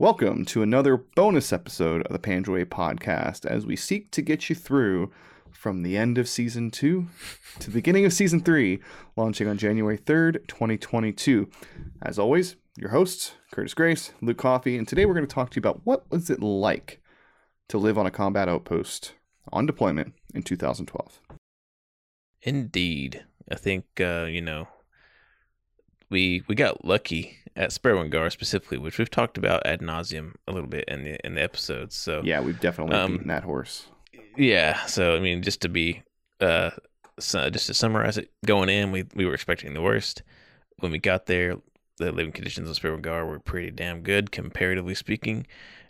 Welcome 0.00 0.46
to 0.46 0.62
another 0.62 0.96
bonus 0.96 1.52
episode 1.52 2.06
of 2.06 2.12
the 2.14 2.18
Panjwai 2.18 2.64
podcast 2.64 3.44
as 3.44 3.66
we 3.66 3.76
seek 3.76 4.10
to 4.12 4.22
get 4.22 4.48
you 4.48 4.56
through 4.56 5.12
from 5.52 5.82
the 5.82 5.98
end 5.98 6.16
of 6.16 6.26
season 6.26 6.70
two 6.70 7.08
to 7.58 7.66
the 7.66 7.74
beginning 7.74 8.06
of 8.06 8.14
season 8.14 8.40
three, 8.40 8.80
launching 9.14 9.46
on 9.46 9.58
January 9.58 9.98
3rd, 9.98 10.48
2022. 10.48 11.50
As 12.00 12.18
always, 12.18 12.56
your 12.78 12.88
hosts, 12.88 13.34
Curtis 13.52 13.74
Grace, 13.74 14.14
Luke 14.22 14.38
Coffey, 14.38 14.78
and 14.78 14.88
today 14.88 15.04
we're 15.04 15.12
going 15.12 15.26
to 15.26 15.34
talk 15.34 15.50
to 15.50 15.56
you 15.56 15.60
about 15.60 15.82
what 15.84 16.10
was 16.10 16.30
it 16.30 16.42
like 16.42 17.02
to 17.68 17.76
live 17.76 17.98
on 17.98 18.06
a 18.06 18.10
combat 18.10 18.48
outpost 18.48 19.12
on 19.52 19.66
deployment 19.66 20.14
in 20.34 20.42
2012. 20.42 21.20
Indeed. 22.40 23.26
I 23.52 23.56
think 23.56 23.84
uh, 24.00 24.24
you 24.30 24.40
know 24.40 24.66
we 26.10 26.42
we 26.48 26.54
got 26.54 26.84
lucky 26.84 27.36
at 27.56 27.70
Sperwan 27.70 28.10
Ghar 28.10 28.30
specifically, 28.30 28.78
which 28.78 28.98
we've 28.98 29.10
talked 29.10 29.38
about 29.38 29.66
ad 29.66 29.80
nauseum 29.80 30.34
a 30.46 30.52
little 30.52 30.68
bit 30.68 30.84
in 30.88 31.04
the 31.04 31.26
in 31.26 31.34
the 31.34 31.42
episodes. 31.42 31.96
So 31.96 32.22
Yeah, 32.24 32.40
we've 32.40 32.60
definitely 32.60 32.96
Um, 32.96 33.12
beaten 33.12 33.28
that 33.28 33.44
horse. 33.44 33.86
yeah. 34.36 34.84
So 34.86 35.16
I 35.16 35.20
mean, 35.20 35.42
just 35.42 35.60
to 35.62 35.68
be 35.68 36.02
uh, 36.40 36.70
so, 37.18 37.50
just 37.50 37.66
to 37.66 37.74
summarize 37.74 38.16
it, 38.16 38.30
going 38.46 38.68
in, 38.68 38.92
we 38.92 39.04
we 39.14 39.26
were 39.26 39.34
expecting 39.34 39.74
the 39.74 39.82
worst. 39.82 40.22
When 40.78 40.90
we 40.92 40.98
got 40.98 41.26
there, 41.26 41.56
the 41.98 42.12
living 42.12 42.32
conditions 42.32 42.68
of 42.68 42.76
Sperwan 42.76 43.02
Ghar 43.02 43.26
were 43.26 43.38
pretty 43.38 43.70
damn 43.70 44.00
good, 44.00 44.32
comparatively 44.32 44.94
speaking, 44.94 45.46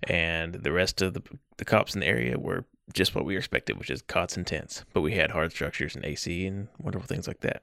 and 0.09 0.55
the 0.55 0.73
rest 0.73 1.01
of 1.03 1.15
the 1.15 1.23
the 1.59 1.65
cops 1.65 1.95
in 1.95 2.01
the 2.01 2.07
area 2.09 2.37
were 2.39 2.65
just 2.93 3.15
what 3.15 3.25
we 3.25 3.37
expected, 3.37 3.79
which 3.79 3.91
is 3.91 4.03
cots 4.03 4.37
and 4.37 4.45
tents. 4.45 4.85
But 4.93 5.03
we 5.03 5.13
had 5.13 5.31
hard 5.31 5.53
structures 5.53 5.95
and 5.95 6.05
AC 6.05 6.45
and 6.47 6.67
wonderful 6.81 7.07
things 7.07 7.29
like 7.29 7.41
that. 7.43 7.63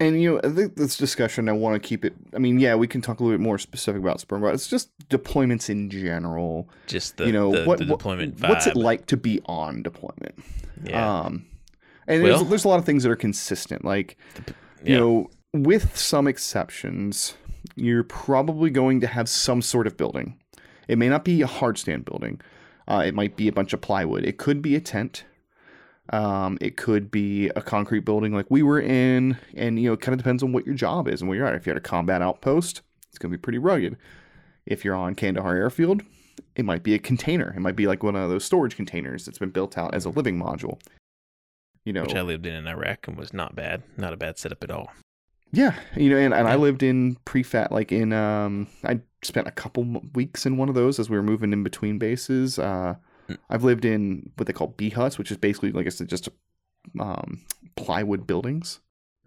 And 0.00 0.20
you 0.20 0.32
know, 0.32 0.40
I 0.42 0.52
think 0.52 0.76
this 0.76 0.96
discussion 0.96 1.48
I 1.48 1.52
want 1.52 1.80
to 1.80 1.86
keep 1.86 2.04
it. 2.06 2.14
I 2.34 2.38
mean, 2.38 2.58
yeah, 2.58 2.74
we 2.74 2.88
can 2.88 3.02
talk 3.02 3.20
a 3.20 3.22
little 3.22 3.36
bit 3.38 3.42
more 3.42 3.58
specific 3.58 4.00
about 4.00 4.18
Sperm, 4.20 4.40
but 4.40 4.54
it's 4.54 4.66
just 4.66 4.88
deployments 5.08 5.68
in 5.68 5.90
general. 5.90 6.68
Just 6.86 7.18
the 7.18 7.26
you 7.26 7.32
know, 7.32 7.52
the, 7.52 7.64
what, 7.64 7.78
the 7.78 7.84
what- 7.84 7.98
deployment 7.98 8.36
vibe. 8.38 8.48
what's 8.48 8.66
it 8.66 8.76
like 8.76 9.06
to 9.06 9.16
be 9.18 9.40
on 9.46 9.82
deployment? 9.82 10.34
Yeah. 10.84 11.20
Um, 11.20 11.44
and 12.06 12.22
Well- 12.22 12.38
there's, 12.38 12.48
there's 12.48 12.64
a 12.64 12.68
lot 12.68 12.78
of 12.78 12.86
things 12.86 13.02
that 13.02 13.10
are 13.10 13.16
consistent. 13.16 13.84
Like, 13.84 14.16
you 14.82 14.94
Yeah. 14.94 14.98
know, 15.00 15.30
with 15.52 15.96
some 15.96 16.26
exceptions, 16.26 17.34
you're 17.76 18.04
probably 18.04 18.70
going 18.70 19.00
to 19.02 19.06
have 19.06 19.28
some 19.28 19.60
sort 19.60 19.86
of 19.86 19.96
building. 19.98 20.38
It 20.88 20.96
may 20.96 21.08
not 21.10 21.24
be 21.24 21.42
a 21.42 21.46
hard 21.46 21.76
stand 21.76 22.06
building. 22.06 22.40
Uh, 22.88 23.02
it 23.04 23.14
might 23.14 23.36
be 23.36 23.48
a 23.48 23.52
bunch 23.52 23.72
of 23.74 23.80
plywood. 23.82 24.24
It 24.24 24.38
could 24.38 24.62
be 24.62 24.74
a 24.74 24.80
tent. 24.80 25.24
Um, 26.12 26.58
it 26.60 26.76
could 26.76 27.10
be 27.10 27.48
a 27.50 27.62
concrete 27.62 28.00
building 28.00 28.34
like 28.34 28.46
we 28.48 28.62
were 28.62 28.80
in, 28.80 29.38
and 29.54 29.80
you 29.80 29.88
know, 29.88 29.92
it 29.92 30.00
kind 30.00 30.12
of 30.12 30.18
depends 30.18 30.42
on 30.42 30.52
what 30.52 30.66
your 30.66 30.74
job 30.74 31.06
is 31.06 31.20
and 31.20 31.28
where 31.28 31.38
you're 31.38 31.46
at. 31.46 31.54
If 31.54 31.66
you're 31.66 31.76
at 31.76 31.78
a 31.78 31.80
combat 31.80 32.20
outpost, 32.20 32.82
it's 33.08 33.18
going 33.18 33.30
to 33.30 33.38
be 33.38 33.40
pretty 33.40 33.58
rugged. 33.58 33.96
If 34.66 34.84
you're 34.84 34.96
on 34.96 35.14
Kandahar 35.14 35.56
Airfield, 35.56 36.02
it 36.56 36.64
might 36.64 36.82
be 36.82 36.94
a 36.94 36.98
container. 36.98 37.52
It 37.56 37.60
might 37.60 37.76
be 37.76 37.86
like 37.86 38.02
one 38.02 38.16
of 38.16 38.28
those 38.28 38.44
storage 38.44 38.74
containers 38.74 39.24
that's 39.24 39.38
been 39.38 39.50
built 39.50 39.78
out 39.78 39.94
as 39.94 40.04
a 40.04 40.10
living 40.10 40.38
module. 40.38 40.80
You 41.84 41.92
know, 41.92 42.02
which 42.02 42.14
I 42.14 42.22
lived 42.22 42.44
in 42.44 42.54
in 42.54 42.66
Iraq 42.66 43.06
and 43.06 43.16
was 43.16 43.32
not 43.32 43.54
bad, 43.54 43.82
not 43.96 44.12
a 44.12 44.16
bad 44.16 44.36
setup 44.36 44.64
at 44.64 44.70
all. 44.70 44.92
Yeah, 45.52 45.74
you 45.96 46.10
know, 46.10 46.16
and, 46.16 46.34
and 46.34 46.46
I 46.48 46.56
lived 46.56 46.82
in 46.82 47.16
prefat, 47.24 47.70
like 47.70 47.92
in 47.92 48.12
um, 48.12 48.66
I 48.84 49.00
spent 49.22 49.46
a 49.46 49.52
couple 49.52 50.02
weeks 50.14 50.44
in 50.44 50.56
one 50.56 50.68
of 50.68 50.74
those 50.74 50.98
as 50.98 51.08
we 51.08 51.16
were 51.16 51.22
moving 51.22 51.52
in 51.52 51.62
between 51.62 51.98
bases. 51.98 52.58
Uh. 52.58 52.96
I've 53.48 53.64
lived 53.64 53.84
in 53.84 54.30
what 54.36 54.46
they 54.46 54.52
call 54.52 54.68
bee 54.68 54.90
huts, 54.90 55.18
which 55.18 55.30
is 55.30 55.36
basically 55.36 55.72
like 55.72 55.86
I 55.86 55.90
said, 55.90 56.08
just 56.08 56.28
um, 56.98 57.40
plywood 57.76 58.26
buildings. 58.26 58.80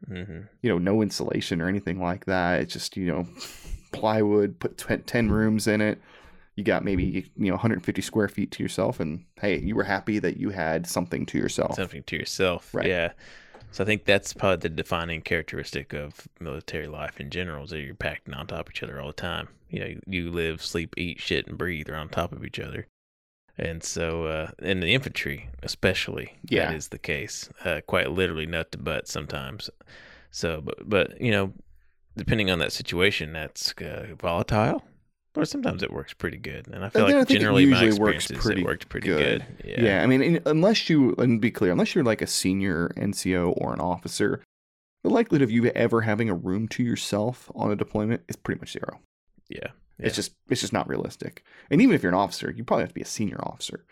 hmm 0.07 0.41
You 0.61 0.69
know, 0.69 0.77
no 0.77 1.01
insulation 1.01 1.61
or 1.61 1.67
anything 1.67 2.01
like 2.01 2.25
that. 2.25 2.61
It's 2.61 2.73
just 2.73 2.97
you 2.97 3.05
know, 3.07 3.27
plywood. 3.91 4.59
Put 4.59 4.77
tw- 4.77 5.05
ten 5.05 5.29
rooms 5.31 5.67
in 5.67 5.81
it. 5.81 5.99
You 6.55 6.63
got 6.63 6.83
maybe 6.85 7.31
you 7.35 7.47
know 7.47 7.53
150 7.53 8.01
square 8.01 8.27
feet 8.27 8.51
to 8.51 8.63
yourself, 8.63 8.99
and 8.99 9.25
hey, 9.41 9.59
you 9.59 9.75
were 9.75 9.83
happy 9.83 10.19
that 10.19 10.38
you 10.38 10.49
had 10.51 10.85
something 10.85 11.25
to 11.27 11.38
yourself. 11.38 11.75
Something 11.75 12.03
to 12.03 12.15
yourself, 12.15 12.73
Right. 12.73 12.88
yeah. 12.88 13.13
So 13.71 13.83
I 13.83 13.88
think 13.88 14.05
that's 14.05 14.33
probably 14.33 14.57
the 14.57 14.69
defining 14.69 15.22
characteristic 15.22 15.94
of 15.94 16.28
military 16.39 16.85
life 16.85 17.19
in 17.19 17.31
general 17.31 17.63
is 17.63 17.72
that 17.72 17.79
you're 17.79 17.95
packed 17.95 18.29
on 18.31 18.45
top 18.45 18.67
of 18.67 18.73
each 18.75 18.83
other 18.83 19.01
all 19.01 19.07
the 19.07 19.13
time. 19.13 19.47
You 19.69 19.79
know, 19.79 19.85
you, 19.88 19.99
you 20.05 20.29
live, 20.31 20.63
sleep, 20.63 20.94
eat, 20.95 21.19
shit, 21.19 21.47
and 21.47 21.57
breathe 21.57 21.89
are 21.89 21.95
on 21.95 22.09
top 22.09 22.33
of 22.33 22.45
each 22.45 22.59
other. 22.59 22.85
And 23.58 23.84
so, 23.84 24.25
uh, 24.25 24.52
in 24.59 24.80
the 24.80 24.94
infantry, 24.96 25.50
especially, 25.62 26.34
Yeah. 26.50 26.68
that 26.72 26.75
is 26.75 26.88
the 26.88 26.97
case. 26.97 27.50
Uh, 27.64 27.81
quite 27.86 28.09
literally, 28.12 28.46
nut 28.47 28.72
to 28.72 28.78
butt 28.80 29.08
sometimes. 29.08 29.69
So, 30.31 30.62
but 30.62 30.90
but 30.90 31.22
you 31.22 31.30
know, 31.31 31.53
depending 32.18 32.50
on 32.50 32.58
that 32.59 32.72
situation, 32.72 33.31
that's 33.34 33.72
uh, 33.74 34.08
volatile, 34.19 34.84
or 35.36 35.46
sometimes 35.46 35.84
it 35.84 35.91
works 35.94 36.14
pretty 36.14 36.38
good. 36.38 36.68
And 36.68 36.84
I 36.84 36.90
feel 36.90 37.06
I 37.06 37.12
like 37.12 37.30
it 37.30 37.34
generally 37.40 37.66
my 37.68 37.80
usually 37.84 38.00
works 38.00 38.25
experiences, 38.31 38.46
pretty 38.46 38.62
it 38.62 38.66
worked 38.66 38.90
pretty 38.90 39.08
good. 39.08 39.46
good. 39.62 39.78
Yeah. 39.84 40.02
I 40.02 40.08
mean, 40.08 40.24
in- 40.24 40.41
unless 40.47 40.90
you, 40.90 41.14
and 41.20 41.40
be 41.40 41.52
clear, 41.52 41.72
unless 41.72 41.94
you're 41.94 42.03
like 42.03 42.24
a 42.24 42.28
senior 42.28 42.90
NCO 42.97 43.53
or 43.58 43.72
an 43.74 43.80
officer, 43.80 44.41
the 45.03 45.09
likelihood 45.09 45.44
of 45.44 45.52
you 45.52 45.66
ever 45.68 46.02
having 46.02 46.30
a 46.30 46.34
room 46.35 46.68
to 46.70 46.81
yourself 46.84 47.52
on 47.53 47.72
a 47.72 47.75
deployment 47.75 48.24
is 48.28 48.35
pretty 48.35 48.59
much 48.59 48.72
zero. 48.72 49.00
yeah. 49.50 49.68
It's 49.99 50.15
just, 50.15 50.33
it's 50.49 50.61
just 50.61 50.73
not 50.73 50.87
realistic. 50.89 51.43
And 51.69 51.81
even 51.81 51.95
if 51.95 52.03
you're 52.03 52.11
an 52.11 52.17
officer, 52.17 52.51
you 52.51 52.63
probably 52.63 52.83
have 52.83 52.89
to 52.89 52.95
be 52.95 53.01
a 53.01 53.05
senior 53.05 53.39
officer. 53.41 53.85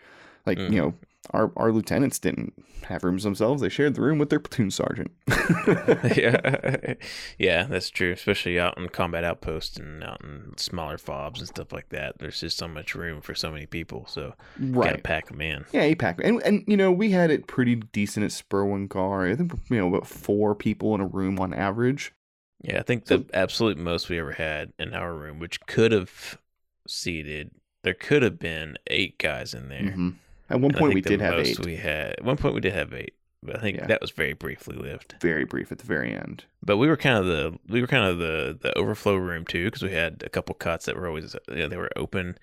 Like, 0.44 0.58
Mhm. 0.58 0.72
you 0.72 0.80
know, 0.80 0.94
our, 1.30 1.52
our 1.56 1.70
lieutenants 1.70 2.18
didn't 2.18 2.52
have 2.88 3.04
rooms 3.04 3.22
themselves. 3.22 3.62
They 3.62 3.68
shared 3.68 3.94
the 3.94 4.00
room 4.02 4.18
with 4.18 4.28
their 4.28 4.40
platoon 4.40 4.72
sergeant. 4.72 5.12
yeah, 6.16 6.94
yeah, 7.38 7.64
that's 7.64 7.90
true. 7.90 8.12
Especially 8.12 8.58
out 8.58 8.76
in 8.76 8.88
combat 8.88 9.22
outposts 9.24 9.76
and 9.76 10.02
out 10.02 10.20
in 10.24 10.52
smaller 10.56 10.98
fobs 10.98 11.38
and 11.40 11.48
stuff 11.48 11.72
like 11.72 11.90
that. 11.90 12.18
There's 12.18 12.40
just 12.40 12.58
so 12.58 12.66
much 12.66 12.94
room 12.96 13.20
for 13.20 13.34
so 13.34 13.52
many 13.52 13.66
people, 13.66 14.04
so 14.08 14.34
you 14.58 14.72
gotta 14.72 14.90
right. 14.94 15.02
pack 15.04 15.28
them 15.28 15.40
in. 15.40 15.64
Yeah, 15.72 15.88
APAC. 15.94 16.20
And, 16.24 16.42
and, 16.42 16.64
you 16.66 16.76
know, 16.76 16.90
we 16.90 17.10
had 17.12 17.30
it 17.30 17.46
pretty 17.46 17.76
decent 17.76 18.24
at 18.24 18.32
Sperwan 18.32 18.88
Ghar. 18.88 19.28
I 19.28 19.36
think, 19.36 19.52
you 19.70 19.78
know, 19.78 19.88
about 19.88 20.06
four 20.08 20.54
people 20.56 20.94
in 20.96 21.00
a 21.00 21.06
room 21.06 21.38
on 21.38 21.54
average. 21.54 22.12
Yeah, 22.62 22.78
I 22.78 22.82
think 22.82 23.06
So- 23.06 23.18
the 23.18 23.34
absolute 23.36 23.76
most 23.78 24.08
we 24.08 24.18
ever 24.18 24.32
had 24.32 24.72
in 24.78 24.94
our 24.94 25.12
room, 25.14 25.38
which 25.38 25.60
could 25.66 25.92
have 25.92 26.38
seated, 26.86 27.50
there 27.82 27.94
could 27.94 28.22
have 28.22 28.38
been 28.38 28.76
eight 28.88 29.18
guys 29.18 29.54
in 29.54 29.68
there. 29.68 29.90
hmm 29.90 30.10
At 30.50 30.60
one 30.60 30.70
And 30.72 30.78
point, 30.78 30.94
we 30.94 31.00
did 31.00 31.20
have 31.20 31.38
eight. 31.38 31.58
We 31.60 31.76
had 31.76 32.12
at 32.18 32.24
one 32.24 32.36
point 32.36 32.54
we 32.54 32.60
did 32.60 32.74
have 32.74 32.92
eight, 32.92 33.14
but 33.42 33.56
I 33.56 33.60
think 33.60 33.78
Yeah. 33.78 33.86
that 33.86 34.00
was 34.00 34.10
very 34.10 34.34
briefly 34.34 34.76
lived. 34.76 35.14
Very 35.20 35.44
brief 35.44 35.72
at 35.72 35.78
the 35.78 35.86
very 35.86 36.14
end. 36.14 36.44
But 36.62 36.76
we 36.76 36.88
were 36.88 36.96
kind 36.96 37.16
of 37.18 37.26
the 37.26 37.58
we 37.68 37.80
were 37.80 37.86
kind 37.86 38.04
of 38.04 38.18
the 38.18 38.58
the 38.60 38.76
overflow 38.78 39.16
room 39.16 39.44
too 39.46 39.64
because 39.64 39.82
we 39.82 39.90
had 39.92 40.22
a 40.24 40.28
couple 40.28 40.54
cots 40.54 40.84
that 40.86 40.96
were 40.96 41.06
always 41.08 41.34
you 41.48 41.56
know, 41.56 41.68
they 41.68 41.76
were 41.76 41.90
open, 41.96 42.36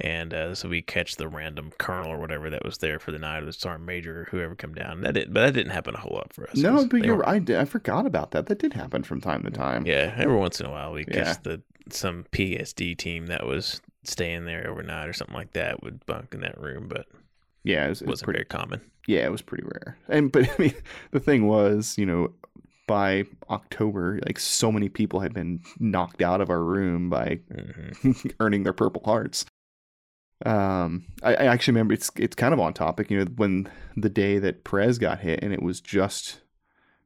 and 0.00 0.34
uh, 0.34 0.54
so 0.54 0.68
we 0.68 0.82
catch 0.82 1.16
the 1.16 1.28
random 1.28 1.72
colonel 1.78 2.10
or 2.12 2.18
whatever 2.18 2.50
that 2.50 2.64
was 2.64 2.78
there 2.78 2.98
for 2.98 3.12
the 3.12 3.18
night 3.18 3.42
or 3.42 3.46
the 3.46 3.52
sergeant 3.52 3.84
major 3.86 4.22
or 4.22 4.24
whoever 4.24 4.54
come 4.54 4.74
down. 4.74 5.00
That 5.00 5.14
did, 5.14 5.32
but 5.32 5.40
that 5.42 5.54
didn't 5.54 5.72
happen 5.72 5.94
a 5.94 5.98
whole 6.00 6.14
lot 6.16 6.32
for 6.32 6.48
us. 6.50 6.56
No, 6.56 6.86
but 6.86 7.04
you're 7.04 7.16
were- 7.16 7.28
I, 7.28 7.38
did, 7.38 7.56
I 7.58 7.64
forgot 7.64 8.06
about 8.06 8.32
that. 8.32 8.46
That 8.46 8.58
did 8.58 8.72
happen 8.74 9.02
from 9.02 9.20
time 9.20 9.42
to 9.44 9.50
time. 9.50 9.86
Yeah, 9.86 10.14
every 10.16 10.36
once 10.36 10.60
in 10.60 10.66
a 10.66 10.70
while 10.70 10.92
we 10.92 11.04
Yeah. 11.08 11.24
catch 11.24 11.42
the 11.42 11.62
some 11.90 12.24
PSD 12.32 12.96
team 12.98 13.26
that 13.26 13.46
was 13.46 13.80
staying 14.04 14.44
there 14.44 14.68
overnight 14.68 15.08
or 15.08 15.12
something 15.12 15.36
like 15.36 15.52
that 15.52 15.82
would 15.82 16.04
bunk 16.06 16.34
in 16.34 16.40
that 16.40 16.60
room, 16.60 16.88
but 16.88 17.06
yeah, 17.64 17.86
it 17.86 17.88
was, 17.88 18.00
it 18.00 18.04
it 18.04 18.06
was 18.06 18.12
wasn't 18.12 18.24
pretty. 18.24 18.36
very 18.38 18.44
common. 18.46 18.80
Yeah, 19.06 19.24
it 19.24 19.30
was 19.32 19.42
pretty 19.42 19.64
rare. 19.64 19.96
And 20.08 20.30
but 20.32 20.48
I 20.58 20.62
mean, 20.62 20.74
the 21.12 21.20
thing 21.20 21.46
was, 21.46 21.96
you 21.96 22.04
know, 22.06 22.32
by 22.88 23.24
October, 23.50 24.20
like 24.26 24.38
so 24.38 24.70
many 24.70 24.88
people 24.88 25.20
had 25.20 25.32
been 25.34 25.60
knocked 25.80 26.22
out 26.22 26.40
of 26.40 26.50
our 26.50 26.62
room 26.62 27.08
by 27.10 27.40
hmm 27.52 28.12
earning 28.40 28.62
their 28.64 28.72
Purple 28.72 29.02
Hearts. 29.04 29.44
Um, 30.44 31.04
I, 31.22 31.34
I 31.34 31.44
actually 31.46 31.72
remember 31.72 31.94
it's 31.94 32.10
it's 32.16 32.36
kind 32.36 32.52
of 32.52 32.60
on 32.60 32.74
topic. 32.74 33.10
You 33.10 33.18
know, 33.24 33.30
when 33.36 33.68
the 33.96 34.10
day 34.10 34.38
that 34.38 34.64
Perez 34.64 34.98
got 34.98 35.20
hit 35.20 35.40
and 35.42 35.52
it 35.52 35.62
was 35.62 35.80
just 35.80 36.40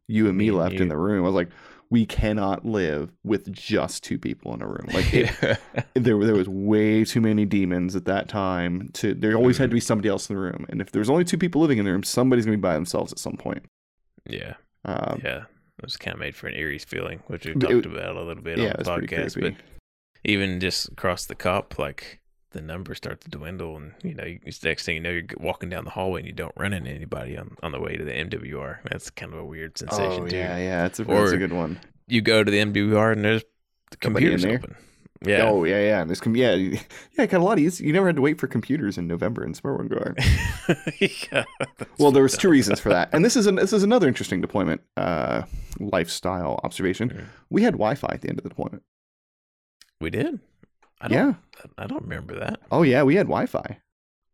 you 0.08 0.28
and 0.28 0.36
me, 0.36 0.44
Me 0.44 0.48
and 0.48 0.58
left 0.58 0.74
in 0.74 0.88
the 0.88 0.96
room, 0.96 1.22
I 1.24 1.26
was 1.26 1.34
like, 1.36 1.50
we 1.90 2.04
cannot 2.06 2.64
live 2.64 3.12
with 3.22 3.50
just 3.52 4.02
two 4.02 4.18
people 4.18 4.52
in 4.54 4.62
a 4.62 4.66
room. 4.66 4.86
Like 4.92 5.12
it, 5.14 5.30
there 5.94 6.18
there 6.24 6.34
was 6.34 6.48
way 6.48 7.04
too 7.04 7.20
many 7.20 7.44
demons 7.44 7.94
at 7.94 8.04
that 8.06 8.28
time. 8.28 8.90
To 8.94 9.14
there 9.14 9.36
always 9.36 9.58
had 9.58 9.70
to 9.70 9.74
be 9.74 9.80
somebody 9.80 10.08
else 10.08 10.28
in 10.28 10.34
the 10.36 10.42
room, 10.42 10.66
and 10.68 10.80
if 10.80 10.90
there's 10.90 11.10
only 11.10 11.24
two 11.24 11.38
people 11.38 11.60
living 11.60 11.78
in 11.78 11.84
the 11.84 11.92
room, 11.92 12.02
somebody's 12.02 12.44
gonna 12.46 12.56
be 12.56 12.60
by 12.62 12.74
themselves 12.74 13.12
at 13.12 13.18
some 13.20 13.36
point. 13.36 13.64
yeah, 14.28 14.54
Um, 14.84 15.20
yeah. 15.24 15.44
It 15.78 15.84
was 15.84 15.96
kind 15.96 16.12
of 16.14 16.20
made 16.20 16.34
for 16.36 16.46
an 16.46 16.54
eerie 16.56 16.78
feeling, 16.78 17.22
which 17.28 17.46
we 17.46 17.52
It- 17.52 17.60
talked 17.60 17.86
about 17.86 18.14
a 18.16 18.22
little 18.22 18.42
bit 18.42 18.58
yeah, 18.58 18.72
on 18.72 19.00
the 19.00 19.06
podcast. 19.06 19.40
But 19.40 19.54
even 20.24 20.60
just 20.60 20.90
across 20.90 21.24
the 21.24 21.34
cop, 21.34 21.78
like 21.78 22.20
the 22.50 22.60
numbers 22.60 22.96
start 22.98 23.20
to 23.22 23.30
dwindle, 23.30 23.76
and 23.76 23.94
you 24.02 24.14
know, 24.14 24.24
you, 24.24 24.40
next 24.64 24.84
thing 24.84 24.96
you 24.96 25.00
know, 25.00 25.10
you're 25.10 25.24
walking 25.38 25.68
down 25.70 25.84
the 25.84 25.90
hallway 25.90 26.20
and 26.20 26.26
you 26.26 26.32
don't 26.32 26.54
run 26.56 26.72
into 26.72 26.90
anybody 26.90 27.36
on, 27.36 27.56
on 27.62 27.72
the 27.72 27.80
way 27.80 27.96
to 27.96 28.04
the 28.04 28.12
MWR. 28.12 28.78
That's 28.90 29.10
kind 29.10 29.32
of 29.32 29.38
a 29.38 29.44
weird 29.44 29.78
sensation 29.78 30.24
oh 30.24 30.28
too. 30.28 30.36
yeah, 30.36 30.58
yeah, 30.58 30.82
that's 30.82 31.00
a 31.00 31.04
that's 31.04 31.32
a 31.32 31.38
good 31.38 31.52
one. 31.52 31.80
You 32.06 32.20
go 32.22 32.42
to 32.42 32.50
the 32.50 32.58
MWR 32.58 33.12
and 33.12 33.24
there's 33.24 33.44
the 33.90 33.96
computers 33.96 34.44
open. 34.44 34.76
Yeah. 35.22 35.48
Oh 35.48 35.64
yeah, 35.64 35.80
yeah. 35.80 36.00
And 36.00 36.08
there's 36.08 36.20
com- 36.20 36.34
yeah, 36.34 36.54
yeah. 36.54 36.78
Kind 37.16 37.34
of 37.34 37.42
a 37.42 37.44
lot 37.44 37.58
easier. 37.58 37.86
You 37.86 37.92
never 37.92 38.06
had 38.06 38.16
to 38.16 38.22
wait 38.22 38.40
for 38.40 38.46
computers 38.46 38.96
in 38.96 39.06
November 39.06 39.44
in 39.44 39.52
Sperwan 39.52 39.88
Ghar. 39.88 40.14
yeah, 40.98 41.44
that's 41.78 41.98
well, 41.98 42.10
there 42.10 42.22
was 42.22 42.36
two 42.38 42.48
reasons 42.48 42.80
for 42.80 42.88
that, 42.88 43.10
and 43.12 43.24
this 43.24 43.36
is 43.36 43.46
an, 43.46 43.56
this 43.56 43.72
is 43.72 43.82
another 43.82 44.08
interesting 44.08 44.40
deployment 44.40 44.80
uh, 44.96 45.42
lifestyle 45.78 46.58
observation. 46.64 47.10
Mhm. 47.10 47.24
We 47.50 47.62
had 47.62 47.74
Wi-Fi 47.74 48.08
at 48.10 48.22
the 48.22 48.28
end 48.30 48.38
of 48.38 48.44
the 48.44 48.48
deployment. 48.48 48.82
We 50.00 50.08
did. 50.08 50.40
I 51.00 51.08
don't, 51.08 51.18
Yeah. 51.18 51.34
I 51.78 51.86
don't 51.86 52.02
remember 52.02 52.38
that. 52.38 52.60
Oh 52.70 52.82
yeah, 52.82 53.02
we 53.02 53.14
had 53.16 53.26
Wi-Fi. 53.26 53.78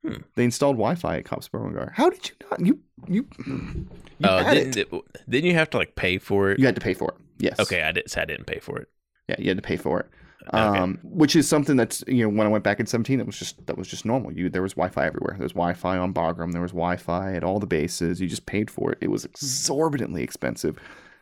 Hmm. 0.04 0.14
They 0.34 0.44
installed 0.44 0.76
Wi-Fi 0.76 1.18
at 1.18 1.24
Cops 1.24 1.48
Beauregard. 1.48 1.90
How 1.94 2.10
did 2.10 2.28
you 2.28 2.34
not? 2.50 2.60
You 2.60 2.78
you. 3.08 3.26
you 3.46 3.86
Oh, 4.24 4.38
had 4.38 4.54
didn't 4.72 4.76
it. 4.76 5.28
didn't 5.28 5.50
you 5.50 5.54
have 5.54 5.70
to 5.70 5.78
like 5.78 5.94
pay 5.96 6.18
for 6.18 6.50
it? 6.50 6.58
You 6.58 6.66
had 6.66 6.74
to 6.76 6.80
pay 6.80 6.94
for 6.94 7.10
it. 7.10 7.16
Yes. 7.38 7.58
Okay, 7.60 7.82
I 7.82 7.92
did. 7.92 8.10
So 8.10 8.20
I 8.20 8.24
didn't 8.24 8.46
pay 8.46 8.58
for 8.60 8.78
it. 8.78 8.88
Yeah, 9.28 9.36
you 9.38 9.48
had 9.48 9.56
to 9.58 9.62
pay 9.62 9.76
for 9.76 10.00
it. 10.00 10.06
Okay. 10.48 10.58
Um, 10.58 10.98
which 11.02 11.34
is 11.34 11.48
something 11.48 11.76
that's 11.76 12.04
you 12.06 12.22
know 12.22 12.28
when 12.28 12.46
I 12.46 12.50
went 12.50 12.62
back 12.62 12.78
in 12.78 12.86
17, 12.86 13.18
that 13.18 13.26
was 13.26 13.36
just 13.36 13.66
that 13.66 13.76
was 13.76 13.88
just 13.88 14.04
normal. 14.04 14.32
You 14.32 14.48
there 14.48 14.62
was 14.62 14.74
Wi-Fi 14.74 15.04
everywhere. 15.04 15.34
There 15.36 15.42
was 15.44 15.52
Wi-Fi 15.54 15.98
on 15.98 16.14
Bagram. 16.14 16.52
There 16.52 16.62
was 16.62 16.70
Wi-Fi 16.70 17.34
at 17.34 17.42
all 17.42 17.58
the 17.58 17.66
bases. 17.66 18.20
You 18.20 18.28
just 18.28 18.46
paid 18.46 18.70
for 18.70 18.92
it. 18.92 18.98
It 19.00 19.10
was 19.10 19.24
exorbitantly 19.24 20.22
expensive, 20.22 20.78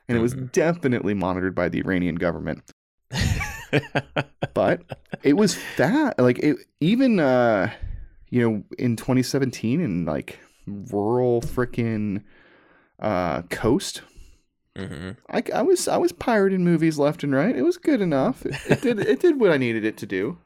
and 0.09 0.19
it 0.19 0.21
was 0.21 0.35
Mhm. 0.35 0.53
definitely 0.53 1.15
monitored 1.15 1.55
by 1.55 1.71
the 1.71 1.79
Iranian 1.79 2.17
government. 2.17 2.71
But 4.55 4.83
it 5.23 5.35
was 5.35 5.55
fat. 5.55 6.19
Like 6.19 6.39
it 6.39 6.57
even 6.81 7.19
uh, 7.21 7.71
you 8.31 8.41
know 8.49 8.65
in 8.79 8.97
2017 8.97 9.81
in 9.81 10.05
like 10.05 10.39
rural 10.67 11.41
frickin' 11.41 12.23
uh, 13.01 13.43
Khost. 13.43 14.01
hmm 14.77 15.11
I, 15.31 15.43
I 15.55 15.63
was 15.63 15.89
I 15.89 15.97
was 15.97 16.13
pirating 16.13 16.65
movies 16.65 16.99
left 16.99 17.23
and 17.25 17.35
right. 17.35 17.55
It 17.57 17.63
was 17.63 17.77
good 17.79 18.01
enough. 18.01 18.45
It, 18.47 18.57
it 18.71 18.81
did 18.83 18.99
it 19.01 19.21
did 19.21 19.41
what 19.41 19.51
I 19.51 19.57
needed 19.57 19.85
it 19.85 19.97
to 19.99 20.07
do. 20.07 20.39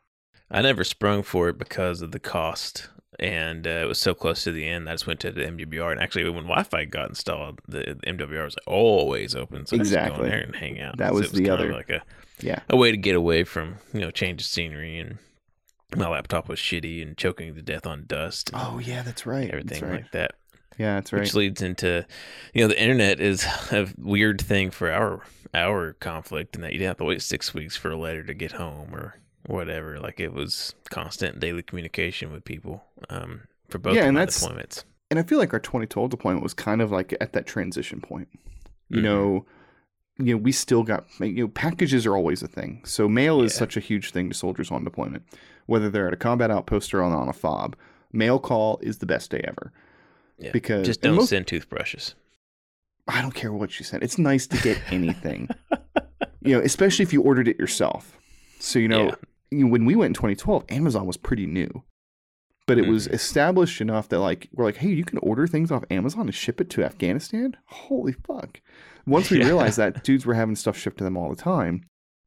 I 0.51 0.63
never 0.63 0.83
sprung 0.85 1.23
for 1.23 1.51
it 1.51 1.59
because 1.59 2.01
of 2.01 2.11
the 2.13 2.19
cost, 2.19 2.89
and 3.21 3.67
uh, 3.67 3.71
it 3.71 3.87
was 3.87 4.01
so 4.01 4.15
close 4.15 4.45
to 4.45 4.53
the 4.53 4.67
end. 4.67 4.89
I 4.89 4.93
just 4.95 5.07
went 5.07 5.21
to 5.21 5.31
the 5.31 5.43
MWR, 5.43 5.93
and 5.93 6.01
actually, 6.01 6.25
when 6.25 6.45
Wi-Fi 6.45 6.87
got 6.87 7.11
installed, 7.11 7.61
the, 7.69 7.81
the 8.03 8.11
MWR 8.13 8.45
was 8.47 8.57
like 8.57 8.67
always 8.67 9.35
open, 9.35 9.67
so 9.67 9.77
I 9.77 9.81
just 9.81 9.93
go 9.93 9.99
Exactly. 10.01 10.25
in 10.25 10.31
there 10.31 10.41
and 10.41 10.57
hang 10.57 10.81
out. 10.81 10.97
That 10.97 11.11
So 11.13 11.19
was 11.19 11.33
the 11.33 11.51
other- 11.51 11.71
like 11.71 11.91
a 11.91 12.01
Yeah. 12.41 12.61
a 12.69 12.77
way 12.77 12.91
to 12.91 12.97
get 12.97 13.15
away 13.17 13.45
from 13.45 13.77
you 13.93 14.01
know 14.01 14.11
change 14.11 14.43
of 14.43 14.47
scenery, 14.47 14.99
and 14.99 15.19
my 15.97 16.09
laptop 16.09 16.49
was 16.49 16.59
shitty 16.59 17.03
and 17.03 17.17
choking 17.17 17.55
to 17.55 17.63
death 17.63 17.87
on 17.87 18.05
dust. 18.07 18.51
Oh 18.55 18.79
yeah, 18.79 19.03
that's 19.03 19.27
right. 19.27 19.49
everything 19.51 19.67
that's 19.69 19.83
right. 19.83 20.03
like 20.03 20.11
that. 20.13 20.33
yeah, 20.79 20.95
that's 20.97 21.13
right. 21.13 21.21
which 21.21 21.35
leads 21.35 21.63
into 21.63 22.07
you 22.55 22.63
know 22.63 22.69
the 22.69 22.81
internet 22.81 23.21
is 23.21 23.45
a 23.73 23.89
weird 23.99 24.41
thing 24.41 24.71
for 24.71 24.91
our 24.93 25.23
our 25.55 25.95
conflict 25.95 26.55
in 26.57 26.63
that 26.63 26.73
you 26.73 26.79
didn't 26.79 26.89
have 26.91 26.97
to 26.99 27.05
wait 27.05 27.23
six 27.23 27.55
weeks 27.55 27.77
for 27.77 27.91
a 27.91 27.97
letter 27.97 28.23
to 28.23 28.35
get 28.35 28.53
home 28.53 28.95
or 28.95 29.17
whatever 29.47 29.99
like 29.99 30.21
it 30.21 30.33
was 30.35 30.75
constant 30.91 31.41
daily 31.41 31.63
communication 31.63 32.31
with 32.31 32.45
people 32.45 32.85
um 33.09 33.41
for 33.71 33.79
both 33.79 33.97
Yeah, 33.97 34.05
and 34.05 34.15
that's- 34.17 34.45
deployments 34.47 34.85
and 35.11 35.19
I 35.19 35.23
feel 35.23 35.39
like 35.39 35.55
our 35.55 35.59
2012 35.59 36.11
deployment 36.11 36.43
was 36.43 36.53
kind 36.53 36.83
of 36.83 36.91
like 36.93 37.17
at 37.19 37.33
that 37.33 37.47
transition 37.47 38.03
point. 38.03 38.29
You 38.91 38.99
Mhm. 39.01 39.03
know, 39.05 39.47
you 40.19 40.35
know, 40.35 40.39
we 40.43 40.53
still 40.53 40.83
got 40.83 41.07
you 41.21 41.45
know 41.45 41.49
packages 41.49 42.05
are 42.07 42.17
always 42.17 42.43
a 42.43 42.49
thing. 42.49 42.81
So 42.85 43.09
mail 43.09 43.43
is 43.43 43.53
Yeah. 43.55 43.59
such 43.59 43.77
a 43.77 43.81
huge 43.81 44.11
thing 44.11 44.29
to 44.31 44.35
soldiers 44.35 44.71
on 44.71 44.85
deployment, 44.85 45.23
whether 45.67 45.89
they're 45.91 46.07
at 46.09 46.13
a 46.13 46.17
combat 46.17 46.51
outpost 46.51 46.93
or 46.95 47.03
on, 47.03 47.13
on 47.13 47.29
a 47.29 47.33
fob. 47.33 47.77
Mail 48.13 48.39
call 48.39 48.79
is 48.83 48.99
the 48.99 49.07
best 49.07 49.31
day 49.31 49.43
ever. 49.47 49.73
Yeah, 50.39 50.51
Because 50.53 50.87
just 50.87 51.03
don't 51.03 51.17
most- 51.17 51.31
send 51.31 51.47
toothbrushes 51.47 52.15
I 53.11 53.23
don't 53.23 53.35
care 53.35 53.53
what 53.53 53.79
you 53.79 53.85
send. 53.87 54.03
It's 54.03 54.19
nice 54.19 54.47
to 54.49 54.59
get 54.59 54.79
anything. 54.93 55.49
you 56.43 56.55
know, 56.55 56.61
especially 56.61 57.05
if 57.05 57.13
you 57.13 57.23
ordered 57.23 57.49
it 57.49 57.59
yourself. 57.59 58.19
So 58.61 58.79
you 58.79 58.87
know, 58.89 59.07
Yeah. 59.07 59.15
you 59.51 59.65
know, 59.65 59.71
when 59.71 59.85
we 59.87 59.95
went 59.97 60.11
in 60.11 60.15
2012, 60.15 60.65
Amazon 60.69 61.07
was 61.07 61.17
pretty 61.17 61.47
new, 61.47 61.83
but 62.69 62.79
it 62.79 62.87
was 62.87 63.09
Mhm. 63.09 63.15
established 63.15 63.81
enough 63.81 64.09
that 64.11 64.21
like 64.21 64.49
we're 64.53 64.65
like, 64.65 64.77
hey, 64.77 64.91
you 64.91 65.05
can 65.05 65.19
order 65.19 65.47
things 65.49 65.73
off 65.73 65.83
Amazon 65.91 66.23
and 66.23 66.35
ship 66.35 66.61
it 66.61 66.71
to 66.71 66.85
Afghanistan. 66.85 67.57
Holy 67.67 68.13
fuck! 68.13 68.61
Once 69.07 69.31
we 69.31 69.39
Yeah. 69.41 69.47
realized 69.47 69.79
that, 69.79 70.05
dudes 70.05 70.25
were 70.25 70.35
having 70.35 70.55
stuff 70.55 70.79
shipped 70.79 70.99
to 70.99 71.05
them 71.05 71.17
all 71.17 71.31
the 71.31 71.37
time, 71.43 71.83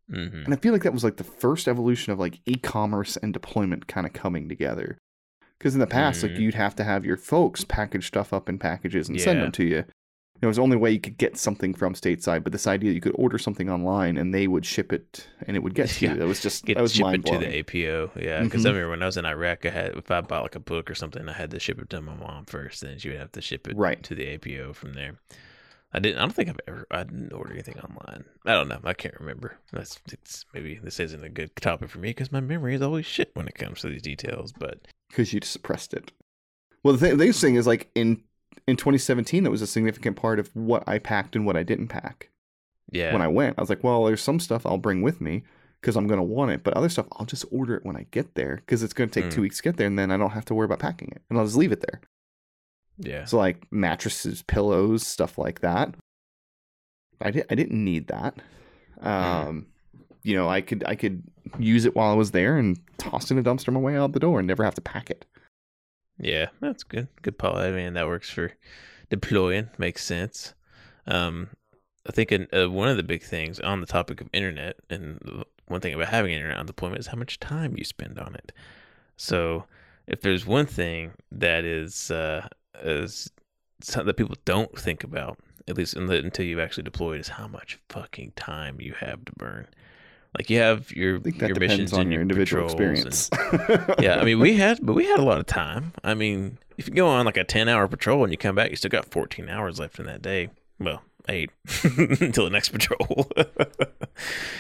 hmm 0.10 0.18
and 0.44 0.54
I 0.54 0.58
feel 0.58 0.74
like 0.74 0.84
that 0.84 0.94
was 0.94 1.04
like 1.06 1.16
the 1.18 1.24
first 1.24 1.68
evolution 1.70 2.12
of 2.12 2.20
like 2.20 2.40
e-commerce 2.46 3.16
and 3.18 3.32
deployment 3.34 3.88
kind 3.88 4.06
of 4.06 4.12
coming 4.14 4.50
together. 4.50 4.98
Because 5.58 5.76
in 5.76 5.80
the 5.80 5.88
past, 5.88 6.24
like 6.24 6.34
Mhm. 6.34 6.40
you'd 6.40 6.56
have 6.56 6.76
to 6.78 6.84
have 6.84 7.06
your 7.06 7.18
folks 7.18 7.64
package 7.64 8.08
stuff 8.08 8.34
up 8.34 8.50
in 8.50 8.58
packages 8.58 9.08
and 9.08 9.22
send 9.22 9.42
them 9.42 9.52
to 9.54 9.64
you. 9.64 9.84
It 10.42 10.48
was 10.48 10.56
the 10.56 10.64
only 10.64 10.76
way 10.78 10.90
you 10.92 11.00
could 11.00 11.18
get 11.18 11.38
something 11.38 11.74
from 11.76 11.94
stateside, 11.94 12.44
but 12.44 12.52
this 12.52 12.66
idea 12.66 12.92
you 12.92 13.00
could 13.02 13.14
order 13.16 13.38
something 13.38 13.70
online 13.70 14.18
and 14.18 14.34
they 14.34 14.48
would 14.48 14.66
ship 14.66 14.92
it 14.92 15.28
and 15.46 15.56
it 15.56 15.62
would 15.62 15.76
get 15.76 15.90
to 15.90 16.06
Yeah. 16.06 16.14
you. 16.14 16.20
That 16.20 16.28
was 16.28 16.42
just 16.42 16.66
Get 16.66 16.76
that 16.78 16.82
was 16.82 16.94
ship 16.94 17.06
it 17.14 17.26
to 17.28 17.38
the 17.38 17.58
APO, 17.60 18.12
yeah. 18.20 18.44
Because 18.44 18.64
Mhm. 18.64 18.66
I 18.66 18.70
remember 18.70 18.90
when 18.90 19.04
I 19.04 19.06
was 19.06 19.18
in 19.18 19.26
Iraq, 19.26 19.66
I 19.66 19.70
had 19.70 19.96
if 19.96 20.10
I 20.10 20.22
bought 20.22 20.42
like 20.44 20.56
a 20.56 20.60
book 20.60 20.90
or 20.90 20.96
something, 20.96 21.30
I 21.30 21.34
had 21.34 21.52
to 21.52 21.60
ship 21.60 21.80
it 21.80 21.90
to 21.92 22.02
my 22.02 22.16
mom 22.16 22.46
first, 22.46 22.82
then 22.82 22.98
she 22.98 23.10
would 23.10 23.20
have 23.20 23.32
to 23.34 23.42
ship 23.42 23.68
it 23.68 23.78
Right. 23.78 24.02
to 24.04 24.16
the 24.16 24.28
APO 24.28 24.74
from 24.74 24.94
there. 24.94 25.16
I 25.94 26.00
didn't. 26.00 26.20
I 26.20 26.22
don't 26.22 26.34
think 26.34 26.48
I've 26.50 26.60
ever. 26.70 26.88
I 26.90 27.04
didn't 27.04 27.34
order 27.34 27.52
anything 27.52 27.78
online. 27.80 28.24
I 28.46 28.54
don't 28.54 28.70
know. 28.70 28.80
I 28.86 28.94
can't 28.94 29.20
remember. 29.20 29.58
That's. 29.74 30.00
It's 30.12 30.46
maybe 30.54 30.80
this 30.82 31.02
isn't 31.02 31.22
a 31.24 31.28
good 31.30 31.54
topic 31.58 31.90
for 31.90 32.00
me 32.00 32.12
because 32.12 32.32
my 32.32 32.40
memory 32.40 32.76
is 32.76 32.82
always 32.82 33.06
shit 33.06 33.30
when 33.34 33.46
it 33.48 33.56
comes 33.56 33.82
to 33.82 33.90
these 33.90 34.02
details. 34.02 34.54
But 34.58 34.88
because 35.10 35.34
you 35.34 35.42
suppressed 35.44 35.94
it. 35.94 36.14
Well, 36.82 36.94
the 36.94 37.00
thing, 37.00 37.18
the 37.18 37.32
thing 37.34 37.56
is 37.56 37.68
like 37.68 37.92
in 37.94 38.24
in 38.72 38.78
2017, 38.78 39.44
that 39.44 39.52
was 39.52 39.62
a 39.62 39.68
significant 39.68 40.16
part 40.18 40.40
of 40.40 40.50
what 40.56 40.84
I 40.88 40.98
packed 40.98 41.36
and 41.36 41.46
what 41.46 41.56
I 41.56 41.64
didn't 41.64 41.90
pack. 41.90 42.30
yeah, 42.92 43.14
When 43.14 43.22
I 43.22 43.28
went, 43.28 43.58
I 43.58 43.62
was 43.62 43.70
like, 43.70 43.84
well, 43.84 44.06
there's 44.06 44.22
some 44.22 44.40
stuff 44.40 44.66
I'll 44.66 44.78
bring 44.78 45.02
with 45.02 45.22
me 45.22 45.44
because 45.80 45.96
I'm 45.96 46.08
gonna 46.08 46.24
want 46.24 46.52
it, 46.52 46.64
but 46.64 46.74
other 46.76 46.90
stuff 46.90 47.08
I'll 47.14 47.26
just 47.26 47.46
order 47.52 47.76
it 47.76 47.86
when 47.86 47.96
I 47.96 48.06
get 48.12 48.36
there 48.36 48.56
because 48.58 48.82
it's 48.84 48.94
gonna 48.94 49.10
take 49.10 49.26
Mm. 49.26 49.32
two 49.32 49.42
weeks 49.42 49.58
to 49.58 49.64
get 49.64 49.78
there, 49.78 49.88
and 49.88 49.98
then 50.00 50.12
I 50.12 50.18
don't 50.18 50.32
have 50.32 50.46
to 50.46 50.54
worry 50.56 50.66
about 50.66 50.80
packing 50.80 51.10
it, 51.12 51.22
and 51.30 51.38
I'll 51.40 51.46
just 51.46 51.58
leave 51.58 51.72
it 51.72 51.82
there. 51.82 52.02
yeah, 52.98 53.26
So 53.26 53.38
like 53.38 53.66
mattresses, 53.72 54.42
pillows, 54.44 55.06
stuff 55.06 55.38
like 55.38 55.62
that. 55.62 55.96
I 57.20 57.32
did 57.32 57.46
I 57.50 57.56
didn't 57.56 57.84
need 57.84 58.08
that. 58.08 58.36
Um, 59.02 59.68
you 60.24 60.36
know, 60.36 60.48
I 60.50 60.62
could 60.62 60.84
I 60.86 60.96
could 60.96 61.24
use 61.58 61.86
it 61.86 61.96
while 61.96 62.12
I 62.12 62.16
was 62.16 62.32
there 62.32 62.58
and 62.58 62.80
toss 62.98 63.32
it 63.32 63.34
in 63.34 63.40
a 63.40 63.44
dumpster 63.44 63.70
on 63.70 63.74
my 63.76 63.80
way 63.80 63.96
out 63.98 64.14
the 64.14 64.20
door 64.20 64.40
and 64.40 64.48
never 64.48 64.64
have 64.64 64.76
to 64.76 64.82
pack 64.82 65.10
it. 65.10 65.26
Yeah. 66.22 66.48
That's 66.60 66.84
good. 66.84 67.08
Good, 67.22 67.38
Paul. 67.38 67.58
I 67.58 67.72
mean, 67.72 67.94
that 67.94 68.08
works 68.08 68.30
for 68.30 68.54
deploying. 69.10 69.70
Makes 69.78 70.06
sense. 70.06 70.54
Um, 71.08 71.50
I 72.08 72.12
think 72.12 72.32
uh, 72.32 72.70
one 72.70 72.88
of 72.88 72.98
the 72.98 73.04
big 73.04 73.24
things 73.24 73.60
on 73.60 73.82
the 73.82 73.88
topic 73.88 74.22
of 74.22 74.30
internet, 74.34 74.78
and 74.90 75.44
one 75.68 75.82
thing 75.82 75.94
about 75.94 76.08
having 76.10 76.34
internet 76.34 76.58
on 76.58 76.66
deployment 76.66 77.00
is 77.00 77.08
how 77.08 77.18
much 77.18 77.40
time 77.40 77.76
you 77.78 77.84
spend 77.84 78.20
on 78.20 78.36
it. 78.36 78.52
So, 79.18 79.66
if 80.08 80.22
there's 80.22 80.46
one 80.46 80.66
thing 80.66 81.12
that 81.32 81.64
is 81.64 82.10
uh, 82.10 82.48
is 82.84 83.30
something 83.82 84.08
that 84.08 84.18
people 84.18 84.36
don't 84.46 84.78
think 84.78 85.04
about, 85.04 85.40
at 85.68 85.78
least 85.78 85.96
until 85.96 86.46
you've 86.46 86.60
actually 86.60 86.84
deployed, 86.84 87.20
is 87.20 87.30
how 87.30 87.48
much 87.48 87.80
fucking 87.90 88.34
time 88.36 88.82
you 88.82 88.94
have 89.00 89.24
to 89.26 89.32
burn. 89.34 89.68
Like 90.38 90.50
you 90.50 90.60
have 90.60 90.92
your 90.92 91.18
I 91.18 91.20
think 91.22 91.40
that 91.40 91.48
your 91.50 91.54
depends 91.56 91.74
missions 91.74 91.94
on 91.94 92.02
and 92.02 92.14
your 92.14 92.22
individual 92.22 92.68
patrols 92.70 93.04
and- 93.04 93.08
experience. 93.08 93.96
yeah, 94.00 94.16
I 94.20 94.24
mean, 94.24 94.40
we 94.40 94.54
had, 94.58 94.80
but 94.82 94.94
we 94.94 95.06
had 95.06 95.20
a 95.20 95.24
lot 95.24 95.40
of 95.40 95.46
time. 95.46 95.92
I 96.04 96.14
mean, 96.14 96.58
if 96.78 96.88
you 96.88 96.94
go 96.94 97.08
on 97.08 97.26
like 97.26 97.38
a 97.38 97.44
10 97.44 97.68
hour 97.68 97.88
patrol 97.88 98.24
and 98.24 98.32
you 98.32 98.38
come 98.38 98.56
back, 98.56 98.70
you 98.70 98.76
still 98.78 98.90
got 98.90 99.06
14 99.12 99.50
hours 99.50 99.80
left 99.80 100.00
in 100.00 100.06
that 100.06 100.22
day. 100.22 100.50
Well, 100.80 101.04
eight 101.30 101.52
until 101.84 102.46
the 102.46 102.50
next 102.50 102.70
patrol. 102.70 103.30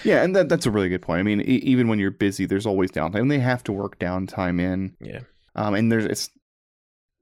yeah, 0.03 0.23
and 0.23 0.35
that 0.35 0.49
that's 0.49 0.65
a 0.65 0.71
really 0.71 0.89
good 0.89 1.01
point. 1.01 1.19
I 1.19 1.23
mean, 1.23 1.41
e- 1.41 1.43
even 1.63 1.87
when 1.87 1.99
you're 1.99 2.11
busy, 2.11 2.45
there's 2.45 2.65
always 2.65 2.91
downtime. 2.91 3.29
They 3.29 3.39
have 3.39 3.63
to 3.65 3.71
work 3.71 3.97
downtime 3.99 4.59
in. 4.59 4.95
yeah. 4.99 5.21
Um, 5.55 5.73
and 5.73 5.91
there's 5.91 6.05
it's 6.05 6.29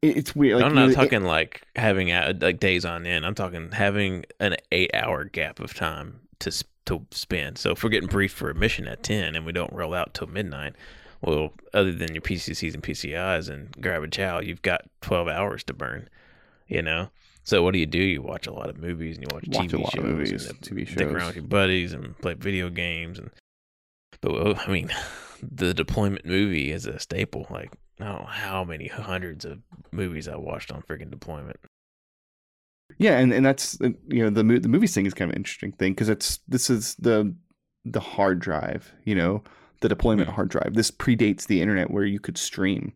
it's 0.01 0.35
weird. 0.35 0.57
Like, 0.57 0.65
I'm 0.65 0.71
you 0.71 0.75
not 0.75 0.85
know, 0.88 0.91
it- 0.91 0.95
talking 0.95 1.24
like 1.24 1.63
having 1.75 2.09
like 2.39 2.59
days 2.59 2.85
on 2.85 3.05
end. 3.05 3.25
I'm 3.25 3.35
talking 3.35 3.71
having 3.71 4.25
an 4.39 4.55
eight 4.71 4.91
hour 4.93 5.24
gap 5.25 5.59
of 5.59 5.74
time 5.74 6.21
to 6.39 6.51
to 6.89 7.05
spend. 7.12 7.58
So 7.58 7.72
if 7.72 7.84
we're 7.84 7.89
getting 7.89 8.10
briefed 8.10 8.36
for 8.36 8.50
a 8.50 8.55
mission 8.55 8.88
at 8.88 9.03
10 9.03 9.36
and 9.36 9.46
we 9.46 9.51
don't 9.51 9.72
roll 9.74 9.93
out 9.93 10.13
till 10.13 10.27
midnight, 10.27 10.75
well, 11.22 11.53
other 11.74 11.91
than 11.91 12.13
your 12.13 12.22
PCCs 12.22 12.74
and 12.74 12.84
PCIs 12.84 13.50
and 13.50 13.72
grab 13.81 14.03
a 14.03 14.08
chow, 14.08 14.39
you've 14.39 14.62
got 14.62 14.81
12 15.01 15.27
hours 15.27 15.63
to 15.65 15.74
burn, 15.74 16.10
you 16.67 16.81
know? 16.81 17.10
So 17.43 17.63
what 17.63 17.74
do 17.74 17.79
you 17.79 17.86
do? 17.86 18.00
You 18.00 18.22
watch 18.22 18.48
a 18.48 18.53
lot 18.53 18.69
of 18.69 18.77
movies 18.77 19.17
and 19.17 19.25
you 19.25 19.34
watch, 19.34 19.46
Watch 19.48 19.74
a 19.74 19.77
TV 19.77 19.84
lot 19.84 19.93
of 19.93 20.01
shows 20.01 20.03
movies, 20.03 20.50
and 20.50 20.62
TV 20.62 20.96
dick 20.96 21.08
around 21.08 21.27
with 21.27 21.36
your 21.38 21.46
buddies 21.46 21.93
and 21.93 22.17
play 22.19 22.34
video 22.34 22.69
games 22.69 23.17
and 23.17 23.31
but 24.22 24.67
I 24.67 24.72
mean 24.72 24.91
the 25.41 25.74
deployment 25.74 26.25
movie 26.25 26.72
is 26.72 26.86
a 26.86 27.00
staple 27.00 27.48
like 27.50 27.72
I 28.00 28.05
don't 28.05 28.19
know 28.22 28.25
how 28.27 28.63
many 28.63 28.88
hundreds 28.88 29.46
of 29.46 29.60
movies 29.91 30.27
I 30.27 30.36
watched 30.36 30.72
on 30.72 30.81
freaking 30.84 31.10
deployment. 31.10 31.60
Yeah, 33.00 33.18
and, 33.18 33.34
and 33.34 33.46
that's 33.46 33.79
uh, 33.82 33.89
you 34.08 34.24
know 34.24 34.29
the 34.29 34.44
the 34.60 34.70
movies 34.70 34.94
thing 34.94 35.06
is 35.08 35.13
kind 35.13 35.32
of 35.32 35.34
an 35.36 35.39
interesting 35.39 35.72
thing 35.72 35.94
because 35.94 36.10
it's 36.10 36.39
this 36.48 36.70
is 36.70 36.96
the 36.96 37.34
the 37.86 38.00
hard 38.01 38.39
drive, 38.39 38.94
you 39.06 39.15
know, 39.15 39.41
the 39.82 39.89
deployment 39.89 40.29
Hmm. 40.29 40.36
hard 40.36 40.50
drive. 40.50 40.74
This 40.75 40.91
predates 40.91 41.48
the 41.48 41.62
internet 41.62 41.89
where 41.91 42.03
you 42.03 42.20
could 42.20 42.38
stream 42.38 42.91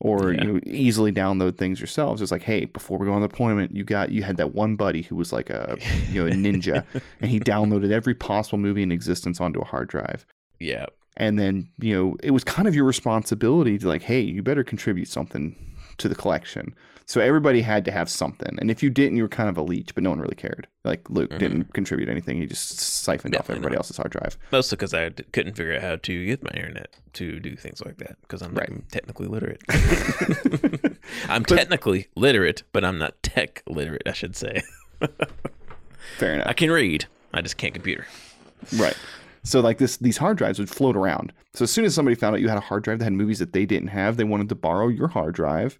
or 0.00 0.32
Yeah. 0.32 0.44
you 0.44 0.52
know, 0.54 0.60
easily 0.64 1.12
download 1.12 1.58
things 1.58 1.78
yourselves. 1.80 2.22
It's 2.22 2.30
like, 2.32 2.42
hey, 2.42 2.64
before 2.66 2.98
we 2.98 3.06
go 3.06 3.12
on 3.12 3.20
deployment, 3.22 3.74
you 3.76 3.84
got 3.84 4.10
you 4.10 4.22
had 4.22 4.36
that 4.38 4.54
one 4.54 4.76
buddy 4.76 5.02
who 5.02 5.14
was 5.16 5.32
like 5.32 5.50
a 5.50 5.76
you 6.10 6.22
know 6.24 6.26
a 6.26 6.30
ninja, 6.34 6.84
and 7.20 7.30
he 7.30 7.38
downloaded 7.38 7.90
every 7.92 8.14
possible 8.14 8.58
movie 8.58 8.82
in 8.82 8.90
existence 8.92 9.40
onto 9.40 9.60
a 9.60 9.64
hard 9.64 9.88
drive. 9.88 10.24
yeah. 10.58 10.86
And 11.20 11.36
then 11.36 11.68
you 11.80 11.92
know 11.94 12.16
it 12.22 12.30
was 12.30 12.44
kind 12.44 12.68
of 12.68 12.74
your 12.76 12.84
responsibility 12.84 13.76
to 13.78 13.88
like, 13.88 14.02
hey, 14.02 14.20
you 14.20 14.40
better 14.42 14.62
contribute 14.64 15.08
something 15.08 15.56
to 15.98 16.08
the 16.08 16.14
collection. 16.14 16.74
So 17.10 17.22
everybody 17.22 17.62
had 17.62 17.86
to 17.86 17.90
have 17.90 18.10
something. 18.10 18.58
And 18.60 18.70
if 18.70 18.82
you 18.82 18.90
didn't, 18.90 19.16
you 19.16 19.22
were 19.22 19.30
kind 19.30 19.48
of 19.48 19.56
a 19.56 19.62
leech, 19.62 19.94
but 19.94 20.04
no 20.04 20.10
one 20.10 20.20
really 20.20 20.34
cared. 20.34 20.68
Like 20.84 21.08
Luke 21.08 21.30
Mhm. 21.30 21.38
didn't 21.38 21.72
contribute 21.72 22.10
anything. 22.10 22.36
He 22.38 22.44
just 22.44 22.78
siphoned 22.78 23.34
off 23.34 23.48
everybody 23.48 23.72
not. 23.76 23.78
else's 23.78 23.96
hard 23.96 24.10
drive. 24.12 24.36
Mostly 24.52 24.76
because 24.76 24.92
I 24.92 25.08
d- 25.08 25.24
couldn't 25.32 25.54
figure 25.56 25.74
out 25.74 25.80
how 25.80 25.96
to 25.96 26.26
get 26.26 26.42
my 26.44 26.50
internet 26.50 26.94
to 27.14 27.40
do 27.40 27.56
things 27.56 27.82
like 27.82 27.96
that 27.96 28.18
because 28.20 28.42
I'm 28.42 28.52
not 28.52 28.68
Right. 28.68 28.88
technically 28.90 29.26
literate. 29.26 29.62
I'm 31.30 31.46
technically 31.46 32.08
literate, 32.14 32.62
but 32.72 32.84
I'm 32.84 32.98
not 32.98 33.22
tech 33.22 33.62
literate, 33.66 34.02
I 34.06 34.12
should 34.12 34.36
say. 34.36 34.62
Fair 36.18 36.34
enough. 36.34 36.46
I 36.46 36.52
can 36.52 36.70
read, 36.70 37.06
I 37.32 37.40
just 37.40 37.56
can't 37.56 37.72
computer. 37.72 38.06
Right. 38.76 38.96
So 39.44 39.60
like 39.60 39.78
this, 39.78 39.96
these 39.96 40.18
hard 40.18 40.36
drives 40.36 40.58
would 40.58 40.68
float 40.68 40.94
around. 40.96 41.32
So 41.54 41.62
as 41.62 41.70
soon 41.70 41.86
as 41.86 41.94
somebody 41.94 42.16
found 42.16 42.34
out 42.34 42.42
you 42.42 42.48
had 42.48 42.58
a 42.58 42.62
hard 42.62 42.82
drive 42.84 42.98
that 42.98 43.04
had 43.04 43.14
movies 43.14 43.38
that 43.38 43.54
they 43.54 43.64
didn't 43.64 43.88
have, 43.88 44.18
they 44.18 44.24
wanted 44.24 44.48
to 44.50 44.54
borrow 44.54 44.88
your 44.88 45.08
hard 45.08 45.34
drive 45.34 45.78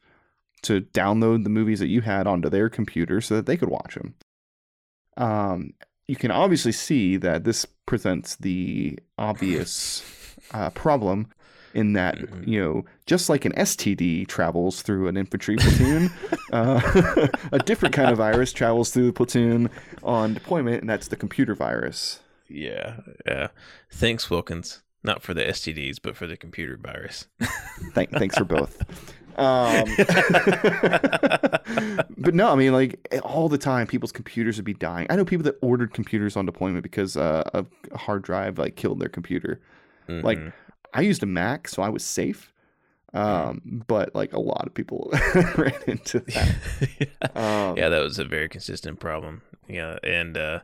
to 0.62 0.80
download 0.80 1.44
the 1.44 1.50
movies 1.50 1.78
that 1.80 1.88
you 1.88 2.00
had 2.00 2.26
onto 2.26 2.48
their 2.48 2.68
computer 2.68 3.20
so 3.20 3.36
that 3.36 3.46
they 3.46 3.56
could 3.56 3.68
watch 3.68 3.94
them. 3.94 4.14
Um, 5.16 5.72
you 6.06 6.16
can 6.16 6.30
obviously 6.30 6.72
see 6.72 7.16
that 7.18 7.44
this 7.44 7.66
presents 7.86 8.36
the 8.36 8.98
obvious 9.18 10.02
uh, 10.52 10.70
problem 10.70 11.28
in 11.74 11.92
that 11.92 12.16
Mhm. 12.16 12.48
you 12.48 12.58
know 12.60 12.84
just 13.04 13.28
like 13.28 13.44
an 13.44 13.52
STD 13.52 14.26
travels 14.26 14.80
through 14.80 15.06
an 15.08 15.16
infantry 15.18 15.56
platoon, 15.56 16.10
uh, 16.52 17.28
a 17.52 17.58
different 17.58 17.94
kind 17.94 18.10
of 18.10 18.16
virus 18.16 18.52
travels 18.52 18.90
through 18.90 19.06
the 19.06 19.12
platoon 19.12 19.68
on 20.02 20.32
deployment, 20.34 20.80
and 20.80 20.88
that's 20.88 21.08
the 21.08 21.16
computer 21.16 21.54
virus. 21.54 22.20
Yeah, 22.48 23.00
yeah. 23.26 23.48
Thanks, 23.90 24.30
Wilkins. 24.30 24.80
Not 25.04 25.22
for 25.22 25.34
the 25.34 25.42
STDs, 25.44 25.98
but 26.02 26.16
for 26.16 26.26
the 26.26 26.36
computer 26.36 26.76
virus. 26.76 27.26
Thank, 27.94 28.10
thanks 28.12 28.36
for 28.38 28.44
both. 28.44 28.82
Um, 29.38 29.84
but 32.18 32.34
no, 32.34 32.50
I 32.50 32.54
mean, 32.56 32.72
like 32.72 33.06
all 33.22 33.48
the 33.48 33.58
time, 33.58 33.86
people's 33.86 34.12
computers 34.12 34.56
would 34.56 34.64
be 34.64 34.74
dying. 34.74 35.06
I 35.10 35.16
know 35.16 35.24
people 35.24 35.44
that 35.44 35.56
ordered 35.62 35.94
computers 35.94 36.36
on 36.36 36.46
deployment 36.46 36.82
because 36.82 37.16
uh, 37.16 37.42
a 37.54 37.96
hard 37.96 38.22
drive 38.22 38.58
like 38.58 38.76
killed 38.76 39.00
their 39.00 39.08
computer. 39.08 39.60
Like 40.08 40.38
Mhm. 40.38 40.52
I 40.94 41.02
used 41.02 41.22
a 41.22 41.26
Mac, 41.26 41.68
so 41.68 41.82
I 41.82 41.90
was 41.90 42.02
safe. 42.02 42.52
Um, 43.14 43.82
but 43.86 44.14
like 44.14 44.32
a 44.32 44.40
lot 44.40 44.66
of 44.66 44.74
people 44.74 45.10
ran 45.56 45.74
into 45.86 46.20
that. 46.20 47.08
Um, 47.36 47.76
yeah, 47.76 47.88
that 47.88 48.02
was 48.02 48.18
a 48.18 48.24
very 48.24 48.48
consistent 48.48 49.00
problem. 49.00 49.42
Yeah, 49.68 49.98
and 50.02 50.36
uh 50.36 50.60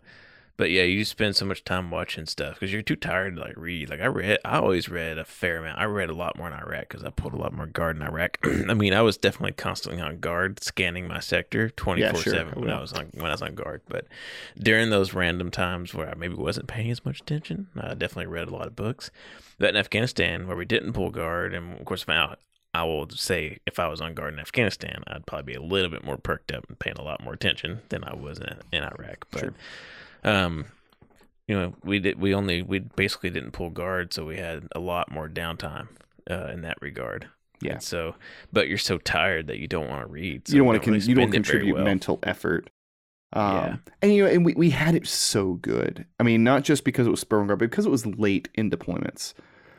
but 0.57 0.71
yeah, 0.71 0.83
you 0.83 1.05
spend 1.05 1.35
so 1.35 1.45
much 1.45 1.65
time 1.65 1.91
watching 1.91 2.27
stuff 2.27 2.55
because 2.55 2.73
you're 2.73 2.83
too 2.83 2.97
tired 2.97 3.37
to 3.37 3.43
like 3.43 3.57
read. 3.57 3.91
Like 3.91 4.01
I 4.01 4.07
read, 4.07 4.39
I 4.45 4.59
always 4.59 4.89
read 4.89 5.19
a 5.19 5.25
fair 5.25 5.59
amount. 5.59 5.79
I 5.79 5.85
read 5.85 6.11
a 6.11 6.15
lot 6.15 6.37
more 6.39 6.47
in 6.47 6.53
Iraq 6.53 6.89
because 6.89 7.05
I 7.05 7.11
pulled 7.11 7.35
a 7.35 7.37
lot 7.37 7.53
more 7.53 7.67
guard 7.67 7.97
in 7.97 8.03
Iraq. 8.03 8.39
I 8.45 8.75
mean, 8.75 8.95
I 8.95 9.03
was 9.03 9.17
definitely 9.17 9.53
constantly 9.53 10.01
on 10.01 10.21
guard, 10.21 10.63
scanning 10.63 11.09
my 11.09 11.21
sector 11.21 11.71
twenty 11.71 12.03
four 12.13 12.23
seven 12.33 12.61
when 12.61 12.71
I 12.71 12.81
was 12.81 12.93
on 12.93 13.11
when 13.15 13.27
I 13.27 13.35
was 13.35 13.43
on 13.43 13.55
guard. 13.55 13.83
But 13.89 14.07
during 14.59 14.91
those 14.91 15.13
random 15.13 15.51
times 15.51 15.93
where 15.95 16.09
I 16.09 16.15
maybe 16.15 16.35
wasn't 16.35 16.69
paying 16.69 16.91
as 16.91 17.05
much 17.05 17.21
attention, 17.21 17.69
I 17.77 17.95
definitely 17.95 18.27
read 18.27 18.49
a 18.49 18.53
lot 18.55 18.67
of 18.67 18.77
books. 18.77 19.11
But 19.59 19.71
in 19.71 19.77
Afghanistan, 19.77 20.47
where 20.47 20.57
we 20.57 20.65
didn't 20.65 20.93
pull 20.93 21.11
guard, 21.11 21.55
and 21.55 21.79
of 21.79 21.85
course 21.85 22.07
now 22.07 22.37
I 22.75 22.83
will 22.83 23.09
say 23.11 23.59
if 23.67 23.79
I 23.79 23.87
was 23.87 24.01
on 24.01 24.15
guard 24.15 24.35
in 24.35 24.41
Afghanistan, 24.41 25.05
I'd 25.07 25.27
probably 25.27 25.53
be 25.53 25.59
a 25.59 25.63
little 25.63 25.91
bit 25.91 26.05
more 26.05 26.17
perked 26.17 26.53
up 26.53 26.65
and 26.69 26.77
paying 26.79 26.97
a 26.99 27.03
lot 27.03 27.23
more 27.23 27.33
attention 27.33 27.83
than 27.89 28.03
I 28.03 28.15
was 28.15 28.39
in, 28.39 28.57
in 28.73 28.83
Iraq. 28.83 29.27
But, 29.31 29.41
Sure. 29.41 29.55
Um, 30.25 30.67
you 31.47 31.55
know, 31.55 31.75
we 31.85 31.99
did 31.99 32.19
we 32.21 32.35
only 32.35 32.63
we 32.63 32.79
basically 32.79 33.31
didn't 33.31 33.51
pull 33.53 33.71
guard, 33.71 34.13
so 34.15 34.25
we 34.25 34.37
had 34.39 34.67
a 34.75 34.81
lot 34.81 35.11
more 35.11 35.29
downtime 35.29 35.89
uh, 36.31 36.47
in 36.53 36.63
that 36.63 36.77
regard. 36.81 37.29
Yeah. 37.61 37.75
And 37.75 37.83
so, 37.83 38.15
but 38.53 38.69
you're 38.69 38.79
so 38.79 38.99
tired 38.99 39.47
that 39.47 39.59
you 39.59 39.69
don't 39.69 39.89
want 39.89 40.03
to 40.03 40.07
read. 40.07 40.49
so 40.49 40.53
you 40.55 40.59
don't 40.59 40.67
want 40.67 40.83
to 40.83 40.91
really 40.91 41.05
you 41.07 41.15
don't 41.15 41.31
spend 41.31 41.35
it 41.35 41.47
very 41.47 41.59
contribute 41.61 41.75
well. 41.77 41.85
mental 41.85 42.19
effort. 42.23 42.69
Um, 43.33 43.55
Yeah. 43.55 43.77
and 44.03 44.13
you 44.15 44.25
know, 44.25 44.31
and 44.31 44.45
we, 44.45 44.55
we 44.55 44.71
had 44.71 44.95
it 44.95 45.07
so 45.07 45.55
good. 45.55 46.05
I 46.21 46.23
mean, 46.25 46.45
not 46.45 46.63
just 46.65 46.85
because 46.85 47.07
it 47.07 47.11
was 47.11 47.21
spur 47.21 47.39
guard, 47.45 47.59
but 47.59 47.71
because 47.71 47.87
it 47.87 47.91
was 47.91 48.07
late 48.07 48.49
in 48.55 48.71
deployments. 48.71 49.35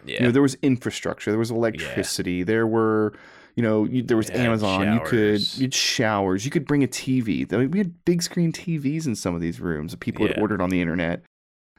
Yeah. 0.06 0.16
You 0.20 0.26
know, 0.28 0.32
there 0.32 0.42
was 0.42 0.56
infrastructure, 0.62 1.32
there 1.32 1.40
was 1.40 1.52
electricity, 1.52 2.44
there 2.44 2.68
were, 2.68 3.14
you 3.56 3.64
know, 3.64 3.86
you, 3.86 4.04
there 4.04 4.18
was 4.18 4.30
had 4.30 4.42
Amazon. 4.42 4.94
You 4.94 5.00
could 5.06 5.56
you 5.58 5.64
had 5.64 5.74
showers. 5.74 6.44
You 6.46 6.52
could 6.52 6.66
bring 6.66 6.84
a 6.84 6.88
TV. 6.88 7.52
I 7.54 7.58
mean, 7.58 7.72
we 7.72 7.78
had 7.80 8.04
big 8.06 8.22
screen 8.22 8.52
TVs 8.52 9.06
in 9.08 9.16
some 9.16 9.34
of 9.34 9.42
these 9.42 9.60
rooms 9.60 9.92
that 9.92 10.00
people 10.00 10.28
had 10.28 10.38
ordered 10.40 10.62
on 10.62 10.70
the 10.70 10.82
internet, 10.82 11.24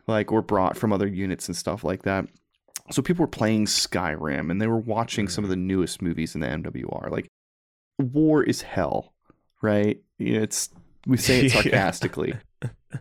like 0.07 0.33
or 0.33 0.43
brought 0.43 0.77
from 0.77 0.93
other 0.93 1.07
units 1.07 1.49
and 1.49 1.57
stuff 1.57 1.85
like 1.85 2.03
that. 2.03 2.27
So 2.91 3.03
people 3.03 3.25
were 3.25 3.29
playing 3.29 3.67
Skyrim 3.67 4.51
and 4.51 4.61
they 4.63 4.69
were 4.69 4.79
watching 4.79 5.29
some 5.29 5.43
of 5.45 5.51
the 5.51 5.57
newest 5.57 6.01
movies 6.01 6.35
in 6.35 6.41
the 6.41 6.47
MWR. 6.47 7.11
Like, 7.11 7.27
war 7.99 8.43
is 8.45 8.63
hell, 8.63 9.13
right? 9.61 10.01
Yeah, 10.19 10.41
It's 10.41 10.71
we 11.07 11.17
say 11.17 11.41
it 11.41 11.45
Yeah. 11.55 11.63
sarcastically. 11.63 12.35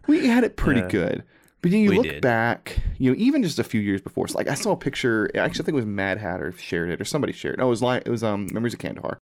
we 0.08 0.25
had 0.27 0.44
it 0.44 0.58
pretty 0.58 0.82
good. 0.82 1.24
But 1.65 1.72
then 1.72 1.81
you 1.81 1.89
we 1.89 1.95
look 1.95 2.05
did. 2.05 2.22
back, 2.22 2.79
you 3.00 3.10
know, 3.10 3.17
even 3.17 3.41
just 3.41 3.57
a 3.57 3.63
few 3.63 3.81
years 3.81 4.00
before. 4.00 4.27
So 4.27 4.38
like 4.38 4.48
I 4.48 4.53
saw 4.53 4.74
a 4.74 4.77
picture. 4.77 5.31
Actually, 5.36 5.63
I 5.63 5.65
think 5.65 5.69
it 5.69 5.74
was 5.74 5.86
Mad 5.88 6.19
Hatter 6.19 6.51
shared 6.51 6.91
it, 6.91 7.01
or 7.01 7.05
somebody 7.05 7.34
shared. 7.34 7.55
it. 7.55 7.57
No, 7.57 7.65
it 7.65 7.69
was 7.72 7.81
like 7.81 8.03
it 8.05 8.12
was 8.12 8.24
um 8.24 8.48
Memories 8.53 8.74
of 8.74 8.79
Kandahar, 8.79 9.17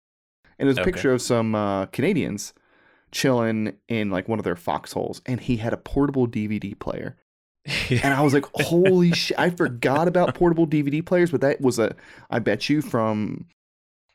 and 0.57 0.67
it 0.67 0.71
was 0.71 0.77
a 0.77 0.81
Okay. 0.81 0.91
picture 0.91 1.13
of 1.13 1.21
some 1.21 1.53
uh, 1.53 1.85
Canadians 1.85 2.55
chilling 3.11 3.77
in 3.87 4.09
like 4.09 4.27
one 4.27 4.39
of 4.39 4.43
their 4.43 4.55
foxholes, 4.55 5.21
and 5.27 5.39
he 5.39 5.57
had 5.57 5.71
a 5.71 5.77
portable 5.77 6.27
DVD 6.27 6.73
player. 6.79 7.15
And 8.03 8.11
I 8.11 8.21
was 8.21 8.33
like, 8.33 8.47
holy 8.55 9.13
shit! 9.13 9.37
I 9.37 9.51
forgot 9.51 10.07
about 10.07 10.33
portable 10.33 10.65
DVD 10.65 11.05
players, 11.05 11.29
but 11.29 11.41
that 11.41 11.61
was 11.61 11.77
a, 11.77 11.95
I 12.31 12.39
bet 12.39 12.69
you 12.69 12.81
from 12.81 13.45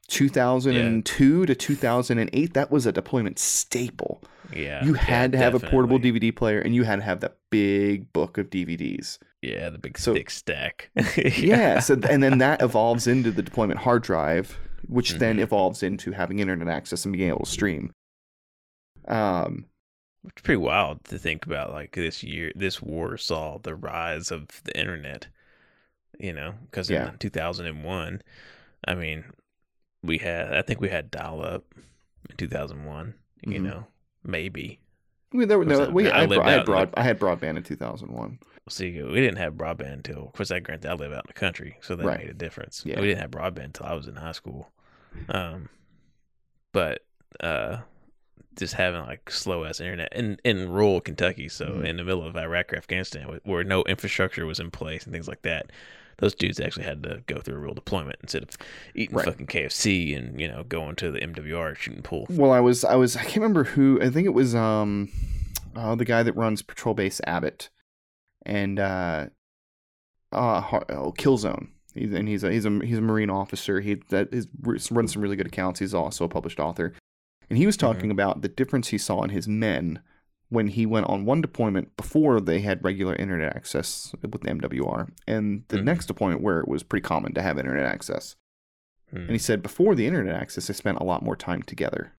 2002 0.07 1.47
to 1.47 1.55
2008, 1.55 2.55
that 2.55 2.71
was 2.71 2.87
a 2.87 2.93
deployment 2.93 3.39
staple. 3.39 4.23
yeah. 4.55 4.85
You 4.85 4.95
yeah, 4.95 5.01
had 5.03 5.33
to 5.33 5.39
have 5.39 5.55
a 5.55 5.61
portable. 5.61 5.99
DVD 5.99 6.35
player, 6.35 6.61
and 6.61 6.75
you 6.75 6.85
had 6.85 6.97
to 6.97 7.03
have 7.03 7.21
that 7.21 7.37
big 7.51 8.13
book 8.13 8.39
of 8.39 8.49
DVDs. 8.51 9.19
Yeah, 9.43 9.71
the 9.71 9.79
big 9.79 9.99
So- 9.99 10.15
thick 10.15 10.31
stack. 10.31 10.91
Yeah. 11.17 11.81
so 11.81 11.95
and 12.09 12.23
then 12.23 12.39
that 12.39 12.63
evolves 12.63 13.07
into 13.07 13.31
the 13.31 13.43
deployment 13.43 13.81
hard 13.81 14.03
drive, 14.03 14.59
which 14.89 15.13
then 15.15 15.37
Mhm. 15.39 15.43
evolves 15.43 15.83
into 15.83 16.13
having 16.13 16.39
internet 16.39 16.69
access 16.69 17.05
and 17.05 17.13
being 17.13 17.29
able 17.29 17.45
to 17.45 17.51
stream. 17.51 17.93
Um, 19.09 19.67
It's 20.29 20.43
pretty 20.43 20.57
wild 20.59 21.05
to 21.05 21.19
think 21.19 21.47
about. 21.47 21.71
Like 21.73 21.93
this 21.95 22.23
year, 22.25 22.51
this 22.57 22.83
war 22.83 23.17
saw 23.17 23.59
the 23.59 23.75
rise 23.77 24.31
of 24.33 24.49
the 24.65 24.77
internet. 24.79 25.29
You 26.19 26.33
know, 26.33 26.55
because 26.71 26.89
Yeah. 26.91 27.11
in 27.13 27.19
2001, 27.19 28.23
I 28.89 28.95
mean, 28.95 29.25
we 30.03 30.19
had 30.19 30.55
I 30.55 30.63
think 30.63 30.81
we 30.81 30.89
had 30.89 31.11
dial 31.11 31.43
up 31.43 31.65
in 32.31 32.37
2001. 32.37 33.15
You 33.43 33.61
Mhm. 33.61 33.63
know, 33.63 33.87
maybe. 34.25 34.81
we, 35.33 35.45
there, 35.45 35.59
were- 35.59 35.65
no, 35.65 35.91
we, 35.91 36.11
I 36.11 36.23
I, 36.25 36.45
I, 36.47 36.51
had 36.53 36.65
broad, 36.65 36.91
I 36.97 37.03
had 37.03 37.19
broadband 37.21 37.57
in 37.59 37.63
2001. 37.63 38.39
See, 38.69 39.01
we 39.03 39.15
didn't 39.21 39.37
have 39.37 39.55
broadband 39.55 39.93
until, 39.93 40.27
of 40.27 40.33
course, 40.33 40.51
I 40.51 40.59
granted 40.61 40.91
I 40.91 40.95
live 40.95 41.13
out 41.13 41.25
in 41.25 41.29
the 41.29 41.33
country, 41.35 41.77
so 41.83 41.95
that 41.95 42.05
Right. 42.07 42.19
made 42.21 42.31
a 42.31 42.35
difference. 42.35 42.83
Yeah. 42.85 42.99
We 43.01 43.07
didn't 43.07 43.21
have 43.21 43.31
broadband 43.31 43.65
until 43.67 43.87
I 43.87 43.93
was 43.95 44.09
in 44.09 44.17
high 44.17 44.33
school. 44.33 44.71
Um, 45.29 45.69
but 46.73 47.05
uh, 47.41 47.79
just 48.59 48.75
having 48.75 49.03
like 49.03 49.31
slow 49.31 49.65
ass 49.65 49.81
internet 49.81 50.13
in 50.15 50.39
in 50.45 50.71
rural 50.71 51.01
Kentucky, 51.01 51.49
so 51.49 51.67
Mhm. 51.67 51.85
in 51.85 51.97
the 51.99 52.05
middle 52.05 52.25
of 52.25 52.37
Iraq 52.37 52.73
or 52.73 52.77
Afghanistan, 52.77 53.39
where 53.45 53.65
no 53.65 53.83
infrastructure 53.85 54.47
was 54.47 54.59
in 54.61 54.71
place 54.71 55.05
and 55.05 55.13
things 55.13 55.29
like 55.29 55.43
that. 55.43 55.71
Those 56.19 56.35
dudes 56.35 56.61
actually 56.61 56.85
had 56.85 57.03
to 57.03 57.23
go 57.27 57.41
through 57.41 57.57
a 57.57 57.59
real 57.59 57.75
deployment 57.75 58.17
instead 58.23 58.43
of 58.43 58.51
eating 58.95 59.17
Right. 59.17 59.27
fucking 59.27 59.47
KFC 59.47 60.17
and 60.17 60.41
you 60.41 60.49
know 60.49 60.65
going 60.65 60.97
to 60.97 61.11
the 61.11 61.21
MWR 61.21 61.77
shooting 61.77 62.03
pool. 62.03 62.27
Well, 62.31 62.53
I 62.53 62.61
was, 62.61 62.85
I 62.85 62.95
was, 62.95 63.17
I 63.17 63.23
can't 63.23 63.37
remember 63.37 63.65
who. 63.65 64.01
I 64.01 64.09
think 64.11 64.27
it 64.27 64.35
was 64.35 64.55
um, 64.55 65.11
uh, 65.75 65.95
the 65.95 66.05
guy 66.07 66.23
that 66.23 66.33
runs 66.35 66.63
Patrol 66.63 66.95
Base 66.95 67.21
Abbott, 67.27 67.69
and 68.47 68.79
uh, 68.81 69.27
uh, 70.33 70.63
oh, 70.89 71.13
Killzone. 71.17 71.69
He's, 71.95 72.13
and 72.13 72.29
he's 72.29 72.45
a 72.45 72.51
he's 72.53 72.67
a 72.67 72.81
he's 72.83 72.99
a 72.99 73.03
Marine 73.03 73.31
officer. 73.31 73.81
He 73.81 73.97
that 74.11 74.29
is 74.33 74.47
runs 74.63 75.13
some 75.13 75.23
really 75.23 75.37
good 75.37 75.47
accounts. 75.47 75.81
He's 75.81 75.95
also 75.95 76.25
a 76.25 76.29
published 76.29 76.61
author, 76.61 76.93
and 77.49 77.59
he 77.59 77.67
was 77.67 77.77
talking 77.77 78.11
about 78.11 78.43
the 78.43 78.49
difference 78.49 78.89
he 78.89 78.99
saw 78.99 79.23
in 79.23 79.31
his 79.31 79.49
men 79.49 80.01
when 80.49 80.69
he 80.69 80.87
went 80.87 81.07
on 81.07 81.25
one 81.25 81.41
deployment 81.41 81.97
before 81.97 82.41
they 82.41 82.61
had 82.61 82.85
regular 82.85 83.15
internet 83.17 83.55
access 83.57 84.15
with 84.23 84.31
the 84.31 84.39
MWR, 84.49 85.09
and 85.27 85.65
the 85.69 85.79
Mhm. 85.79 85.85
next 85.85 86.07
deployment 86.07 86.41
where 86.43 86.61
it 86.61 86.69
was 86.69 86.83
pretty 86.83 87.03
common 87.03 87.33
to 87.35 87.43
have 87.43 87.59
internet 87.59 87.85
access. 87.87 88.37
Hmm. 89.11 89.17
And 89.19 89.31
he 89.31 89.39
said 89.39 89.63
before 89.63 89.95
the 89.95 90.07
internet 90.07 90.35
access, 90.37 90.67
they 90.69 90.75
spent 90.75 90.99
a 90.99 91.05
lot 91.05 91.23
more 91.23 91.37
time 91.37 91.63
together 91.63 92.13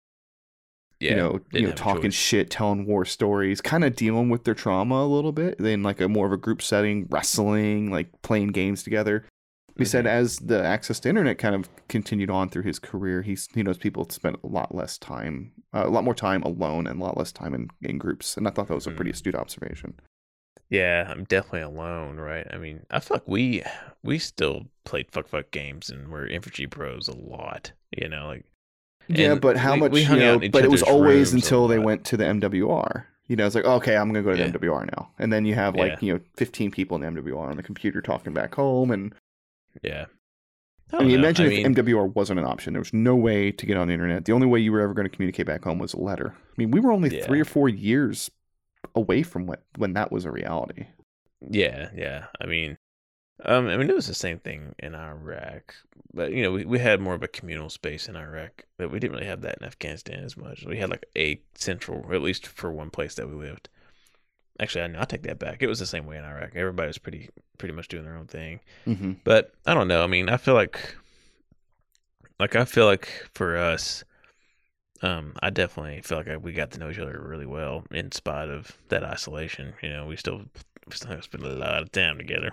yeah, 0.99 1.11
you 1.11 1.15
know, 1.15 1.39
you 1.51 1.61
know, 1.67 1.71
talking 1.73 2.09
shit, 2.09 2.49
telling 2.49 2.85
war 2.85 3.05
stories, 3.05 3.61
kind 3.61 3.83
of 3.83 3.95
dealing 3.95 4.29
with 4.29 4.45
their 4.45 4.55
trauma 4.55 4.95
a 4.95 5.05
little 5.05 5.31
bit. 5.31 5.57
Then 5.59 5.83
like 5.83 6.01
a 6.01 6.07
more 6.09 6.25
of 6.25 6.31
a 6.31 6.37
group 6.37 6.61
setting, 6.61 7.05
wrestling, 7.09 7.91
like 7.91 8.21
playing 8.23 8.47
games 8.49 8.81
together. 8.83 9.25
He 9.77 9.85
said 9.85 10.05
Mhm. 10.05 10.09
as 10.09 10.37
the 10.37 10.63
access 10.63 10.99
to 11.01 11.09
internet 11.09 11.37
kind 11.37 11.55
of 11.55 11.69
continued 11.87 12.29
on 12.29 12.49
through 12.49 12.63
his 12.63 12.79
career, 12.79 13.21
he's 13.21 13.47
he 13.53 13.63
knows 13.63 13.77
people 13.77 14.07
spent 14.09 14.37
a 14.43 14.47
lot 14.47 14.73
less 14.73 14.97
time, 14.97 15.51
uh, 15.73 15.83
a 15.85 15.89
lot 15.89 16.03
more 16.03 16.15
time 16.15 16.41
alone, 16.43 16.87
and 16.87 16.99
a 16.99 17.03
lot 17.03 17.17
less 17.17 17.31
time 17.31 17.53
in, 17.53 17.69
in 17.81 17.97
groups. 17.97 18.37
And 18.37 18.47
I 18.47 18.51
thought 18.51 18.67
that 18.67 18.75
was 18.75 18.87
a 18.87 18.91
pretty 18.91 19.11
Mhm. 19.11 19.15
astute 19.15 19.35
observation. 19.35 19.93
Yeah, 20.69 21.07
I'm 21.09 21.23
definitely 21.23 21.61
alone, 21.61 22.17
right? 22.17 22.45
I 22.51 22.57
mean, 22.57 22.85
I 22.91 22.99
feel 22.99 23.15
like 23.15 23.27
we 23.27 23.63
we 24.03 24.19
still 24.19 24.65
played 24.83 25.11
fuck 25.11 25.27
fuck 25.27 25.51
games 25.51 25.89
and 25.89 26.09
we're 26.09 26.27
infantry 26.27 26.67
pros 26.67 27.07
a 27.07 27.15
lot. 27.15 27.71
You 27.95 28.09
know, 28.09 28.27
like 28.27 28.45
Yeah, 29.07 29.35
but 29.35 29.55
how 29.57 29.75
we- 29.75 29.79
much? 29.79 29.91
we 29.93 30.01
you 30.03 30.15
know, 30.17 30.35
out 30.35 30.51
but 30.51 30.65
it 30.65 30.71
was 30.71 30.83
always 30.83 31.33
until 31.33 31.67
they 31.67 31.79
went 31.79 32.03
to 32.05 32.17
the 32.17 32.25
MWR. 32.25 33.05
You 33.27 33.35
know, 33.35 33.45
it's 33.45 33.55
like 33.55 33.65
okay, 33.65 33.95
I'm 33.95 34.07
gonna 34.07 34.23
go 34.23 34.31
to 34.33 34.37
Yeah. 34.37 34.47
the 34.47 34.59
MWR 34.59 34.85
now, 34.85 35.09
and 35.19 35.31
then 35.31 35.45
you 35.45 35.53
have 35.55 35.75
like 35.75 35.93
Yeah. 35.93 35.97
you 36.01 36.13
know 36.15 36.19
15 36.35 36.71
people 36.71 36.95
in 36.95 37.01
the 37.01 37.07
MWR 37.21 37.49
on 37.49 37.55
the 37.57 37.63
computer 37.63 38.01
talking 38.01 38.33
back 38.33 38.55
home, 38.55 38.91
and 38.91 39.13
Yeah. 39.83 40.05
I 40.93 40.99
mean, 40.99 41.09
know. 41.09 41.15
imagine 41.15 41.45
I 41.47 41.49
if 41.49 41.63
mean, 41.65 41.75
MWR 41.75 42.13
wasn't 42.13 42.39
an 42.39 42.45
option. 42.45 42.73
There 42.73 42.81
was 42.81 42.93
no 42.93 43.15
way 43.15 43.51
to 43.51 43.65
get 43.65 43.77
on 43.77 43.87
the 43.87 43.93
internet. 43.93 44.25
The 44.25 44.31
only 44.31 44.47
way 44.47 44.59
you 44.59 44.71
were 44.71 44.79
ever 44.79 44.93
going 44.93 45.09
to 45.09 45.13
communicate 45.13 45.45
back 45.45 45.63
home 45.63 45.79
was 45.79 45.93
a 45.93 45.99
letter. 45.99 46.33
I 46.37 46.53
mean, 46.57 46.71
we 46.71 46.79
were 46.79 46.91
only 46.93 47.09
Yeah. 47.09 47.25
three 47.25 47.41
or 47.41 47.45
four 47.45 47.67
years 47.69 48.31
away 48.95 49.23
from 49.23 49.45
what 49.47 49.63
when 49.77 49.93
that 49.93 50.11
was 50.11 50.25
a 50.25 50.31
reality. 50.31 50.87
Yeah, 51.41 51.89
yeah. 51.95 52.27
I 52.41 52.45
mean, 52.45 52.77
um, 53.45 53.67
I 53.67 53.77
mean, 53.77 53.89
it 53.89 53.95
was 53.95 54.07
the 54.07 54.13
same 54.13 54.39
thing 54.39 54.73
in 54.79 54.95
Iraq, 54.95 55.75
but 56.13 56.31
you 56.31 56.41
know, 56.41 56.51
we, 56.53 56.65
we 56.65 56.79
had 56.79 56.99
more 57.01 57.13
of 57.13 57.21
a 57.23 57.27
communal 57.27 57.69
space 57.69 58.07
in 58.07 58.15
Iraq, 58.15 58.63
but 58.77 58.89
we 58.91 58.99
didn't 58.99 59.13
really 59.15 59.27
have 59.27 59.41
that 59.41 59.57
in 59.59 59.67
Afghanistan 59.67 60.23
as 60.23 60.35
much. 60.37 60.65
We 60.65 60.77
had 60.77 60.89
like 60.89 61.05
a 61.17 61.41
central, 61.55 62.03
or 62.07 62.13
at 62.15 62.21
least 62.21 62.47
for 62.47 62.71
one 62.71 62.89
place 62.89 63.13
that 63.15 63.27
we 63.29 63.35
lived. 63.35 63.69
Actually, 64.59 64.83
I 64.83 64.87
know 64.87 65.01
I 65.01 65.05
take 65.05 65.23
that 65.23 65.39
back. 65.39 65.61
It 65.61 65.67
was 65.67 65.79
the 65.79 65.85
same 65.85 66.05
way 66.05 66.17
in 66.17 66.23
Iraq. 66.23 66.51
Everybody 66.55 66.87
was 66.87 66.97
pretty, 66.97 67.29
pretty 67.57 67.73
much 67.75 67.87
doing 67.87 68.03
their 68.05 68.15
own 68.17 68.25
thing. 68.27 68.59
Mm-hmm. 68.87 69.13
But 69.23 69.51
I 69.65 69.73
don't 69.73 69.87
know. 69.87 70.03
I 70.03 70.07
mean, 70.07 70.29
I 70.29 70.37
feel 70.37 70.55
like, 70.55 70.95
like 72.39 72.55
I 72.55 72.65
feel 72.65 72.85
like 72.85 73.07
for 73.33 73.57
us, 73.57 74.03
um, 75.01 75.33
I 75.41 75.49
definitely 75.51 76.01
feel 76.01 76.17
like 76.19 76.43
we 76.43 76.53
got 76.53 76.71
to 76.71 76.79
know 76.79 76.89
each 76.89 76.97
other 76.99 77.21
really 77.23 77.45
well 77.45 77.83
in 77.91 78.11
spite 78.11 78.49
of 78.49 78.75
that 78.89 79.03
isolation. 79.03 79.73
You 79.83 79.89
know, 79.89 80.05
we 80.07 80.15
still, 80.15 80.41
we 80.87 80.93
still 80.95 81.21
spend 81.21 81.43
a 81.43 81.49
lot 81.49 81.83
of 81.83 81.91
time 81.91 82.17
together. 82.17 82.51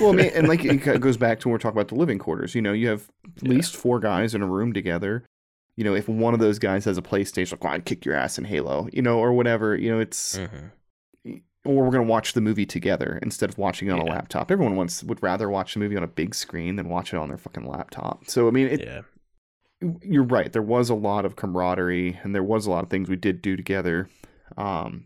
Well, 0.00 0.10
I 0.10 0.16
mean, 0.16 0.30
and 0.34 0.46
like 0.48 0.64
it 0.64 0.76
goes 1.00 1.16
back 1.16 1.40
to 1.40 1.48
when 1.48 1.52
we're 1.52 1.58
talking 1.58 1.76
about 1.76 1.88
the 1.88 1.96
living 1.96 2.18
quarters. 2.18 2.54
You 2.54 2.62
know, 2.62 2.72
you 2.72 2.88
have 2.88 3.08
at 3.36 3.42
Yeah. 3.42 3.50
least 3.50 3.76
four 3.76 3.98
guys 3.98 4.34
in 4.36 4.42
a 4.42 4.46
room 4.46 4.72
together. 4.72 5.24
You 5.76 5.84
know, 5.84 5.94
if 5.94 6.08
one 6.08 6.34
of 6.34 6.40
those 6.40 6.58
guys 6.58 6.84
has 6.84 6.98
a 6.98 7.02
PlayStation, 7.02 7.52
like, 7.52 7.64
well, 7.64 7.72
I'd 7.72 7.84
kick 7.86 8.04
your 8.04 8.14
ass 8.14 8.38
in 8.38 8.44
Halo, 8.44 8.88
you 8.92 9.02
know, 9.02 9.18
or 9.18 9.32
whatever. 9.32 9.74
You 9.74 9.90
know, 9.90 9.98
it's 10.00 10.36
Mhm. 10.38 10.70
Or 11.64 11.84
we're 11.84 11.90
gonna 11.90 12.02
watch 12.04 12.32
the 12.32 12.40
movie 12.40 12.66
together 12.66 13.18
instead 13.22 13.50
of 13.50 13.58
watching 13.58 13.88
it 13.88 13.92
on 13.92 13.98
a 14.00 14.04
laptop. 14.04 14.50
Everyone 14.50 14.76
wants 14.76 15.02
would 15.04 15.22
rather 15.22 15.48
watch 15.50 15.74
the 15.74 15.80
movie 15.80 15.96
on 15.96 16.02
a 16.02 16.06
big 16.08 16.34
screen 16.34 16.76
than 16.76 16.88
watch 16.88 17.12
it 17.12 17.16
on 17.16 17.28
their 17.28 17.38
fucking 17.38 17.66
laptop. 17.66 18.28
So 18.28 18.48
I 18.48 18.50
mean, 18.50 18.66
it, 18.68 18.80
yeah, 18.80 19.02
you're 20.02 20.22
right. 20.24 20.52
There 20.52 20.62
was 20.62 20.90
a 20.90 20.94
lot 20.94 21.24
of 21.24 21.36
camaraderie, 21.36 22.18
and 22.22 22.34
there 22.34 22.42
was 22.42 22.66
a 22.66 22.70
lot 22.70 22.84
of 22.84 22.90
things 22.90 23.08
we 23.08 23.16
did 23.16 23.40
do 23.42 23.56
together. 23.56 24.08
Um, 24.56 25.04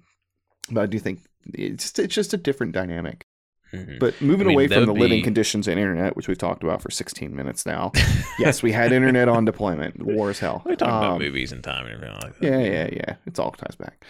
but 0.71 0.83
I 0.83 0.87
do 0.87 0.99
think 0.99 1.21
it's 1.53 1.85
just, 1.85 1.99
it's 1.99 2.15
just 2.15 2.35
a 2.35 2.37
different 2.39 2.73
dynamic. 2.73 3.25
Mhm. 3.73 3.99
But 3.99 4.21
moving 4.21 4.47
I 4.47 4.49
mean, 4.49 4.55
away 4.57 4.69
from 4.69 4.87
the 4.87 4.93
would 4.93 5.01
living 5.01 5.23
conditions 5.25 5.67
and 5.67 5.79
internet, 5.81 6.17
which 6.17 6.29
we've 6.29 6.39
talked 6.39 6.63
about 6.63 6.81
for 6.81 6.91
16 6.91 7.35
minutes 7.35 7.67
now. 7.67 7.91
yes, 8.39 8.63
we 8.63 8.71
had 8.73 8.93
internet 8.93 9.29
on 9.29 9.45
deployment. 9.45 10.01
War 10.01 10.31
as 10.31 10.39
hell. 10.39 10.63
we 10.65 10.77
talk 10.77 10.89
about 10.89 11.13
Um, 11.15 11.19
movies 11.19 11.51
and 11.51 11.63
time 11.65 11.87
and 11.87 11.95
everything 11.95 12.15
like 12.23 12.39
that. 12.39 12.47
Yeah, 12.47 12.59
yeah, 12.61 12.89
yeah. 12.93 13.17
It's 13.27 13.39
all 13.41 13.51
ties 13.51 13.75
back. 13.77 14.05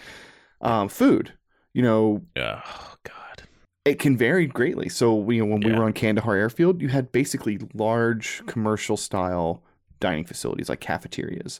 Um, 0.61 0.87
food. 0.87 1.33
You 1.75 1.81
know, 1.81 2.21
Oh 2.37 2.93
God. 3.03 3.43
it 3.83 3.99
can 3.99 4.15
vary 4.15 4.47
greatly. 4.47 4.87
So 4.87 5.29
you 5.29 5.41
know, 5.45 5.51
when 5.51 5.59
we 5.59 5.73
were 5.77 5.83
on 5.83 5.91
Kandahar 5.91 6.35
Airfield, 6.37 6.81
you 6.81 6.87
had 6.87 7.11
basically 7.11 7.59
large 7.73 8.41
commercial 8.45 8.95
style 8.95 9.61
dining 9.99 10.23
facilities 10.23 10.69
like 10.69 10.79
cafeterias 10.79 11.59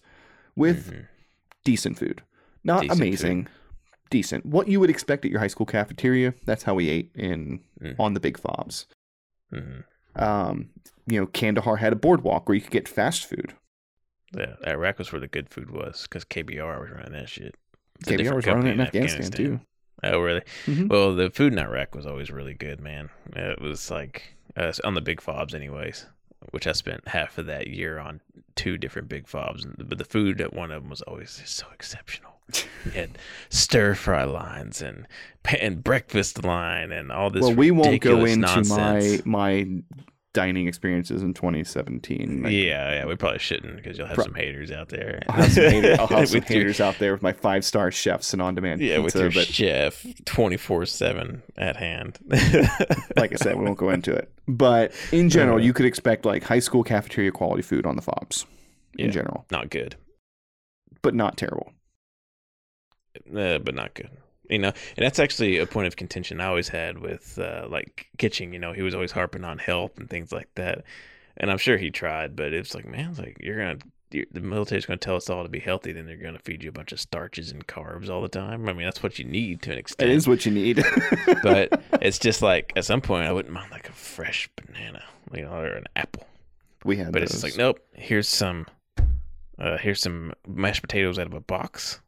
with 0.56 0.92
Mhm. 0.94 1.06
decent 1.66 2.00
food. 2.00 2.22
Not 2.64 2.84
Decent 2.84 3.00
amazing, 3.02 3.48
decent. 4.10 4.46
What 4.46 4.70
you 4.70 4.80
would 4.80 4.90
expect 4.90 5.26
at 5.26 5.32
your 5.32 5.42
high 5.42 5.48
school 5.48 5.66
cafeteria. 5.66 6.34
That's 6.46 6.64
how 6.64 6.76
we 6.76 6.88
ate 6.90 7.12
in 7.14 7.60
Mm. 7.82 8.00
on 8.00 8.14
the 8.14 8.22
big 8.22 8.38
fobs. 8.40 8.88
Mhm. 9.52 9.84
Um, 10.16 10.70
you 11.08 11.20
know, 11.20 11.28
Kandahar 11.28 11.76
had 11.76 11.92
a 11.92 11.96
boardwalk 11.98 12.48
where 12.48 12.56
you 12.56 12.62
could 12.62 12.72
get 12.72 12.88
fast 12.88 13.26
food. 13.26 13.54
Yeah, 14.34 14.56
Iraq 14.66 14.98
was 14.98 15.12
where 15.12 15.20
the 15.20 15.28
good 15.28 15.50
food 15.50 15.72
was 15.72 16.04
because 16.04 16.24
KBR 16.24 16.80
was 16.80 16.90
running 16.92 17.12
that 17.12 17.28
shit. 17.28 17.56
It's 18.00 18.10
KBR 18.10 18.34
was 18.36 18.46
running 18.48 18.68
it 18.68 18.72
in 18.72 18.78
company 18.78 19.04
Afghanistan, 19.04 19.32
too. 19.32 19.60
Oh, 20.04 20.20
really? 20.20 20.42
Mhm. 20.66 20.90
Well, 20.90 21.16
the 21.16 21.30
food 21.30 21.54
in 21.54 21.60
Iraq 21.60 21.96
was 21.96 22.06
always 22.06 22.30
really 22.32 22.54
good, 22.54 22.80
man. 22.80 23.10
It 23.36 23.62
was 23.62 23.90
like 23.90 24.36
uh, 24.56 24.72
on 24.84 24.94
the 24.94 25.02
big 25.02 25.22
fobs, 25.22 25.54
anyways. 25.54 26.06
Which 26.52 26.68
I 26.68 26.74
spent 26.74 27.08
half 27.08 27.38
of 27.40 27.48
that 27.48 27.68
year 27.68 27.98
on 27.98 28.22
two 28.56 28.78
different 28.78 29.10
big 29.10 29.28
fobs, 29.28 29.66
but 29.66 29.98
the 29.98 30.06
food 30.06 30.40
at 30.42 30.54
one 30.54 30.70
of 30.70 30.84
them 30.84 30.90
was 30.92 31.02
always 31.02 31.42
so 31.46 31.66
exceptional. 31.74 32.40
You 32.86 32.92
had 32.92 33.18
stir 33.50 33.96
fry 33.96 34.26
lines 34.26 34.80
and 34.82 35.08
and 35.60 35.84
breakfast 35.84 36.44
line 36.44 36.92
and 36.92 37.12
all 37.12 37.32
this. 37.32 37.42
Well, 37.42 37.56
we 37.56 37.72
won't 37.72 38.00
go 38.02 38.26
into 38.26 38.38
nonsense. 38.42 39.26
my 39.26 39.64
my 39.66 39.82
dining 40.36 40.68
experiences 40.68 41.24
in 41.24 41.34
2017. 41.34 42.44
Like, 42.44 42.52
yeah, 42.54 42.60
yeah, 42.94 43.06
we 43.06 43.16
probably 43.16 43.40
shouldn't 43.40 43.78
because 43.78 43.98
you'll 43.98 44.06
have 44.06 44.16
Pro- 44.16 44.26
some 44.26 44.36
haters 44.36 44.70
out 44.72 44.90
there. 44.90 45.22
I'll 45.28 45.42
have 45.42 45.52
some, 45.54 45.64
hater, 45.64 45.96
I'll 46.00 46.06
have 46.08 46.28
some 46.30 46.40
With 46.42 46.50
your- 46.52 46.60
haters 46.60 46.80
out 46.80 47.00
there 47.00 47.14
with 47.14 47.24
my 47.24 47.32
five 47.34 47.66
star 47.66 47.90
chefs 47.92 48.34
and 48.34 48.42
on 48.42 48.54
demand 48.54 48.82
Yeah, 48.82 49.00
with 49.00 49.16
your 49.16 49.32
but 49.32 49.48
chef 49.48 50.06
twenty 50.26 50.58
four 50.58 50.86
seven 50.86 51.42
at 51.58 51.78
hand. 51.78 52.20
like 53.18 53.32
I 53.34 53.36
said, 53.38 53.56
we 53.58 53.66
won't 53.66 53.78
go 53.80 53.90
into 53.90 54.14
it. 54.14 54.32
But 54.48 54.92
in 55.12 55.30
general, 55.30 55.58
Uh. 55.58 55.62
you 55.62 55.74
could 55.74 55.86
expect 55.88 56.26
like 56.26 56.44
high 56.44 56.60
school 56.60 56.84
cafeteria 56.84 57.32
quality 57.32 57.64
food 57.64 57.86
on 57.88 57.96
the 57.96 58.02
fobs 58.04 58.46
in 58.98 59.12
general, 59.12 59.46
not 59.52 59.70
good, 59.72 59.96
but 61.02 61.16
not 61.16 61.38
terrible. 61.38 61.72
uh, 63.36 63.58
but 63.60 63.74
not 63.74 63.94
good. 63.94 64.10
You 64.50 64.60
know, 64.60 64.68
and 64.98 65.06
that's 65.06 65.20
actually 65.20 65.58
a 65.58 65.66
point 65.66 65.88
of 65.88 65.96
contention 65.96 66.42
I 66.42 66.48
always 66.48 66.68
had 66.68 67.00
with 67.00 67.40
uh, 67.40 67.68
like 67.70 68.08
Kitching. 68.18 68.54
You 68.54 68.60
know, 68.60 68.74
he 68.74 68.82
was 68.82 68.94
always 68.94 69.12
harping 69.12 69.44
on 69.44 69.58
health 69.58 69.98
and 69.98 70.10
things 70.10 70.32
like 70.32 70.50
that, 70.56 70.84
and 71.38 71.52
I'm 71.52 71.58
sure 71.58 71.78
he 71.78 71.92
tried, 71.92 72.36
but 72.36 72.54
it's 72.54 72.76
like, 72.76 72.88
man, 72.88 73.12
it's 73.12 73.20
like 73.20 73.38
you're 73.40 73.58
gonna. 73.58 73.78
You're, 74.12 74.26
the 74.32 74.40
military's 74.40 74.86
going 74.86 75.00
to 75.00 75.04
tell 75.04 75.16
us 75.16 75.30
all 75.32 75.42
to 75.42 75.50
be 75.50 75.60
healthy, 75.60 75.92
then 75.92 76.06
they're 76.06 76.16
going 76.16 76.36
to 76.36 76.40
feed 76.40 76.64
you 76.64 76.70
a 76.70 76.72
bunch 76.72 76.92
of 76.92 77.00
starches 77.00 77.52
and 77.52 77.66
carbs 77.66 78.08
all 78.08 78.22
the 78.22 78.30
time. 78.30 78.70
I 78.70 78.74
mean, 78.74 78.86
that's 78.86 79.02
what 79.02 79.18
you 79.18 79.26
need 79.26 79.64
to 79.64 79.72
an 79.72 79.80
extent. 79.80 80.10
It 80.10 80.16
is 80.16 80.28
what 80.28 80.46
you 80.46 80.52
need. 80.52 80.86
but 81.44 81.82
it's 82.02 82.20
just 82.20 82.44
like 82.44 82.72
at 82.76 82.86
some 82.86 83.02
point 83.02 83.28
I 83.28 83.32
wouldn't 83.32 83.54
mind 83.54 83.72
like 83.72 83.90
a 83.90 83.92
fresh 83.92 84.48
banana, 84.56 85.04
you 85.34 85.42
know, 85.42 85.52
or 85.54 85.66
an 85.66 85.86
apple. 85.96 86.28
we 86.86 86.98
had 86.98 87.12
But 87.12 87.24
it's 87.24 87.32
just 87.32 87.44
like, 87.44 87.58
nope. 87.58 87.80
Here's 87.94 88.30
some, 88.30 88.68
uh, 89.58 89.78
here's 89.80 90.02
some 90.02 90.34
mashed 90.48 90.84
potatoes 90.84 91.18
out 91.18 91.26
of 91.26 91.34
a 91.34 91.42
box, 91.42 92.00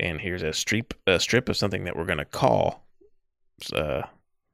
and 0.00 0.20
here's 0.20 0.42
a 0.42 0.52
strip, 0.52 0.94
a 1.06 1.18
strip 1.20 1.48
of 1.48 1.56
something 1.56 1.84
that 1.84 1.96
we're 1.96 2.04
gonna 2.04 2.24
call, 2.24 2.84
uh, 3.74 4.02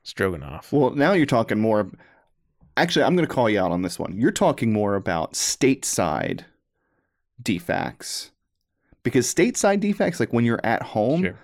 stroganoff. 0.02 0.72
Well, 0.72 0.90
now 0.90 1.12
you're 1.12 1.26
talking 1.26 1.58
more. 1.58 1.90
Actually, 2.76 3.04
I'm 3.04 3.14
going 3.14 3.28
to 3.28 3.32
call 3.34 3.50
you 3.50 3.60
out 3.60 3.70
on 3.70 3.82
this 3.82 3.98
one. 3.98 4.16
You're 4.18 4.30
talking 4.30 4.72
more 4.72 4.94
about 4.94 5.34
stateside 5.34 6.44
DFACs 7.42 8.30
because 9.02 9.32
stateside 9.32 9.82
DFACs, 9.82 10.18
like 10.18 10.32
when 10.32 10.44
you're 10.46 10.60
at 10.64 10.82
home, 10.82 11.22
Sure. 11.22 11.38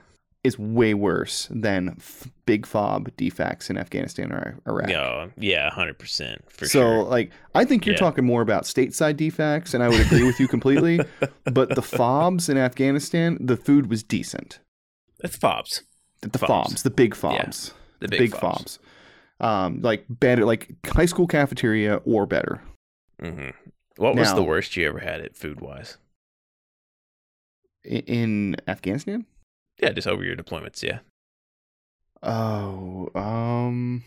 Is 0.48 0.58
way 0.58 0.94
worse 0.94 1.46
than 1.50 1.90
f- 1.98 2.28
big 2.46 2.66
fob 2.66 3.10
DFACs 3.16 3.68
in 3.70 3.76
Afghanistan 3.78 4.32
or 4.32 4.58
Iraq. 4.66 4.88
No, 4.88 5.30
yeah, 5.38 5.70
hundred 5.70 5.98
percent 5.98 6.40
for 6.50 6.64
so, 6.66 6.80
sure. 6.80 7.02
like, 7.04 7.30
I 7.54 7.64
think 7.64 7.84
you're 7.86 7.94
Yeah. 7.94 8.00
talking 8.00 8.24
more 8.24 8.40
about 8.42 8.64
stateside 8.64 9.14
DFACs, 9.16 9.74
and 9.74 9.82
I 9.82 9.88
would 9.88 10.00
agree 10.00 10.24
with 10.24 10.40
you 10.40 10.48
completely. 10.48 11.00
but 11.52 11.74
the 11.74 11.82
fobs 11.82 12.48
in 12.48 12.56
Afghanistan, 12.56 13.36
the 13.40 13.56
food 13.56 13.88
was 13.90 14.02
decent. 14.02 14.60
It's 15.22 15.36
fobs, 15.36 15.82
The, 16.22 16.28
the 16.30 16.38
Fobs. 16.38 16.48
fobs, 16.70 16.82
the 16.82 16.90
big 16.90 17.14
fobs, 17.14 17.74
the 18.00 18.08
big, 18.08 18.18
big, 18.18 18.36
fobs. 18.36 18.78
Um, 19.40 19.82
like 19.82 20.04
better, 20.08 20.44
like 20.44 20.68
high 20.86 21.06
school 21.06 21.26
cafeteria 21.26 21.96
or 22.04 22.26
better. 22.26 22.62
hmm 23.20 23.50
What 23.96 24.16
was 24.16 24.32
the 24.34 24.42
worst 24.42 24.76
you 24.76 24.86
ever 24.88 25.00
had 25.00 25.20
it 25.20 25.36
food 25.36 25.60
wise? 25.60 25.98
In 27.84 28.56
Afghanistan. 28.66 29.26
Yeah, 29.80 29.92
just 29.92 30.06
over 30.08 30.24
your 30.24 30.36
deployments. 30.36 30.82
Yeah. 30.82 30.98
Oh, 32.22 33.08
um, 33.14 34.02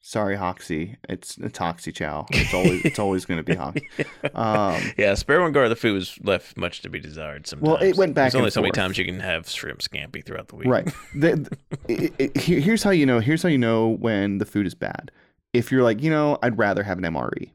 sorry, 0.00 0.36
Hoxie. 0.36 0.96
It's 1.08 1.36
it's 1.38 1.58
Hoxie 1.58 1.90
Chow. 1.92 2.26
It's 2.30 2.54
always 2.54 2.84
it's 2.84 2.98
always 3.00 3.24
going 3.24 3.38
to 3.38 3.42
be 3.44 3.54
Hoxie. 3.54 3.88
Um, 4.34 4.80
yeah, 4.98 5.12
Sperwan 5.12 5.52
Ghar. 5.52 5.68
The 5.68 5.76
food 5.76 5.94
was 5.94 6.18
left 6.22 6.56
much 6.56 6.82
to 6.82 6.88
be 6.90 7.00
desired. 7.00 7.46
Sometimes. 7.46 7.68
Well, 7.68 7.76
it 7.82 7.96
went 7.96 8.14
back 8.14 8.32
There's 8.32 8.34
only 8.36 8.46
and 8.46 8.52
so 8.52 8.60
many 8.60 8.72
times 8.72 8.98
you 8.98 9.04
can 9.04 9.18
have 9.20 9.48
shrimp 9.48 9.80
scampi 9.80 10.24
throughout 10.24 10.48
the 10.48 10.56
week. 10.56 10.68
Right. 10.68 10.92
The, 11.14 11.48
it- 11.88 12.14
it- 12.18 12.36
here's 12.36 12.82
how 12.82 12.90
you 12.90 13.06
know. 13.06 13.18
Here's 13.20 13.42
how 13.42 13.48
you 13.48 13.58
know 13.58 13.88
when 13.88 14.38
the 14.38 14.44
food 14.46 14.66
is 14.66 14.74
bad. 14.74 15.10
If 15.52 15.72
you're 15.72 15.82
like, 15.82 16.02
you 16.02 16.10
know, 16.10 16.38
I'd 16.42 16.58
rather 16.58 16.82
have 16.82 16.98
an. 16.98 17.04
MRE. 17.04 17.50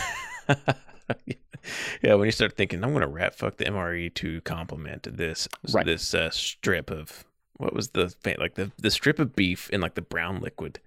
yeah, 1.26 1.34
when 2.02 2.24
you 2.24 2.30
start 2.32 2.56
thinking, 2.56 2.82
I'm 2.84 2.90
going 2.90 3.02
to 3.02 3.06
rat 3.08 3.34
fuck 3.34 3.56
the 3.56 3.64
MRE 3.66 4.12
to 4.14 4.40
complement 4.42 5.16
this 5.16 5.48
Right. 5.72 5.86
this 5.86 6.14
uh, 6.14 6.30
strip 6.30 6.90
of 6.90 7.24
what 7.56 7.74
was 7.74 7.90
the 7.90 8.14
like 8.38 8.54
the 8.54 8.70
the 8.78 8.90
strip 8.90 9.18
of 9.18 9.34
beef 9.36 9.68
in 9.70 9.80
like 9.80 9.94
the 9.94 10.02
brown 10.02 10.40
liquid, 10.40 10.80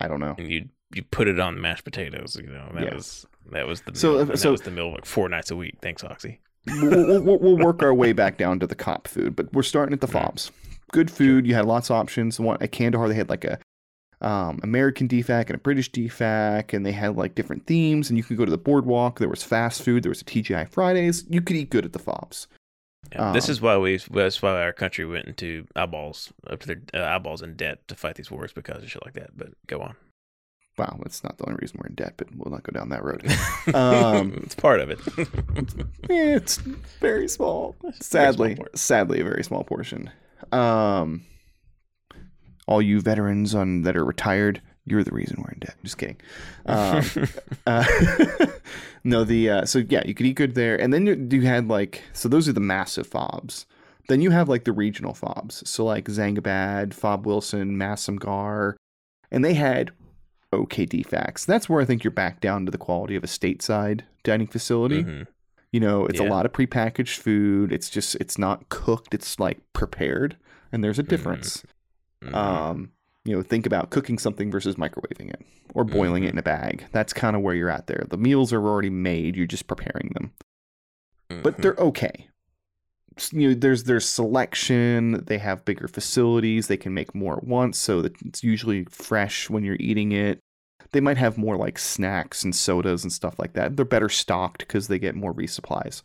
I 0.00 0.08
don't 0.08 0.20
know. 0.20 0.34
and 0.38 0.50
you 0.50 0.68
you 0.94 1.02
put 1.02 1.26
it 1.28 1.40
on 1.40 1.60
mashed 1.60 1.84
potatoes. 1.84 2.36
You 2.36 2.48
know 2.48 2.70
that 2.74 2.82
Yeah. 2.84 2.94
was 2.94 3.26
that 3.52 3.66
was 3.66 3.80
the 3.82 3.94
So, 3.94 4.24
meal, 4.24 4.36
so- 4.36 4.48
that 4.48 4.52
was 4.52 4.60
the 4.62 4.70
meal 4.70 4.90
like 4.92 5.04
four 5.06 5.28
nights 5.28 5.50
a 5.50 5.56
week. 5.56 5.76
Thanks, 5.82 6.02
Oxy. 6.04 6.40
we'll, 6.66 7.22
we'll, 7.22 7.38
we'll 7.38 7.56
work 7.58 7.82
our 7.82 7.94
way 7.94 8.12
back 8.12 8.38
down 8.38 8.58
to 8.60 8.66
the 8.66 8.74
cop 8.74 9.06
food, 9.06 9.36
but 9.36 9.52
we're 9.52 9.62
starting 9.62 9.92
at 9.92 10.00
the 10.00 10.08
fobs. 10.18 10.50
Good 10.92 11.10
food. 11.10 11.46
You 11.46 11.54
had 11.54 11.64
lots 11.64 11.90
of 11.90 11.96
options. 11.96 12.38
One 12.40 12.56
at 12.60 12.72
Kandahar, 12.72 13.08
they 13.08 13.14
had 13.14 13.28
like 13.28 13.44
a 13.44 13.58
um, 14.20 14.60
American 14.62 15.08
DFAC 15.08 15.46
and 15.46 15.54
a 15.56 15.58
British 15.58 15.90
DFAC, 15.90 16.72
and 16.72 16.84
they 16.86 16.92
had 16.92 17.16
like 17.16 17.34
different 17.34 17.66
themes. 17.66 18.08
And 18.08 18.16
you 18.16 18.24
could 18.24 18.36
go 18.36 18.44
to 18.44 18.50
the 18.50 18.58
boardwalk. 18.58 19.18
There 19.18 19.28
was 19.28 19.42
fast 19.42 19.82
food. 19.82 20.02
There 20.02 20.10
was 20.10 20.22
a 20.22 20.24
TGI 20.24 20.68
Fridays. 20.68 21.24
You 21.28 21.40
could 21.42 21.56
eat 21.56 21.70
good 21.70 21.84
at 21.84 21.92
the 21.92 21.98
fobs. 21.98 22.46
Yeah, 23.12 23.32
this 23.32 23.46
Um, 23.48 23.52
is 23.52 23.60
why 23.60 23.76
we. 23.78 23.98
That's 24.10 24.42
why 24.42 24.62
our 24.62 24.72
country 24.72 25.04
went 25.04 25.26
into 25.26 25.66
eyeballs 25.76 26.32
up 26.48 26.60
to 26.60 26.66
their 26.66 26.80
uh, 26.94 27.06
eyeballs 27.14 27.42
in 27.42 27.54
debt 27.54 27.86
to 27.88 27.94
fight 27.94 28.16
these 28.16 28.30
wars 28.30 28.52
because 28.52 28.82
of 28.82 28.90
shit 28.90 29.04
like 29.04 29.14
that. 29.14 29.36
But 29.36 29.50
go 29.66 29.80
on. 29.80 29.94
Wow, 30.78 30.98
that's 31.02 31.24
not 31.24 31.38
the 31.38 31.46
only 31.46 31.56
reason 31.62 31.78
we're 31.80 31.86
in 31.88 31.94
debt, 31.94 32.14
but 32.18 32.28
we'll 32.36 32.52
not 32.52 32.62
go 32.62 32.70
down 32.78 32.90
that 32.90 33.02
road. 33.04 33.24
Um, 33.74 34.34
it's 34.44 34.54
part 34.54 34.80
of 34.80 34.90
it. 34.90 34.98
It's 36.10 36.58
very 37.00 37.28
small. 37.28 37.74
Very 37.80 37.94
Sadly, 38.00 38.54
small 38.56 38.66
sadly, 38.74 39.20
a 39.20 39.24
very 39.24 39.42
small 39.42 39.64
portion. 39.64 40.10
Um, 40.52 41.24
all 42.66 42.82
you 42.82 43.00
veterans 43.00 43.54
on 43.54 43.82
that 43.82 43.96
are 43.96 44.04
retired, 44.04 44.60
you're 44.84 45.04
the 45.04 45.12
reason 45.12 45.42
we're 45.42 45.52
in 45.52 45.58
debt. 45.60 45.76
Just 45.82 45.98
kidding. 45.98 46.16
Um, 46.66 47.04
uh, 47.66 47.84
no, 49.04 49.24
the 49.24 49.50
uh, 49.50 49.64
so 49.64 49.82
yeah, 49.88 50.02
you 50.06 50.14
could 50.14 50.26
eat 50.26 50.34
good 50.36 50.54
there, 50.54 50.80
and 50.80 50.92
then 50.92 51.06
you, 51.06 51.28
you 51.30 51.42
had 51.42 51.68
like 51.68 52.02
so 52.12 52.28
those 52.28 52.48
are 52.48 52.52
the 52.52 52.60
massive 52.60 53.06
fobs. 53.06 53.66
Then 54.08 54.20
you 54.20 54.30
have 54.30 54.48
like 54.48 54.64
the 54.64 54.72
regional 54.72 55.14
fobs, 55.14 55.68
so 55.68 55.84
like 55.84 56.04
Zangabad, 56.04 56.94
Fob 56.94 57.26
Wilson, 57.26 57.76
Masum 57.76 58.20
Ghar, 58.20 58.76
and 59.32 59.44
they 59.44 59.54
had 59.54 59.90
okay 60.52 60.86
DFACs. 60.86 61.44
That's 61.44 61.68
where 61.68 61.82
I 61.82 61.84
think 61.84 62.04
you're 62.04 62.12
back 62.12 62.40
down 62.40 62.64
to 62.66 62.70
the 62.70 62.78
quality 62.78 63.16
of 63.16 63.24
a 63.24 63.28
stateside 63.28 64.02
dining 64.22 64.46
facility. 64.46 65.02
Mhm. 65.02 65.26
You 65.72 65.80
know, 65.80 66.06
it's 66.06 66.20
a 66.20 66.24
lot 66.24 66.46
of 66.46 66.52
prepackaged 66.52 67.18
food. 67.18 67.72
It's 67.72 67.90
just 67.90 68.14
it's 68.16 68.38
not 68.38 68.68
cooked. 68.68 69.12
It's 69.12 69.40
like 69.40 69.58
prepared, 69.72 70.36
and 70.70 70.82
there's 70.84 71.00
a 71.00 71.02
difference. 71.02 71.64
Mhm. 72.22 72.34
Um, 72.34 72.92
you 73.24 73.34
know, 73.34 73.42
think 73.42 73.66
about 73.66 73.90
cooking 73.90 74.18
something 74.18 74.50
versus 74.50 74.76
microwaving 74.76 75.30
it 75.30 75.44
or 75.74 75.84
boiling 75.84 76.24
it 76.24 76.32
in 76.32 76.38
a 76.38 76.42
bag. 76.42 76.84
That's 76.92 77.12
kind 77.12 77.34
of 77.36 77.42
where 77.42 77.54
you're 77.54 77.70
at 77.70 77.86
there. 77.88 78.06
The 78.08 78.16
meals 78.16 78.52
are 78.52 78.64
already 78.64 78.90
made. 78.90 79.36
You're 79.36 79.46
just 79.46 79.66
preparing 79.66 80.12
them, 80.14 80.32
but 81.42 81.56
Mhm. 81.56 81.62
they're 81.62 81.74
okay. 81.74 82.28
You 83.32 83.48
know, 83.48 83.54
there's 83.54 83.84
there's 83.84 84.08
selection. 84.08 85.24
They 85.26 85.38
have 85.38 85.64
bigger 85.64 85.88
facilities. 85.88 86.68
They 86.68 86.76
can 86.76 86.92
make 86.94 87.14
more 87.14 87.38
at 87.38 87.44
once, 87.44 87.78
so 87.78 88.02
that 88.02 88.20
it's 88.22 88.44
usually 88.44 88.84
fresh 88.90 89.48
when 89.48 89.64
you're 89.64 89.76
eating 89.80 90.12
it. 90.12 90.38
They 90.92 91.00
might 91.00 91.16
have 91.16 91.38
more 91.38 91.56
like 91.56 91.78
snacks 91.78 92.44
and 92.44 92.54
sodas 92.54 93.02
and 93.02 93.12
stuff 93.12 93.38
like 93.38 93.54
that. 93.54 93.76
They're 93.76 93.84
better 93.84 94.08
stocked 94.08 94.58
because 94.60 94.88
they 94.88 94.98
get 94.98 95.14
more 95.14 95.32
resupplies. 95.34 96.02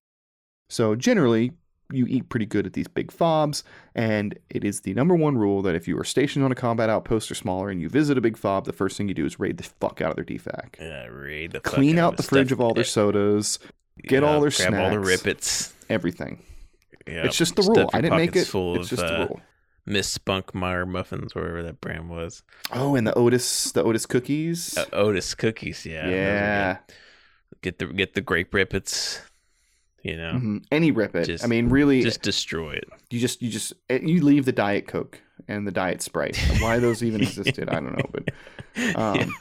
So 0.69 0.95
generally, 0.95 1.51
you 1.91 2.05
eat 2.07 2.29
pretty 2.29 2.45
good 2.45 2.65
at 2.65 2.73
these 2.73 2.87
big 2.87 3.11
fobs, 3.11 3.63
and 3.95 4.37
it 4.49 4.63
is 4.63 4.81
the 4.81 4.93
number 4.93 5.15
one 5.15 5.37
rule 5.37 5.61
that 5.61 5.75
if 5.75 5.87
you 5.87 5.97
are 5.99 6.03
stationed 6.03 6.43
on 6.45 6.51
a 6.51 6.55
combat 6.55 6.89
outpost 6.89 7.29
or 7.31 7.35
smaller 7.35 7.69
and 7.69 7.81
you 7.81 7.89
visit 7.89 8.17
a 8.17 8.21
big 8.21 8.37
fob, 8.37 8.65
the 8.65 8.73
first 8.73 8.97
thing 8.97 9.07
you 9.07 9.13
do 9.13 9.25
is 9.25 9.39
raid 9.39 9.57
the 9.57 9.63
fuck 9.63 10.01
out 10.01 10.11
of 10.11 10.15
their 10.15 10.25
DFAC. 10.25 10.79
Yeah, 10.79 11.05
raid 11.07 11.51
the 11.51 11.59
Clean 11.59 11.97
out 11.97 12.17
the 12.17 12.23
stuff. 12.23 12.29
fridge 12.29 12.51
of 12.51 12.61
all 12.61 12.73
their 12.73 12.83
Yeah, 12.83 12.89
sodas, 12.89 13.59
get 14.03 14.23
all 14.23 14.41
their 14.41 14.51
grab 14.51 14.73
all 14.73 14.89
the 14.89 15.05
snacks. 15.05 15.07
Rip 15.25 15.27
Its. 15.27 15.73
everything. 15.89 16.43
Yeah, 17.07 17.25
it's 17.25 17.37
just 17.37 17.55
the 17.55 17.63
rule. 17.63 17.89
I 17.93 18.01
didn't 18.01 18.17
make 18.17 18.35
it. 18.35 18.45
Full 18.45 18.75
It's 18.75 18.91
of, 18.91 18.97
just 18.99 19.07
the 19.07 19.21
uh, 19.21 19.25
rule. 19.25 19.41
Miss 19.87 20.15
Spunkmeyer 20.15 20.87
muffins, 20.87 21.33
whatever 21.33 21.63
that 21.63 21.81
brand 21.81 22.09
was. 22.09 22.43
Oh, 22.71 22.93
and 22.95 23.07
the 23.07 23.13
Otis, 23.15 23.71
the 23.71 23.83
Otis 23.83 24.05
cookies. 24.05 24.77
Uh, 24.77 24.85
Otis 24.93 25.33
cookies, 25.33 25.85
yeah. 25.85 26.07
yeah. 26.07 26.77
Get 27.63 27.79
the 27.79 27.87
get 27.87 28.13
the 28.13 28.21
grape 28.21 28.53
Rip 28.53 28.73
Its. 28.75 29.19
You 30.03 30.17
know, 30.17 30.33
Mhm. 30.33 30.63
Any 30.71 30.91
Rip 30.91 31.15
It. 31.15 31.25
Just- 31.25 31.43
I 31.43 31.47
mean, 31.47 31.69
really, 31.69 32.01
just 32.01 32.21
destroy 32.23 32.71
it. 32.71 32.89
you 33.11 33.19
just 33.19 33.41
you 33.41 33.49
just 33.49 33.73
eh, 33.89 33.99
you 34.01 34.23
leave 34.23 34.45
the 34.45 34.51
Diet 34.51 34.87
Coke 34.87 35.21
and 35.47 35.67
the 35.67 35.71
Diet 35.71 36.01
Sprite. 36.01 36.35
Why 36.59 36.79
those 36.79 37.03
even 37.03 37.21
existed, 37.27 37.69
I 37.69 37.75
don't 37.79 37.97
know. 37.97 38.09
But 38.11 38.95
um, 38.95 39.33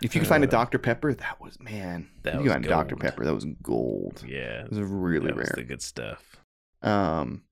if 0.00 0.14
you 0.14 0.20
could 0.20 0.28
find 0.28 0.44
a 0.44 0.46
Uh, 0.46 0.50
Dr 0.50 0.78
Pepper, 0.78 1.14
that 1.14 1.40
was 1.40 1.58
man. 1.60 2.08
that 2.22 2.34
you 2.34 2.40
was 2.42 2.52
find 2.52 2.64
a 2.64 2.68
Dr. 2.68 2.96
Pepper, 2.96 3.24
that 3.24 3.34
was 3.34 3.46
gold. 3.62 4.22
yeah, 4.26 4.64
It 4.64 4.70
was 4.70 4.78
really 4.80 5.26
that 5.28 5.36
was 5.36 5.46
rare. 5.48 5.54
the 5.56 5.64
good 5.64 5.82
stuff. 5.82 6.36
Um, 6.82 7.42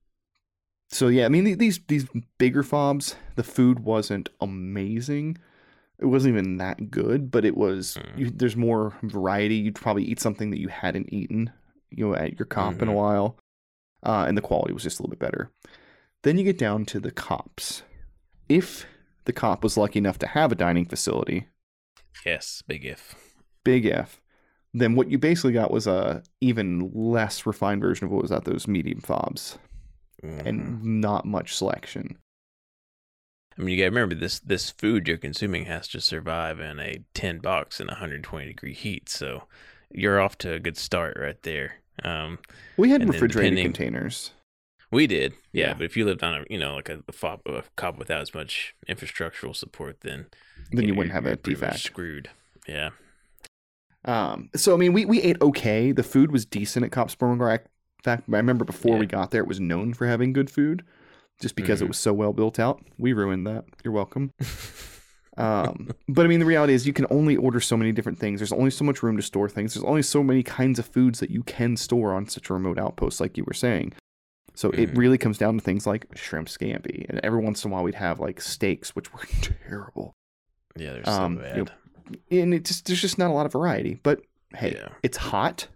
so 0.91 1.09
yeah, 1.09 1.25
I 1.25 1.29
mean 1.31 1.57
these 1.59 1.81
these 1.89 2.07
bigger 2.39 2.63
fobs, 2.63 3.17
the 3.37 3.43
food 3.43 3.81
wasn't 3.81 4.29
amazing. 4.41 5.39
It 5.99 6.07
wasn't 6.07 6.35
even 6.35 6.57
that 6.59 6.91
good, 6.91 7.31
but 7.31 7.45
it 7.45 7.57
was. 7.57 7.97
Mm. 8.01 8.19
You, 8.19 8.31
there's 8.31 8.57
more 8.57 8.93
variety. 9.03 9.55
You'd 9.57 9.77
probably 9.77 10.05
eat 10.05 10.21
something 10.21 10.51
that 10.51 10.59
you 10.61 10.69
hadn't 10.69 11.13
eaten, 11.13 11.51
you 11.97 12.09
know, 12.09 12.15
at 12.15 12.39
your 12.39 12.47
comp 12.47 12.83
in 12.83 12.89
a 12.89 12.93
Mhm. 12.93 12.97
while, 12.97 13.39
uh, 14.03 14.25
and 14.27 14.37
the 14.37 14.43
quality 14.43 14.73
was 14.73 14.83
just 14.83 14.99
a 14.99 15.03
little 15.03 15.11
bit 15.11 15.19
better. 15.19 15.51
Then 16.23 16.39
you 16.39 16.45
get 16.45 16.59
down 16.59 16.85
to 16.87 17.01
the 17.01 17.11
cops. 17.11 17.83
If 18.49 18.87
the 19.25 19.33
cop 19.33 19.63
was 19.63 19.77
lucky 19.77 19.99
enough 19.99 20.19
to 20.19 20.27
have 20.29 20.53
a 20.53 20.57
dining 20.57 20.85
facility, 20.87 21.49
Yes, 22.25 22.63
big 22.67 22.85
if. 22.85 23.15
big 23.65 23.85
if, 23.87 24.21
then 24.75 24.95
what 24.95 25.11
you 25.11 25.19
basically 25.19 25.53
got 25.53 25.71
was 25.71 25.87
a 25.87 26.23
even 26.41 26.91
less 26.95 27.47
refined 27.47 27.81
version 27.81 28.07
of 28.07 28.11
what 28.13 28.23
was 28.23 28.33
at 28.33 28.45
those 28.45 28.69
medium 28.69 29.01
fobs, 29.01 29.59
Mhm. 30.23 30.47
and 30.47 30.85
not 31.01 31.25
much 31.25 31.55
selection. 31.55 32.19
I 33.59 33.63
mean, 33.63 33.71
you 33.77 33.85
gotta 33.85 33.91
remember 33.91 34.15
this: 34.15 34.39
this 34.39 34.71
food 34.71 35.07
you're 35.07 35.19
consuming 35.19 35.67
has 35.67 35.87
to 35.89 36.01
survive 36.01 36.59
in 36.59 36.79
a 36.81 37.05
tin 37.13 37.39
box 37.39 37.81
in 37.81 37.89
120 37.89 38.47
degree 38.47 38.73
heat. 38.75 39.09
So 39.09 39.47
you're 39.91 40.21
off 40.21 40.39
to 40.39 40.53
a 40.55 40.59
good 40.61 40.77
start 40.79 41.17
right 41.19 41.41
there. 41.43 41.82
Um, 42.05 42.39
We 42.77 42.91
had 42.91 43.07
refrigerated 43.09 43.59
containers. 43.63 44.33
we 44.91 45.07
did, 45.07 45.35
yeah, 45.53 45.69
Yeah. 45.69 45.75
But 45.75 45.85
if 45.85 45.97
you 45.97 46.05
lived 46.05 46.23
on 46.23 46.35
a, 46.35 46.45
you 46.51 46.59
know, 46.59 46.75
like 46.75 46.89
a, 46.89 47.01
a, 47.09 47.13
fob, 47.13 47.41
a 47.47 47.65
cop 47.77 47.99
without 47.99 48.21
as 48.23 48.35
much 48.35 48.75
infrastructural 48.89 49.55
support, 49.55 50.01
then 50.01 50.27
Then 50.71 50.85
you 50.85 50.93
know, 50.93 50.99
wouldn't 50.99 51.13
have 51.15 51.27
a 51.27 51.39
much 51.61 51.83
Screwed. 51.85 52.31
Yeah. 52.67 52.91
Um, 54.05 54.51
so 54.57 54.75
I 54.75 54.77
mean, 54.79 54.93
we, 54.93 55.05
we 55.05 55.23
ate 55.23 55.41
okay. 55.41 55.93
The 55.93 56.03
food 56.03 56.33
was 56.33 56.45
decent 56.45 56.85
at 56.85 56.93
COP 56.93 57.09
Sperwan 57.11 57.39
Ghar. 57.39 57.53
In 57.55 57.61
fact, 58.03 58.25
I 58.29 58.37
remember 58.37 58.65
before 58.65 58.97
we 58.99 59.07
got 59.07 59.31
there, 59.31 59.43
it 59.43 59.47
was 59.49 59.61
known 59.61 59.95
for 59.95 60.07
having 60.09 60.33
good 60.33 60.51
food, 60.51 60.83
just 61.41 61.55
because 61.55 61.81
it 61.81 61.85
Mhm. 61.85 61.89
was 61.89 61.99
so 61.99 62.13
well 62.13 62.33
built 62.33 62.59
out. 62.59 62.83
We 62.99 63.13
ruined 63.13 63.47
that. 63.47 63.65
You're 63.85 63.93
welcome. 63.95 64.33
Um, 65.39 65.91
but 66.09 66.27
I 66.27 66.29
mean, 66.29 66.41
the 66.41 66.47
reality 66.47 66.75
is 66.75 66.87
you 66.87 66.93
can 66.93 67.07
only 67.11 67.37
order 67.37 67.59
so 67.61 67.77
many 67.77 67.91
different 67.93 68.19
things. 68.19 68.41
There's 68.41 68.53
only 68.53 68.71
so 68.71 68.85
much 68.85 69.03
room 69.03 69.17
to 69.17 69.23
store 69.23 69.49
things. 69.49 69.75
There's 69.75 69.85
only 69.85 70.03
so 70.03 70.23
many 70.23 70.43
kinds 70.43 70.79
of 70.79 70.87
foods 70.87 71.21
that 71.21 71.31
you 71.31 71.43
can 71.45 71.77
store 71.77 72.13
on 72.13 72.29
such 72.29 72.51
a 72.51 72.53
remote 72.53 72.79
outpost, 72.79 73.19
like 73.21 73.39
you 73.39 73.45
were 73.45 73.55
saying. 73.55 73.95
So 74.55 74.69
it 74.71 74.91
Mhm. 74.93 74.99
really 74.99 75.17
comes 75.19 75.39
down 75.39 75.55
to 75.57 75.65
things 75.65 75.87
like 75.87 76.07
shrimp 76.15 76.49
scampi, 76.49 77.07
and 77.09 77.19
every 77.21 77.41
once 77.41 77.65
in 77.65 77.71
a 77.71 77.75
while 77.75 77.83
we'd 77.83 77.95
have 77.95 78.21
like 78.21 78.41
steaks, 78.43 78.95
which 78.95 79.11
were 79.13 79.21
terrible. 79.67 80.13
yeah, 80.77 80.93
they're 80.93 81.09
Um, 81.09 81.39
so 81.39 81.57
you 81.57 81.65
bad. 81.65 81.73
And 82.31 82.53
it 82.53 82.65
just 82.67 82.85
there's 82.87 83.01
just 83.01 83.17
not 83.17 83.31
a 83.31 83.33
lot 83.33 83.47
of 83.47 83.53
variety. 83.53 83.99
But 84.03 84.21
hey, 84.55 84.75
Yeah. 84.75 84.89
it's 85.03 85.17
hot. 85.17 85.69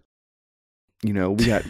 You 1.01 1.13
know, 1.13 1.31
we 1.31 1.45
got 1.45 1.63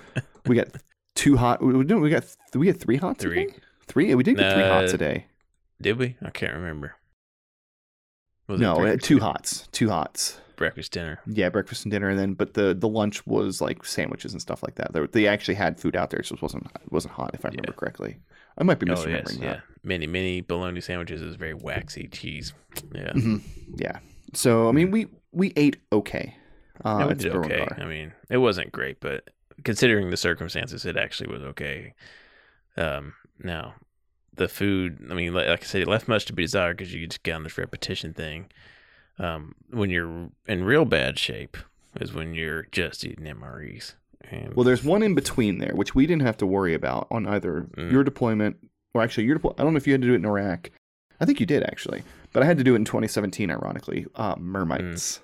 we 0.46 0.56
got 0.56 0.68
two 1.14 1.36
hot. 1.36 1.62
We, 1.62 1.74
we, 1.74 1.84
we 1.94 2.08
got 2.08 2.24
we 2.54 2.66
got 2.72 2.80
three 2.80 2.96
hots. 2.96 3.22
Three. 3.22 3.46
today? 3.46 3.58
Three. 3.86 4.14
We 4.14 4.22
did 4.22 4.38
get 4.38 4.52
three 4.54 4.62
Uh, 4.62 4.80
a 4.82 4.96
day. 4.96 5.26
Did 5.82 5.98
we? 5.98 6.16
I 6.22 6.30
can't 6.30 6.54
remember. 6.54 6.94
It 8.48 8.58
No, 8.58 8.84
uh, 8.84 8.96
two 9.00 9.20
hots. 9.20 9.68
Two 9.72 9.88
hots. 9.88 10.38
breakfast 10.56 10.92
dinner. 10.92 11.18
Yeah, 11.26 11.48
breakfast 11.48 11.84
and 11.84 11.90
dinner, 11.92 12.08
and 12.10 12.18
then 12.18 12.34
but 12.34 12.54
the 12.54 12.74
the 12.74 12.88
lunch 12.88 13.26
was 13.26 13.60
like 13.60 13.84
sandwiches 13.84 14.32
and 14.32 14.40
stuff 14.42 14.62
like 14.62 14.74
that. 14.76 14.92
They, 14.92 15.06
they 15.06 15.26
actually 15.26 15.54
had 15.54 15.80
food 15.80 15.96
out 15.96 16.10
there, 16.10 16.22
so 16.22 16.34
it 16.34 16.42
wasn't 16.42 16.66
it 16.66 16.92
wasn't 16.92 17.14
hot 17.14 17.30
if 17.34 17.44
I 17.44 17.48
remember 17.48 17.72
Yeah. 17.72 17.76
correctly. 17.78 18.18
I 18.58 18.62
might 18.62 18.78
be 18.78 18.88
Oh 18.90 18.94
misremembering 18.94 19.08
yes, 19.10 19.36
that. 19.38 19.42
yeah. 19.42 19.60
Many 19.82 20.06
many 20.06 20.40
bologna 20.42 20.80
sandwiches 20.80 21.22
is 21.22 21.36
very 21.36 21.54
waxy 21.54 22.06
cheese. 22.08 22.52
Yeah. 22.94 23.12
hmm 23.12 23.36
Yeah. 23.76 23.98
So 24.32 24.68
I 24.68 24.72
mean, 24.72 24.90
we 24.90 25.06
we 25.32 25.52
ate 25.56 25.76
okay. 25.92 26.36
Uh, 26.84 27.06
we 27.08 27.14
did 27.14 27.34
okay. 27.34 27.66
I 27.78 27.84
mean, 27.84 28.12
it 28.28 28.38
wasn't 28.38 28.70
great, 28.72 29.00
but 29.00 29.30
considering 29.64 30.10
the 30.10 30.16
circumstances, 30.16 30.84
it 30.84 30.96
actually 30.96 31.32
was 31.32 31.42
okay. 31.42 31.94
Um, 32.76 33.14
now 33.38 33.74
the 34.36 34.48
food, 34.48 35.06
I 35.10 35.14
mean, 35.14 35.32
like, 35.34 35.46
like 35.48 35.62
I 35.62 35.66
said, 35.66 35.82
it 35.82 35.88
left 35.88 36.08
much 36.08 36.24
to 36.26 36.32
be 36.32 36.42
desired 36.44 36.76
because 36.76 36.92
you 36.94 37.06
just 37.06 37.22
get 37.22 37.34
on 37.34 37.42
this 37.44 37.58
repetition 37.58 38.12
thing. 38.14 38.46
Um, 39.18 39.54
when 39.70 39.90
you're 39.90 40.28
in 40.46 40.64
real 40.64 40.84
bad 40.84 41.18
shape 41.18 41.56
is 42.00 42.12
when 42.12 42.34
you're 42.34 42.66
just 42.72 43.04
eating 43.04 43.26
MREs. 43.26 43.94
And 44.30 44.54
Well, 44.54 44.64
there's 44.64 44.82
one 44.82 45.02
in 45.02 45.14
between 45.14 45.58
there, 45.58 45.72
which 45.74 45.94
we 45.94 46.06
didn't 46.06 46.22
have 46.22 46.36
to 46.38 46.46
worry 46.46 46.74
about 46.74 47.06
on 47.10 47.26
either 47.26 47.68
Mm. 47.76 47.92
your 47.92 48.02
deployment 48.02 48.56
or 48.92 49.02
actually 49.02 49.24
your 49.24 49.34
deployment. 49.36 49.60
I 49.60 49.62
don't 49.64 49.72
know 49.74 49.76
if 49.76 49.86
you 49.86 49.92
had 49.92 50.00
to 50.02 50.08
do 50.08 50.14
it 50.14 50.16
in 50.16 50.24
Iraq. 50.26 50.70
I 51.20 51.26
think 51.26 51.38
you 51.38 51.46
did 51.46 51.62
actually, 51.62 52.02
but 52.32 52.42
I 52.42 52.46
had 52.46 52.58
to 52.58 52.64
do 52.64 52.72
it 52.74 52.76
in 52.78 52.84
2017. 52.84 53.50
Ironically, 53.50 54.06
uh, 54.16 54.34
mermites. 54.34 55.20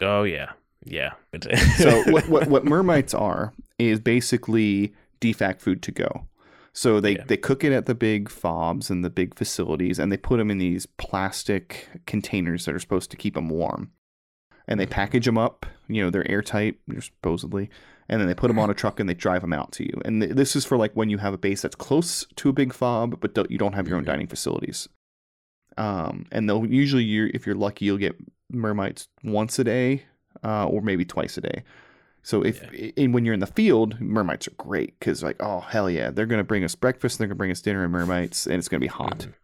oh 0.00 0.22
yeah, 0.22 0.52
yeah. 0.84 1.14
so 1.78 2.02
what, 2.12 2.28
what 2.28 2.46
what 2.46 2.64
mermites 2.64 3.18
are 3.18 3.52
is 3.78 3.98
basically 3.98 4.94
DFAC 5.20 5.60
food 5.60 5.82
to 5.82 5.90
go. 5.90 6.26
So 6.76 7.00
they, 7.00 7.12
Yeah. 7.16 7.24
they 7.26 7.38
cook 7.38 7.64
it 7.64 7.72
at 7.72 7.86
the 7.86 7.94
big 7.94 8.28
fobs 8.28 8.90
and 8.90 9.02
the 9.02 9.08
big 9.10 9.34
facilities, 9.34 9.98
and 9.98 10.12
they 10.12 10.18
put 10.18 10.36
them 10.36 10.50
in 10.50 10.58
these 10.58 10.84
plastic 10.84 11.88
containers 12.06 12.66
that 12.66 12.74
are 12.74 12.78
supposed 12.78 13.10
to 13.12 13.16
keep 13.16 13.32
them 13.34 13.48
warm. 13.48 13.92
And 14.68 14.78
they 14.78 14.86
package 14.86 15.24
them 15.24 15.38
up. 15.38 15.64
You 15.88 16.04
know, 16.04 16.10
they're 16.10 16.30
airtight, 16.30 16.78
supposedly. 17.00 17.70
And 18.08 18.20
then 18.20 18.28
they 18.28 18.34
put 18.34 18.48
them 18.48 18.58
on 18.58 18.68
a 18.68 18.74
truck 18.74 19.00
and 19.00 19.08
they 19.08 19.14
drive 19.14 19.40
them 19.40 19.52
out 19.54 19.72
to 19.72 19.84
you. 19.84 20.00
And 20.04 20.20
th- 20.20 20.34
this 20.34 20.54
is 20.54 20.64
for 20.66 20.76
like 20.76 20.92
when 20.92 21.08
you 21.08 21.18
have 21.18 21.32
a 21.32 21.38
base 21.38 21.62
that's 21.62 21.74
close 21.76 22.26
to 22.36 22.48
a 22.50 22.52
big 22.52 22.72
fob, 22.74 23.20
but 23.20 23.32
don't, 23.34 23.50
you 23.50 23.58
don't 23.58 23.72
have 23.74 23.88
your 23.88 23.96
own 23.96 24.02
Mhm. 24.02 24.06
dining 24.08 24.26
facilities. 24.26 24.88
Um, 25.78 26.26
and 26.30 26.48
they'll 26.48 26.66
usually, 26.66 27.04
you 27.04 27.30
if 27.32 27.46
you're 27.46 27.54
lucky, 27.56 27.84
you'll 27.86 27.96
get 27.98 28.16
mermites 28.52 29.08
once 29.24 29.58
a 29.58 29.64
day, 29.64 30.04
uh, 30.44 30.66
or 30.66 30.82
maybe 30.82 31.04
twice 31.04 31.36
a 31.38 31.40
day. 31.40 31.64
So 32.26 32.42
if 32.42 32.60
and 32.96 33.14
when 33.14 33.24
you're 33.24 33.34
in 33.34 33.38
the 33.40 33.46
field, 33.46 34.00
mermites 34.00 34.48
are 34.48 34.54
great 34.56 34.98
because 34.98 35.22
like 35.22 35.36
oh 35.38 35.60
hell 35.60 35.88
yeah, 35.88 36.10
they're 36.10 36.26
gonna 36.26 36.42
bring 36.42 36.64
us 36.64 36.74
breakfast, 36.74 37.18
they're 37.18 37.28
gonna 37.28 37.36
bring 37.36 37.52
us 37.52 37.60
dinner 37.62 37.84
and 37.84 37.94
mermites, 37.94 38.46
and 38.46 38.56
it's 38.56 38.66
gonna 38.68 38.80
be 38.80 38.88
hot. 38.88 39.18
Mhm. 39.20 39.34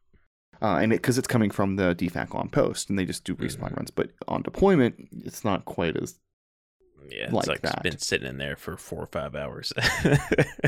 Uh, 0.61 0.79
and 0.83 0.91
because 0.91 1.17
it's 1.17 1.29
coming 1.29 1.51
from 1.51 1.77
the 1.77 1.95
DFAC 1.95 2.35
on 2.35 2.49
post, 2.49 2.91
and 2.91 2.99
they 2.99 3.05
just 3.05 3.23
do 3.23 3.37
resupply 3.37 3.71
Mhm. 3.71 3.77
runs. 3.77 3.91
But 3.93 4.11
on 4.27 4.43
deployment, 4.43 5.09
it's 5.25 5.45
not 5.45 5.65
quite 5.65 5.97
as 5.97 6.19
Yeah, 7.09 7.25
it's 7.27 7.33
like 7.33 7.47
like, 7.47 7.61
that. 7.63 7.73
it's 7.75 7.83
been 7.83 7.99
sitting 7.99 8.29
in 8.29 8.39
there 8.39 8.57
for 8.57 8.77
four 8.77 9.01
or 9.03 9.07
five 9.07 9.37
hours. 9.37 9.73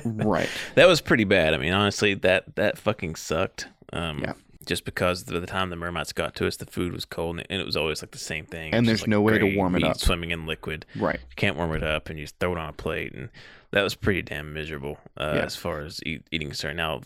right. 0.05 0.49
That 0.77 0.87
was 0.87 1.01
pretty 1.01 1.25
bad. 1.25 1.53
I 1.53 1.59
mean, 1.59 1.73
honestly, 1.73 2.15
that 2.15 2.55
that 2.55 2.79
fucking 2.79 3.17
sucked. 3.17 3.67
Um, 3.93 4.21
Yeah. 4.21 4.35
Just 4.65 4.85
because 4.85 5.25
by 5.25 5.39
the 5.39 5.47
time 5.47 5.71
the 5.71 5.77
mermites 5.77 6.15
got 6.15 6.35
to 6.37 6.47
us, 6.47 6.57
the 6.57 6.67
food 6.67 6.93
was 6.93 7.05
cold, 7.05 7.41
and 7.49 7.61
it, 7.61 7.65
was 7.65 7.77
always 7.77 8.03
like 8.03 8.11
the 8.13 8.19
same 8.19 8.47
thing. 8.47 8.73
And 8.75 8.87
there's 8.87 9.01
just, 9.01 9.09
no 9.09 9.21
way 9.21 9.39
to 9.39 9.57
warm 9.57 9.75
it 9.77 9.85
up. 9.85 9.99
Swimming 9.99 10.31
in 10.31 10.47
liquid, 10.47 10.87
Right. 10.97 11.21
you 11.21 11.37
can't 11.37 11.57
warm 11.57 11.73
it 11.73 11.83
up, 11.83 12.09
and 12.09 12.19
you 12.19 12.25
just 12.25 12.39
throw 12.39 12.53
it 12.53 12.59
on 12.59 12.69
a 12.69 12.73
plate, 12.73 13.13
and 13.13 13.29
that 13.71 13.83
was 13.83 13.95
pretty 13.95 14.23
damn 14.23 14.53
miserable 14.53 14.99
uh, 15.17 15.33
Yeah. 15.37 15.43
as 15.45 15.57
far 15.57 15.81
as 15.83 16.01
eat, 16.07 16.23
eating 16.31 16.49
concerned. 16.49 16.77
Now, 16.77 17.01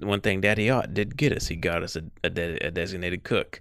one 0.00 0.20
thing 0.20 0.40
Daddy 0.40 0.70
Ott 0.70 0.94
did 0.94 1.16
get 1.16 1.32
us, 1.32 1.48
he 1.48 1.56
got 1.56 1.82
us 1.82 1.96
a, 1.96 2.04
a, 2.22 2.30
de- 2.30 2.58
a 2.66 2.70
designated 2.70 3.24
cook, 3.24 3.60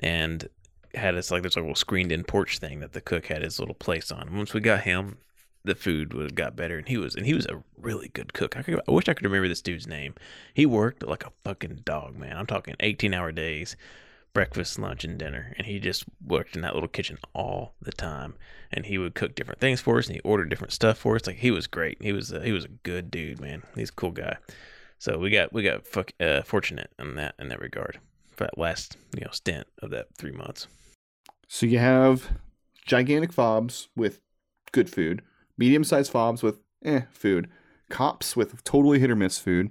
and 0.00 0.48
had 0.94 1.14
us 1.14 1.30
like 1.30 1.42
this 1.42 1.56
little 1.56 1.74
screened-in 1.74 2.24
porch 2.24 2.58
thing 2.58 2.80
that 2.80 2.92
the 2.92 3.00
cook 3.00 3.26
had 3.26 3.42
his 3.42 3.58
little 3.60 3.74
place 3.74 4.10
on. 4.10 4.28
And 4.28 4.36
once 4.36 4.52
we 4.54 4.60
got 4.60 4.80
him, 4.82 5.18
the 5.64 5.74
food 5.74 6.34
got 6.34 6.56
better, 6.56 6.78
and 6.78 6.88
he 6.88 6.96
was 6.96 7.14
and 7.14 7.26
he 7.26 7.34
was 7.34 7.46
a 7.46 7.62
really 7.78 8.08
good 8.08 8.32
cook. 8.32 8.56
I, 8.56 8.62
could, 8.62 8.80
I 8.88 8.92
wish 8.92 9.08
I 9.08 9.14
could 9.14 9.26
remember 9.26 9.48
this 9.48 9.62
dude's 9.62 9.86
name. 9.86 10.14
He 10.54 10.66
worked 10.66 11.02
like 11.02 11.24
a 11.24 11.32
fucking 11.44 11.82
dog, 11.84 12.16
man. 12.16 12.36
I'm 12.36 12.46
talking 12.46 12.74
18-hour 12.80 13.32
days, 13.32 13.76
breakfast, 14.32 14.78
lunch, 14.78 15.04
and 15.04 15.18
dinner, 15.18 15.54
and 15.58 15.66
he 15.66 15.78
just 15.78 16.04
worked 16.24 16.56
in 16.56 16.62
that 16.62 16.74
little 16.74 16.88
kitchen 16.88 17.18
all 17.34 17.74
the 17.80 17.92
time. 17.92 18.34
And 18.72 18.86
he 18.86 18.98
would 18.98 19.14
cook 19.14 19.34
different 19.34 19.60
things 19.60 19.80
for 19.80 19.98
us, 19.98 20.06
and 20.06 20.14
he 20.14 20.20
ordered 20.22 20.48
different 20.48 20.72
stuff 20.72 20.98
for 20.98 21.16
us. 21.16 21.26
Like 21.26 21.36
he 21.36 21.50
was 21.50 21.66
great. 21.66 21.98
He 22.00 22.12
was 22.12 22.32
a, 22.32 22.42
he 22.42 22.52
was 22.52 22.64
a 22.64 22.68
good 22.68 23.10
dude, 23.10 23.40
man. 23.40 23.62
He's 23.74 23.90
a 23.90 23.94
cool 23.94 24.12
guy. 24.12 24.36
So 24.98 25.18
we 25.18 25.30
got 25.30 25.52
we 25.52 25.62
got 25.62 25.86
fuck, 25.86 26.12
uh, 26.20 26.42
fortunate 26.42 26.90
in 26.98 27.14
that 27.16 27.34
in 27.38 27.48
that 27.48 27.60
regard 27.60 27.98
for 28.30 28.44
that 28.44 28.58
last 28.58 28.96
you 29.14 29.22
know 29.22 29.30
stint 29.32 29.66
of 29.82 29.90
that 29.90 30.08
three 30.16 30.30
months. 30.30 30.66
So 31.48 31.66
you 31.66 31.78
have 31.78 32.30
gigantic 32.86 33.32
fobs 33.32 33.88
with 33.96 34.20
good 34.72 34.90
food, 34.90 35.22
medium 35.60 35.84
sized 35.84 36.10
fobs 36.10 36.42
with 36.42 36.58
eh 36.84 37.02
food, 37.12 37.48
cops 37.90 38.34
with 38.34 38.64
totally 38.64 38.98
hit 38.98 39.10
or 39.10 39.16
miss 39.16 39.38
food. 39.38 39.70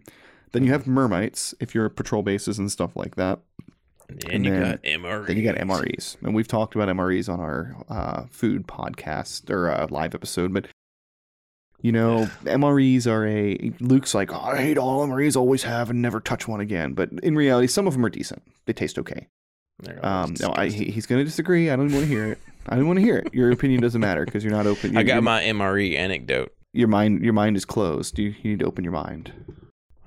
Then 0.53 0.63
you 0.63 0.71
have 0.71 0.85
mermites 0.85 1.53
if 1.59 1.75
you're 1.75 1.89
patrol 1.89 2.23
bases 2.23 2.57
and 2.57 2.71
stuff 2.71 2.95
like 2.95 3.15
that. 3.15 3.39
And, 4.07 4.23
And 4.31 4.45
you 4.45 4.51
then- 4.51 4.61
got 4.71 4.83
MREs. 4.83 5.27
Then 5.27 5.37
you 5.37 5.43
got 5.43 5.55
MREs, 5.55 6.17
and 6.23 6.33
we've 6.33 6.47
talked 6.47 6.73
about 6.75 6.87
MREs 6.87 7.27
on 7.31 7.39
our 7.39 7.75
uh, 7.89 8.23
food 8.31 8.65
podcast 8.67 9.49
or 9.51 9.69
uh, 9.69 9.87
live 9.89 10.15
episode. 10.15 10.53
But 10.53 10.65
you 11.81 11.91
know, 11.91 12.29
MREs 12.43 13.05
are 13.07 13.25
a 13.27 13.71
Luke's 13.79 14.13
like 14.15 14.33
oh, 14.33 14.39
I 14.39 14.61
hate 14.61 14.77
all 14.77 15.05
MREs, 15.07 15.35
always 15.37 15.63
have, 15.63 15.89
and 15.89 16.01
never 16.01 16.19
touch 16.19 16.47
one 16.47 16.59
again. 16.59 16.93
But 16.93 17.09
in 17.23 17.35
reality, 17.35 17.67
some 17.67 17.85
of 17.87 17.93
them 17.93 18.03
are 18.05 18.09
decent. 18.09 18.41
They 18.65 18.73
taste 18.73 18.97
okay. 18.99 19.27
Um, 20.01 20.33
no, 20.41 20.53
I, 20.57 20.67
he, 20.67 20.85
he's 20.91 21.05
going 21.05 21.19
to 21.21 21.23
disagree. 21.23 21.69
I 21.69 21.75
don't 21.77 21.85
even 21.85 21.97
want 21.99 22.09
to 22.09 22.13
hear 22.13 22.25
it. 22.33 22.39
I 22.69 22.75
don't 22.75 22.87
want 22.87 22.97
to 22.99 23.03
hear 23.03 23.17
it. 23.17 23.33
Your 23.33 23.51
opinion 23.51 23.81
doesn't 23.81 23.99
matter 24.01 24.25
because 24.25 24.43
you're 24.43 24.53
not 24.53 24.67
open. 24.67 24.95
I 24.97 25.03
got 25.03 25.23
my 25.23 25.41
MRE 25.41 25.95
anecdote. 25.97 26.53
your 26.73 26.87
mind. 26.87 27.23
Your 27.23 27.33
mind 27.33 27.57
is 27.57 27.65
closed. 27.65 28.17
You, 28.19 28.33
you 28.41 28.51
need 28.51 28.59
to 28.59 28.65
open 28.65 28.83
your 28.83 28.93
mind. 28.93 29.31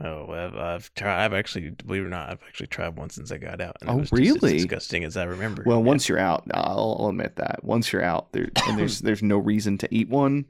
Oh, 0.00 0.32
I've, 0.32 0.56
I've 0.56 0.94
tried. 0.94 1.24
I've 1.24 1.32
actually, 1.32 1.70
believe 1.70 2.02
it 2.02 2.06
or 2.06 2.08
not, 2.08 2.28
I've 2.28 2.42
actually 2.48 2.66
tried 2.68 2.96
one 2.96 3.10
since 3.10 3.30
I 3.30 3.38
got 3.38 3.60
out. 3.60 3.76
And 3.80 3.90
Oh, 3.90 3.94
it 3.94 4.00
was 4.00 4.10
just 4.10 4.36
as 4.36 4.42
really? 4.42 4.52
disgusting 4.54 5.04
as 5.04 5.16
I 5.16 5.24
remember. 5.24 5.62
Well, 5.64 5.78
Yeah. 5.78 5.84
once 5.84 6.08
you're 6.08 6.18
out, 6.18 6.42
I'll, 6.52 6.96
I'll 6.98 7.08
admit 7.10 7.36
that. 7.36 7.62
Once 7.62 7.92
you're 7.92 8.02
out, 8.02 8.32
there 8.32 8.48
and 8.66 8.78
there's 8.78 9.00
there's 9.02 9.22
no 9.22 9.38
reason 9.38 9.78
to 9.78 9.88
eat 9.94 10.08
one. 10.08 10.46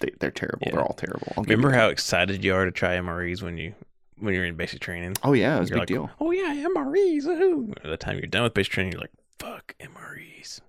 They, 0.00 0.10
they're 0.18 0.32
terrible. 0.32 0.58
Yeah. 0.66 0.72
They're 0.72 0.82
all 0.82 0.94
terrible. 0.94 1.32
I'll 1.36 1.44
remember 1.44 1.70
how 1.70 1.88
excited 1.88 2.42
you 2.42 2.52
are 2.54 2.64
to 2.64 2.72
try 2.72 2.96
MREs 2.96 3.42
when 3.42 3.58
you 3.58 3.74
when 4.18 4.34
you're 4.34 4.44
in 4.44 4.56
basic 4.56 4.80
training. 4.80 5.14
Oh 5.22 5.34
yeah, 5.34 5.56
it 5.56 5.60
was 5.60 5.70
a 5.70 5.74
big 5.74 5.78
like, 5.80 5.88
deal. 5.88 6.10
Oh 6.20 6.32
yeah, 6.32 6.66
MREs. 6.74 7.24
Woohoo. 7.26 7.80
By 7.82 7.90
the 7.90 7.96
time 7.96 8.16
you're 8.18 8.26
done 8.26 8.42
with 8.42 8.54
basic 8.54 8.72
training, 8.72 8.92
you're 8.92 9.00
like, 9.02 9.12
fuck 9.38 9.74
MREs. 9.80 10.60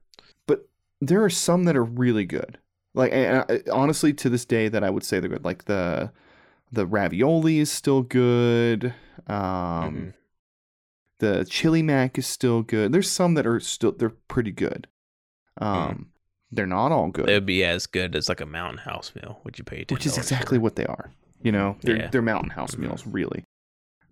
There 1.08 1.24
are 1.24 1.30
some 1.30 1.64
that 1.66 1.76
are 1.76 1.84
really 1.84 2.26
good. 2.26 2.58
Like 2.94 3.14
I, 3.14 3.62
honestly, 3.72 4.14
to 4.14 4.30
this 4.30 4.46
day, 4.46 4.70
that 4.70 4.84
I 4.84 4.90
would 4.90 5.04
say 5.04 5.20
they're 5.20 5.30
good. 5.30 5.46
Like 5.46 5.66
the 5.66 6.12
the 6.72 6.86
ravioli 6.86 7.60
is 7.60 7.72
still 7.72 8.02
good. 8.02 8.94
Um, 9.28 9.34
Mhm. 9.36 10.14
the 11.20 11.46
chili 11.50 11.82
mac 11.82 12.18
is 12.18 12.28
still 12.28 12.62
good. 12.62 12.92
There's 12.92 13.10
some 13.10 13.34
that 13.36 13.46
are 13.46 13.60
still 13.60 13.92
they're 13.94 14.10
pretty 14.28 14.52
good. 14.52 14.88
Um, 15.58 16.10
they're 16.52 16.66
not 16.68 16.92
all 16.92 17.10
good, 17.10 17.30
It 17.30 17.34
would 17.34 17.46
be 17.46 17.64
as 17.64 17.88
good 17.88 18.16
as 18.16 18.28
like 18.30 18.42
a 18.42 18.46
mountain 18.46 18.80
house 18.80 19.14
meal. 19.16 19.40
Would 19.44 19.58
you 19.58 19.64
pay 19.64 19.84
$10 19.86 19.92
which 19.92 20.06
is 20.06 20.16
for? 20.16 20.20
exactly 20.22 20.58
what 20.58 20.76
they 20.76 20.86
are. 20.86 21.12
You 21.42 21.52
know, 21.52 21.78
they're 21.82 21.98
Yeah. 21.98 22.08
they're 22.10 22.22
mountain 22.22 22.50
house 22.52 22.78
meals, 22.78 23.06
really. 23.06 23.44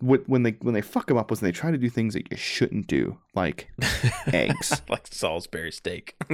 What 0.03 0.27
when 0.27 0.43
they 0.43 0.51
when 0.59 0.73
they 0.73 0.81
fuck 0.81 1.07
them 1.07 1.17
up 1.17 1.29
was 1.29 1.41
when 1.41 1.47
they 1.47 1.57
try 1.57 1.71
to 1.71 1.77
do 1.77 1.89
things 1.89 2.13
that 2.13 2.29
you 2.29 2.37
shouldn't 2.37 2.87
do, 2.87 3.17
like 3.33 3.69
eggs. 4.33 4.81
like 4.89 5.07
Salisbury 5.09 5.71
steak 5.71 6.15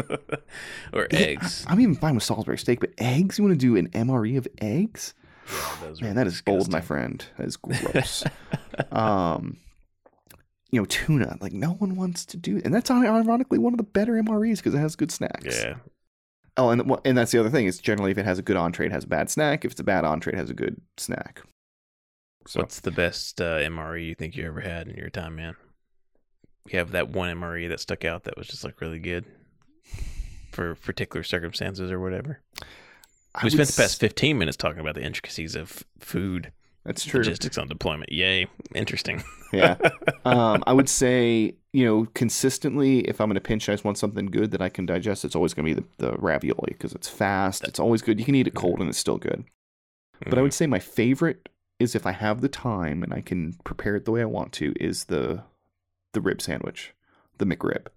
or 0.93 1.07
Yeah, 1.11 1.19
eggs. 1.19 1.65
I, 1.67 1.73
am 1.73 1.79
even 1.79 1.95
fine 1.95 2.15
with 2.15 2.23
Salisbury 2.23 2.57
steak, 2.57 2.79
but 2.79 2.91
eggs? 2.97 3.37
You 3.37 3.43
want 3.43 3.59
to 3.59 3.65
do 3.65 3.75
an 3.75 3.89
MRE 3.89 4.37
of 4.37 4.47
eggs? 4.59 5.13
Yeah, 5.81 6.07
Man, 6.07 6.15
that 6.15 6.27
is 6.27 6.41
bold, 6.41 6.71
my 6.71 6.81
friend. 6.81 7.23
That 7.37 7.47
is 7.47 7.57
gross. 7.57 8.23
um, 8.91 9.57
you 10.71 10.79
know, 10.79 10.85
tuna. 10.85 11.37
Like 11.41 11.53
no 11.53 11.71
one 11.71 11.95
wants 11.95 12.25
to 12.27 12.37
do, 12.37 12.61
and 12.63 12.73
that's 12.73 12.91
ironically 12.91 13.57
one 13.57 13.73
of 13.73 13.77
the 13.77 13.83
better 13.83 14.13
MREs 14.13 14.57
because 14.57 14.73
it 14.73 14.79
has 14.79 14.95
good 14.95 15.11
snacks. 15.11 15.61
Yeah. 15.63 15.75
Oh, 16.57 16.69
and 16.69 16.91
and 17.05 17.17
that's 17.17 17.31
the 17.31 17.39
other 17.39 17.49
thing 17.49 17.65
is 17.65 17.77
generally 17.79 18.11
if 18.11 18.17
it 18.17 18.25
has 18.25 18.37
a 18.39 18.41
good 18.43 18.57
entree, 18.57 18.87
it 18.87 18.91
has 18.91 19.05
a 19.05 19.07
bad 19.07 19.29
snack. 19.29 19.63
If 19.63 19.71
it's 19.71 19.79
a 19.79 19.83
bad 19.83 20.05
entree, 20.05 20.33
it 20.33 20.39
has 20.39 20.49
a 20.49 20.53
good 20.53 20.81
snack. 20.97 21.41
So 22.49 22.61
What's 22.61 22.79
the 22.79 22.89
best 22.89 23.39
uh, 23.39 23.59
MRE 23.59 24.03
you 24.03 24.15
think 24.15 24.35
you 24.35 24.47
ever 24.47 24.59
had 24.59 24.87
in 24.87 24.95
your 24.95 25.11
time, 25.11 25.35
man? 25.35 25.55
You 26.67 26.79
have 26.79 26.93
that 26.93 27.09
one 27.09 27.29
MRE 27.37 27.69
that 27.69 27.79
stuck 27.79 28.03
out 28.05 28.23
that 28.23 28.39
was 28.39 28.47
just 28.47 28.63
like 28.63 28.81
really 28.81 28.97
good 28.97 29.25
for 30.51 30.73
particular 30.73 31.21
circumstances 31.21 31.91
or 31.91 31.99
whatever. 31.99 32.41
I 33.35 33.41
We 33.43 33.51
spent 33.51 33.69
the 33.69 33.79
past 33.79 33.99
15 33.99 34.35
minutes 34.35 34.57
talking 34.57 34.79
about 34.79 34.95
the 34.95 35.03
intricacies 35.03 35.55
of 35.55 35.83
food 35.99 36.51
That's 36.85 37.05
true. 37.05 37.19
logistics 37.19 37.59
on 37.59 37.67
deployment. 37.67 38.11
Yay, 38.11 38.47
interesting. 38.73 39.23
Yeah. 39.53 39.77
um, 40.25 40.63
I 40.65 40.73
would 40.73 40.89
say, 40.89 41.53
you 41.71 41.85
know, 41.85 42.07
consistently, 42.15 43.01
if 43.01 43.21
I'm 43.21 43.27
going 43.27 43.35
to 43.35 43.41
pinch, 43.41 43.69
I 43.69 43.73
just 43.73 43.85
want 43.85 43.99
something 43.99 44.25
good 44.25 44.49
that 44.51 44.61
I 44.61 44.69
can 44.69 44.87
digest. 44.87 45.23
It's 45.23 45.35
always 45.35 45.53
going 45.53 45.67
to 45.67 45.75
be 45.75 45.81
the, 45.81 46.07
the 46.07 46.17
ravioli 46.17 46.69
because 46.69 46.93
it's 46.93 47.07
fast. 47.07 47.67
It's 47.67 47.79
always 47.79 48.01
good. 48.01 48.17
You 48.19 48.25
can 48.25 48.33
eat 48.33 48.47
it 48.47 48.55
cold 48.55 48.79
and 48.79 48.89
it's 48.89 48.97
still 48.97 49.19
good. 49.19 49.43
But 50.27 50.39
I 50.39 50.41
would 50.41 50.53
say 50.53 50.65
my 50.65 50.79
favorite 50.79 51.47
is 51.79 51.95
if 51.95 52.05
I 52.05 52.11
have 52.11 52.41
the 52.41 52.49
time 52.49 53.03
and 53.03 53.13
I 53.13 53.21
can 53.21 53.53
prepare 53.63 53.95
it 53.95 54.05
the 54.05 54.11
way 54.11 54.21
I 54.21 54.25
want 54.25 54.51
to 54.53 54.73
is 54.79 55.05
the 55.05 55.43
the 56.13 56.21
rib 56.21 56.41
sandwich, 56.41 56.93
the 57.37 57.45
McRib. 57.45 57.87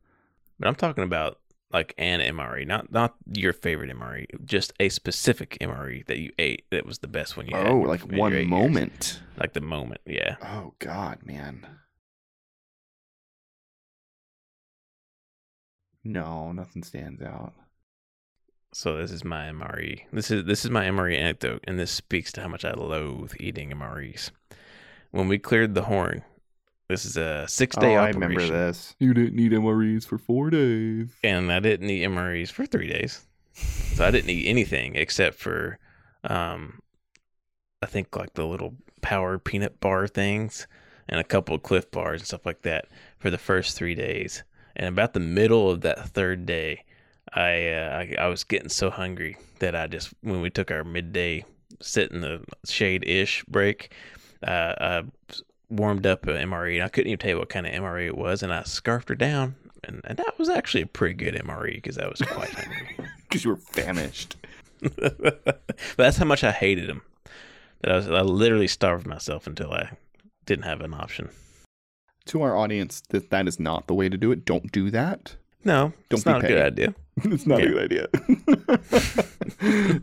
But 0.59 0.69
I'm 0.69 0.75
talking 0.75 1.05
about 1.05 1.39
like 1.73 1.95
an 1.99 2.21
MRE, 2.21 2.67
not 2.67 2.93
not 2.93 3.17
your 3.33 3.53
favorite 3.53 3.91
MRE, 3.91 4.45
just 4.45 4.73
a 4.79 4.89
specific 4.89 5.57
MRE 5.61 6.07
that 6.07 6.19
you 6.19 6.31
ate 6.39 6.65
that 6.71 6.87
was 6.87 6.99
the 6.99 7.09
best 7.09 7.37
one 7.37 7.47
you 7.49 7.57
had. 7.57 7.67
Oh, 7.67 7.83
in 7.83 7.89
like 7.89 8.03
one 8.03 8.33
eight 8.33 8.41
years. 8.41 8.49
moment. 8.49 9.21
like 9.39 9.55
the 9.55 9.61
moment. 9.61 10.01
Yeah. 10.07 10.37
Oh 10.43 10.75
God, 10.79 11.21
man. 11.25 11.67
No, 16.05 16.53
nothing 16.53 16.83
stands 16.83 17.23
out. 17.23 17.55
So 18.73 18.97
this 18.97 19.11
is 19.11 19.25
my 19.25 19.49
MRE. 19.49 20.03
This 20.13 20.31
is 20.31 20.45
this 20.45 20.65
is 20.65 20.71
my 20.71 20.87
MRE 20.87 21.17
anecdote, 21.17 21.63
and 21.65 21.79
this 21.79 21.91
speaks 21.91 22.33
to 22.33 22.41
how 22.41 22.49
much 22.49 22.65
I 22.65 22.73
loathe 22.73 23.35
eating 23.39 23.71
MREs. 23.71 24.31
When 25.11 25.29
we 25.29 25.39
cleared 25.39 25.75
the 25.75 25.83
horn, 25.83 26.25
this 26.89 27.05
is 27.05 27.17
a 27.17 27.47
six 27.49 27.77
day 27.77 27.97
oh, 27.97 28.01
I 28.03 28.09
remember 28.09 28.47
this. 28.47 28.95
You 28.99 29.13
didn't 29.13 29.35
need 29.37 29.53
MREs 29.53 30.07
for 30.07 30.17
four 30.17 30.51
days. 30.51 31.09
and 31.23 31.53
I 31.53 31.61
didn't 31.61 31.91
eat 31.91 32.05
MREs 32.05 32.51
for 32.51 32.65
three 32.65 32.89
days. 32.89 33.27
So 33.55 34.07
I 34.07 34.11
didn't 34.11 34.31
eat 34.31 34.49
anything 34.49 34.97
except 34.97 35.39
for, 35.39 35.79
um, 36.25 36.81
I 37.83 37.87
think 37.87 38.17
like 38.17 38.33
the 38.33 38.47
little 38.47 38.75
power 39.03 39.39
peanut 39.39 39.81
bar 39.81 40.07
things 40.07 40.67
and 41.09 41.21
a 41.21 41.25
couple 41.25 41.55
of 41.55 41.63
Clif 41.63 41.91
bars 41.91 42.23
and 42.23 42.27
stuff 42.27 42.47
like 42.47 42.63
that 42.63 42.87
for 43.19 43.31
the 43.31 43.37
first 43.39 43.77
three 43.77 43.95
days. 43.95 44.45
And 44.75 44.89
about 44.89 45.13
the 45.13 45.21
middle 45.21 45.71
of 45.71 45.83
that 45.83 46.09
third 46.09 46.47
day, 46.47 46.85
I, 47.35 47.69
uh, 47.69 48.05
I 48.19 48.25
I 48.25 48.27
was 48.29 48.45
getting 48.45 48.69
so 48.69 48.91
hungry 48.91 49.37
that 49.61 49.75
I 49.75 49.87
just 49.87 50.13
when 50.23 50.41
we 50.41 50.51
took 50.51 50.71
our 50.71 50.85
midday 50.85 51.45
sit 51.81 52.13
in 52.13 52.21
the 52.21 52.45
shade 52.67 53.05
ish 53.07 53.45
break, 53.47 53.93
uh, 54.47 54.75
I 54.79 55.03
warmed 55.71 56.07
up 56.07 56.27
an 56.27 56.37
MRE 56.51 56.75
and 56.75 56.85
I 56.85 56.89
couldn't 56.89 57.09
even 57.09 57.19
tell 57.19 57.31
you 57.31 57.39
what 57.39 57.49
kind 57.49 57.67
of 57.67 57.73
MRE 57.73 58.07
it 58.07 58.19
was, 58.19 58.43
and 58.43 58.53
I 58.53 58.63
scarfed 58.65 59.09
her 59.09 59.15
down, 59.15 59.55
and, 59.85 60.01
and 60.05 60.19
that 60.19 60.39
was 60.39 60.49
actually 60.51 60.83
a 60.83 60.87
pretty 60.87 61.15
good 61.15 61.35
MRE 61.35 61.75
because 61.77 61.99
I 61.99 62.07
was 62.09 62.21
quite 62.21 62.51
hungry. 62.51 62.97
Because 63.29 63.45
you 63.45 63.51
were 63.53 63.57
famished. 63.57 64.37
but 64.83 65.63
that's 65.97 66.19
how 66.19 66.27
much 66.27 66.45
I 66.45 66.53
hated 66.53 66.87
them. 66.87 67.01
That 67.81 67.93
I 67.93 67.97
was 67.97 68.11
I 68.11 68.21
literally 68.21 68.69
starved 68.69 69.07
myself 69.07 69.47
until 69.47 69.73
I 69.73 69.93
didn't 70.45 70.65
have 70.67 70.83
an 70.83 70.93
option. 70.93 71.31
to 72.27 72.43
our 72.43 72.55
audience 72.57 73.01
that 73.09 73.31
that 73.31 73.49
is 73.49 73.59
not 73.59 73.87
the 73.87 73.95
way 73.95 74.11
to 74.11 74.19
do 74.19 74.33
it. 74.33 74.45
Don't 74.45 74.71
do 74.71 74.91
that. 74.91 75.37
No, 75.65 75.93
Don't 76.09 76.19
it's 76.19 76.25
be 76.25 76.31
not 76.31 76.45
a 76.45 76.49
good 76.49 76.63
idea. 76.63 76.95
it's 77.25 77.47
not 77.47 77.61
Yeah. 77.61 77.67
a 77.67 77.71
good 77.71 77.83
idea. 77.85 78.09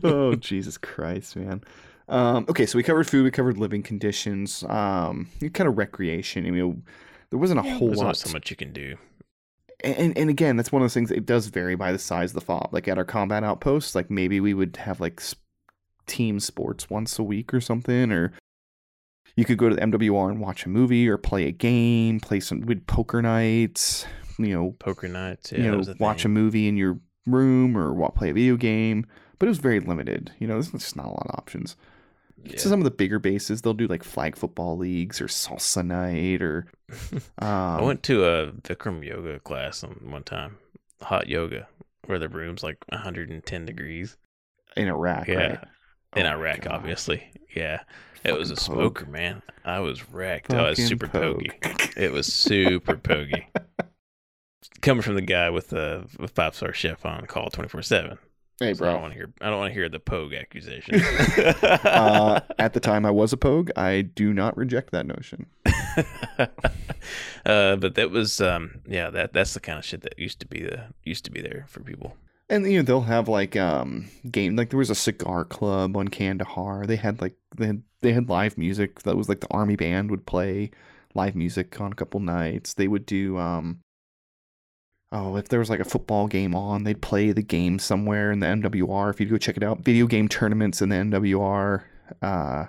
oh 0.04 0.34
Jesus 0.36 0.78
Christ, 0.78 1.36
man. 1.36 1.62
Um, 2.08 2.44
okay, 2.48 2.66
so 2.66 2.76
we 2.76 2.82
covered 2.82 3.08
food, 3.08 3.24
we 3.24 3.30
covered 3.30 3.56
living 3.58 3.82
conditions, 3.82 4.64
um, 4.68 5.28
kind 5.54 5.68
of 5.68 5.78
recreation. 5.78 6.44
I 6.46 6.50
mean, 6.50 6.82
there 7.30 7.38
wasn't 7.38 7.60
a 7.60 7.62
whole 7.62 7.88
There's 7.88 7.98
lot. 8.00 8.16
so 8.16 8.32
much 8.32 8.50
you 8.50 8.56
can 8.56 8.72
do. 8.72 8.96
and 9.84 10.16
and 10.18 10.28
again, 10.30 10.56
that's 10.56 10.72
one 10.72 10.82
of 10.82 10.84
those 10.84 10.94
things. 10.94 11.10
It 11.10 11.26
does 11.26 11.46
vary 11.46 11.76
by 11.76 11.92
the 11.92 11.98
size 11.98 12.30
of 12.30 12.34
the 12.34 12.40
fob. 12.40 12.70
Like 12.72 12.88
at 12.88 12.98
our 12.98 13.04
combat 13.04 13.44
outposts, 13.44 13.94
like 13.94 14.10
maybe 14.10 14.40
we 14.40 14.54
would 14.54 14.76
have 14.78 14.98
like 15.00 15.22
team 16.06 16.40
sports 16.40 16.90
once 16.90 17.18
a 17.18 17.22
week 17.22 17.54
or 17.54 17.60
something, 17.60 18.10
or 18.10 18.32
you 19.36 19.44
could 19.44 19.58
go 19.58 19.68
to 19.68 19.76
the 19.76 19.80
MWR 19.82 20.30
and 20.30 20.40
watch 20.40 20.66
a 20.66 20.68
movie 20.68 21.08
or 21.08 21.16
play 21.16 21.46
a 21.46 21.52
game, 21.52 22.18
play 22.18 22.40
some 22.40 22.62
with 22.62 22.84
poker 22.88 23.22
nights. 23.22 24.04
You 24.44 24.54
know, 24.54 24.76
Poker 24.78 25.08
nights. 25.08 25.52
Yeah, 25.52 25.58
you 25.64 25.70
know, 25.70 25.94
watch 25.98 26.24
a 26.24 26.28
movie 26.28 26.68
in 26.68 26.76
your 26.76 26.98
room 27.26 27.76
or 27.76 28.10
play 28.12 28.30
a 28.30 28.34
video 28.34 28.56
game. 28.56 29.06
But 29.38 29.46
it 29.46 29.50
was 29.50 29.58
very 29.58 29.80
limited. 29.80 30.32
You 30.38 30.46
know, 30.46 30.54
there's 30.54 30.70
just 30.70 30.96
not 30.96 31.06
a 31.06 31.10
lot 31.10 31.26
of 31.28 31.34
options. 31.38 31.76
Yeah. 32.44 32.58
So 32.58 32.68
some 32.70 32.80
of 32.80 32.84
the 32.84 32.90
bigger 32.90 33.18
bases, 33.18 33.62
they'll 33.62 33.74
do 33.74 33.86
like 33.86 34.02
flag 34.02 34.36
football 34.36 34.76
leagues 34.76 35.20
or 35.20 35.26
salsa 35.26 35.84
night 35.86 36.42
or. 36.42 36.66
Um, 37.38 37.48
I 37.48 37.82
went 37.82 38.02
to 38.04 38.24
a 38.24 38.52
Bikram 38.52 39.04
yoga 39.06 39.38
class 39.40 39.84
on 39.84 39.92
one 40.10 40.24
time, 40.24 40.56
hot 41.00 41.28
yoga, 41.28 41.68
where 42.06 42.18
the 42.18 42.28
room's 42.28 42.62
like 42.62 42.84
110 42.88 43.64
degrees 43.64 44.16
in 44.76 44.88
Iraq, 44.88 45.28
Yeah. 45.28 45.36
right? 45.36 45.58
in 46.16 46.26
Oh, 46.26 46.30
Iraq, 46.30 46.66
obviously. 46.68 47.30
Yeah, 47.54 47.80
it 48.24 48.36
was 48.36 48.50
a 48.50 48.56
Fucking 48.56 48.74
smoker, 48.74 49.06
man. 49.06 49.42
I 49.64 49.78
was 49.80 50.10
wrecked. 50.10 50.52
I 50.52 50.68
was 50.70 50.84
super 50.84 51.06
pogue. 51.08 51.44
pokey. 51.62 51.90
It 51.96 52.12
was 52.12 52.26
super 52.32 52.96
pokey. 52.96 53.46
Coming 54.82 55.02
from 55.02 55.14
the 55.14 55.22
guy 55.22 55.50
with 55.50 55.72
a, 55.72 56.06
five 56.34 56.54
star 56.54 56.72
chef 56.72 57.04
on 57.06 57.26
call 57.26 57.50
24 57.50 57.82
seven. 57.82 58.18
Hey, 58.58 58.66
I 58.66 58.72
don't 58.72 58.78
bro. 58.78 58.98
want 58.98 59.12
to 59.12 59.18
hear. 59.18 59.32
I 59.40 59.48
don't 59.48 59.58
want 59.58 59.70
to 59.70 59.74
hear 59.74 59.88
the 59.88 59.98
pogue 59.98 60.34
accusation. 60.34 61.00
uh, 61.62 62.40
at 62.58 62.74
the 62.74 62.80
time 62.80 63.06
I 63.06 63.10
was 63.10 63.32
a 63.32 63.38
pogue, 63.38 63.70
I 63.74 64.02
do 64.02 64.34
not 64.34 64.54
reject 64.54 64.92
that 64.92 65.06
notion. 65.06 65.46
uh, 66.38 67.76
but 67.76 67.94
that 67.94 68.10
was 68.10 68.38
um 68.42 68.80
yeah 68.86 69.08
that 69.08 69.32
that's 69.32 69.54
the 69.54 69.60
kind 69.60 69.78
of 69.78 69.84
shit 69.84 70.02
that 70.02 70.18
used 70.18 70.40
to 70.40 70.46
be 70.46 70.60
the 70.60 70.88
used 71.04 71.24
to 71.24 71.30
be 71.30 71.40
there 71.40 71.64
for 71.68 71.80
people. 71.80 72.16
And 72.50 72.70
you 72.70 72.78
know 72.78 72.82
they'll 72.82 73.00
have 73.02 73.28
like 73.28 73.56
um 73.56 74.10
game 74.30 74.56
like 74.56 74.68
there 74.68 74.78
was 74.78 74.90
a 74.90 74.94
cigar 74.94 75.46
club 75.46 75.96
on 75.96 76.08
Kandahar. 76.08 76.84
They 76.86 76.96
had 76.96 77.22
like 77.22 77.36
they 77.56 77.66
had 77.66 77.82
they 78.02 78.12
had 78.12 78.28
live 78.28 78.58
music 78.58 79.02
that 79.04 79.16
was 79.16 79.30
like 79.30 79.40
the 79.40 79.50
army 79.50 79.76
band 79.76 80.10
would 80.10 80.26
play 80.26 80.70
live 81.14 81.34
music 81.34 81.80
on 81.80 81.92
a 81.92 81.94
couple 81.94 82.20
nights. 82.20 82.74
They 82.74 82.88
would 82.88 83.06
do 83.06 83.38
um 83.38 83.80
oh 85.12 85.36
if 85.36 85.48
there 85.48 85.58
was 85.58 85.70
like 85.70 85.80
a 85.80 85.84
football 85.84 86.26
game 86.26 86.54
on, 86.54 86.84
they'd 86.84 87.00
play 87.02 87.32
the 87.32 87.42
game 87.42 87.78
somewhere 87.78 88.30
in 88.32 88.40
the 88.40 88.46
MWR. 88.46 89.10
If 89.10 89.20
you'd 89.20 89.30
go 89.30 89.38
check 89.38 89.56
it 89.56 89.62
out, 89.62 89.80
video 89.80 90.06
game 90.06 90.28
tournaments 90.28 90.80
in 90.82 90.88
the 90.88 90.96
MWR. 90.96 91.82
Uh, 92.22 92.66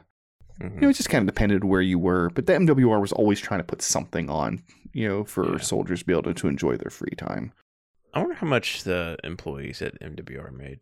Mhm. 0.59 0.75
you 0.75 0.81
know, 0.81 0.89
it 0.89 0.93
just 0.95 1.09
kind 1.09 1.27
of 1.27 1.33
depended 1.33 1.63
where 1.63 1.81
you 1.81 1.97
were, 1.97 2.29
but 2.29 2.45
the 2.45 2.53
MWR 2.53 2.99
was 3.01 3.11
always 3.11 3.39
trying 3.39 3.59
to 3.59 3.63
put 3.63 3.81
something 3.81 4.29
on, 4.29 4.61
you 4.93 5.07
know, 5.07 5.23
for 5.23 5.53
Yeah. 5.53 5.57
soldiers 5.57 5.99
to 6.01 6.05
be 6.05 6.13
able 6.13 6.23
to, 6.23 6.33
to 6.35 6.47
enjoy 6.47 6.77
their 6.77 6.91
free 6.91 7.15
time. 7.17 7.51
I 8.13 8.19
wonder 8.19 8.35
how 8.35 8.45
much 8.47 8.83
the 8.83 9.17
employees 9.23 9.81
at 9.81 9.99
MWR 10.01 10.51
made. 10.51 10.79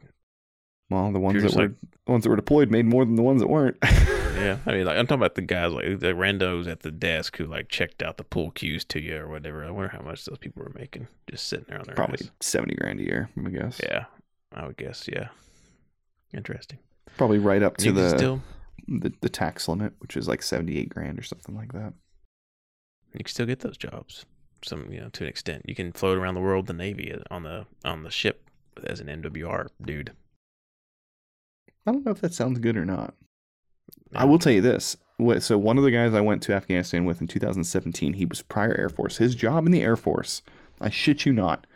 Well, 0.90 1.12
the 1.12 1.20
ones 1.20 1.42
that 1.44 1.56
were 1.56 1.64
like- 1.68 1.76
ones 2.08 2.24
that 2.24 2.30
were 2.30 2.36
deployed 2.36 2.72
made 2.72 2.86
more 2.86 3.06
than 3.06 3.16
the 3.16 3.22
ones 3.24 3.42
that 3.42 3.48
weren't. 3.48 3.78
Yeah, 4.40 4.58
I 4.66 4.72
mean, 4.72 4.86
like 4.86 4.98
I'm 4.98 5.06
talking 5.06 5.20
about 5.22 5.36
the 5.36 5.42
guys 5.42 5.74
like 5.74 6.00
the 6.00 6.14
randos 6.14 6.66
at 6.66 6.80
the 6.80 6.92
desk 6.92 7.36
who 7.36 7.46
like 7.46 7.68
checked 7.68 8.02
out 8.02 8.16
the 8.16 8.24
pool 8.24 8.52
cues 8.52 8.86
to 8.86 9.02
you 9.02 9.18
or 9.18 9.28
whatever. 9.28 9.66
I 9.66 9.70
wonder 9.70 9.90
how 9.90 10.00
much 10.00 10.24
those 10.24 10.38
people 10.38 10.64
were 10.64 10.72
making 10.80 11.10
just 11.30 11.48
sitting 11.48 11.66
there 11.68 11.78
on 11.78 11.84
their 11.86 11.94
Probably 11.96 12.20
ass. 12.26 12.32
seventy 12.40 12.74
grand 12.76 13.02
a 13.02 13.04
year, 13.04 13.30
I 13.46 13.50
guess. 13.50 13.82
Yeah, 13.84 14.06
I 14.56 14.66
would 14.66 14.78
guess. 14.78 15.10
Yeah, 15.12 15.28
interesting. 16.34 16.80
Probably 17.18 17.38
right 17.38 17.62
up 17.62 17.76
to 17.78 17.92
the, 17.92 18.18
still 18.18 18.42
the 18.88 19.12
the 19.20 19.28
tax 19.28 19.68
limit, 19.68 19.92
which 20.00 20.16
is 20.16 20.30
like 20.30 20.42
seventy 20.42 20.78
eight 20.78 20.88
grand 20.88 21.20
or 21.20 21.24
something 21.24 21.54
like 21.56 21.74
that. 21.74 21.92
you 23.14 23.20
can 23.20 23.28
still 23.28 23.46
get 23.46 23.60
those 23.60 23.76
jobs. 23.78 24.26
Some 24.64 24.90
you 24.90 25.02
know 25.02 25.10
to 25.10 25.24
an 25.26 25.30
extent. 25.30 25.64
You 25.68 25.76
can 25.76 25.92
float 25.92 26.18
around 26.18 26.36
the 26.36 26.42
world 26.42 26.68
the 26.68 26.74
Navy 26.74 27.12
uh, 27.14 27.20
on 27.30 27.44
the 27.44 27.66
on 27.84 28.04
the 28.04 28.12
ship 28.12 28.50
as 28.86 29.02
an 29.02 29.08
MWR 29.08 29.68
dude. 29.82 30.14
I 31.86 31.92
don't 31.92 32.06
know 32.06 32.12
if 32.12 32.22
that 32.22 32.34
sounds 32.34 32.60
good 32.60 32.78
or 32.78 32.86
not. 32.86 33.16
I 34.16 34.26
will 34.26 34.40
tell 34.40 34.54
you 34.54 34.62
this. 34.62 34.98
So 35.40 35.58
one 35.58 35.78
of 35.78 35.84
the 35.84 35.92
guys 35.92 36.14
I 36.14 36.22
went 36.22 36.42
to 36.44 36.54
Afghanistan 36.54 37.04
with 37.06 37.20
in 37.22 37.28
2017, 37.28 38.14
he 38.14 38.26
was 38.26 38.42
prior 38.42 38.74
Air 38.78 38.90
Force. 38.90 39.18
His 39.18 39.36
job 39.36 39.66
in 39.66 39.72
the 39.72 39.82
Air 39.82 39.96
Force, 39.98 40.42
I 40.80 40.90
shit 40.90 41.26
you 41.26 41.34
not, 41.34 41.68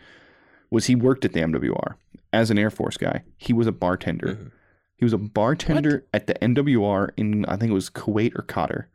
was 0.71 0.85
he 0.85 0.95
worked 0.95 1.25
at 1.25 1.33
the 1.33 1.41
MWR 1.41 1.95
as 2.31 2.49
an 2.49 2.57
Air 2.57 2.69
Force 2.69 2.97
guy. 2.97 3.23
He 3.37 3.51
was 3.53 3.67
a 3.67 3.71
bartender. 3.71 4.27
Mhm. 4.35 4.51
He 4.95 5.05
was 5.05 5.13
a 5.13 5.17
bartender 5.17 6.05
at 6.13 6.27
the 6.27 6.35
MWR 6.43 7.09
in 7.17 7.45
I 7.45 7.57
think 7.57 7.71
it 7.71 7.73
was 7.75 7.89
Kuwait 7.89 8.33
or 8.37 8.43
Qatar. 8.43 8.85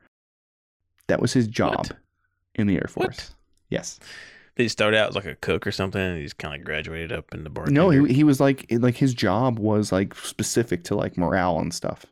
That 1.09 1.21
was 1.21 1.33
his 1.35 1.47
job 1.47 1.77
What? 1.77 1.93
in 2.55 2.67
the 2.67 2.77
Air 2.77 2.89
What? 2.95 3.07
Force. 3.15 3.35
Yes. 3.69 4.01
He 4.59 4.69
start 4.69 4.93
out 4.95 5.09
as 5.09 5.15
like 5.15 5.25
a 5.25 5.37
cook 5.37 5.67
or 5.67 5.73
something? 5.73 6.01
And 6.01 6.19
he 6.19 6.25
just 6.25 6.37
kind 6.37 6.55
of 6.55 6.65
graduated 6.67 7.13
up 7.13 7.33
into 7.33 7.49
bartender. 7.49 7.81
No, 7.81 7.89
he, 7.91 8.13
he 8.13 8.25
was 8.25 8.41
like 8.41 8.67
like 8.71 8.97
his 8.97 9.15
job 9.15 9.59
was 9.59 9.91
like 9.93 10.15
specific 10.17 10.85
to 10.85 10.95
like 10.95 11.17
morale 11.17 11.59
and 11.59 11.73
stuff. 11.73 12.05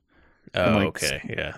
Oh, 0.54 0.70
like, 0.78 0.86
okay, 0.88 1.20
yeah. 1.28 1.56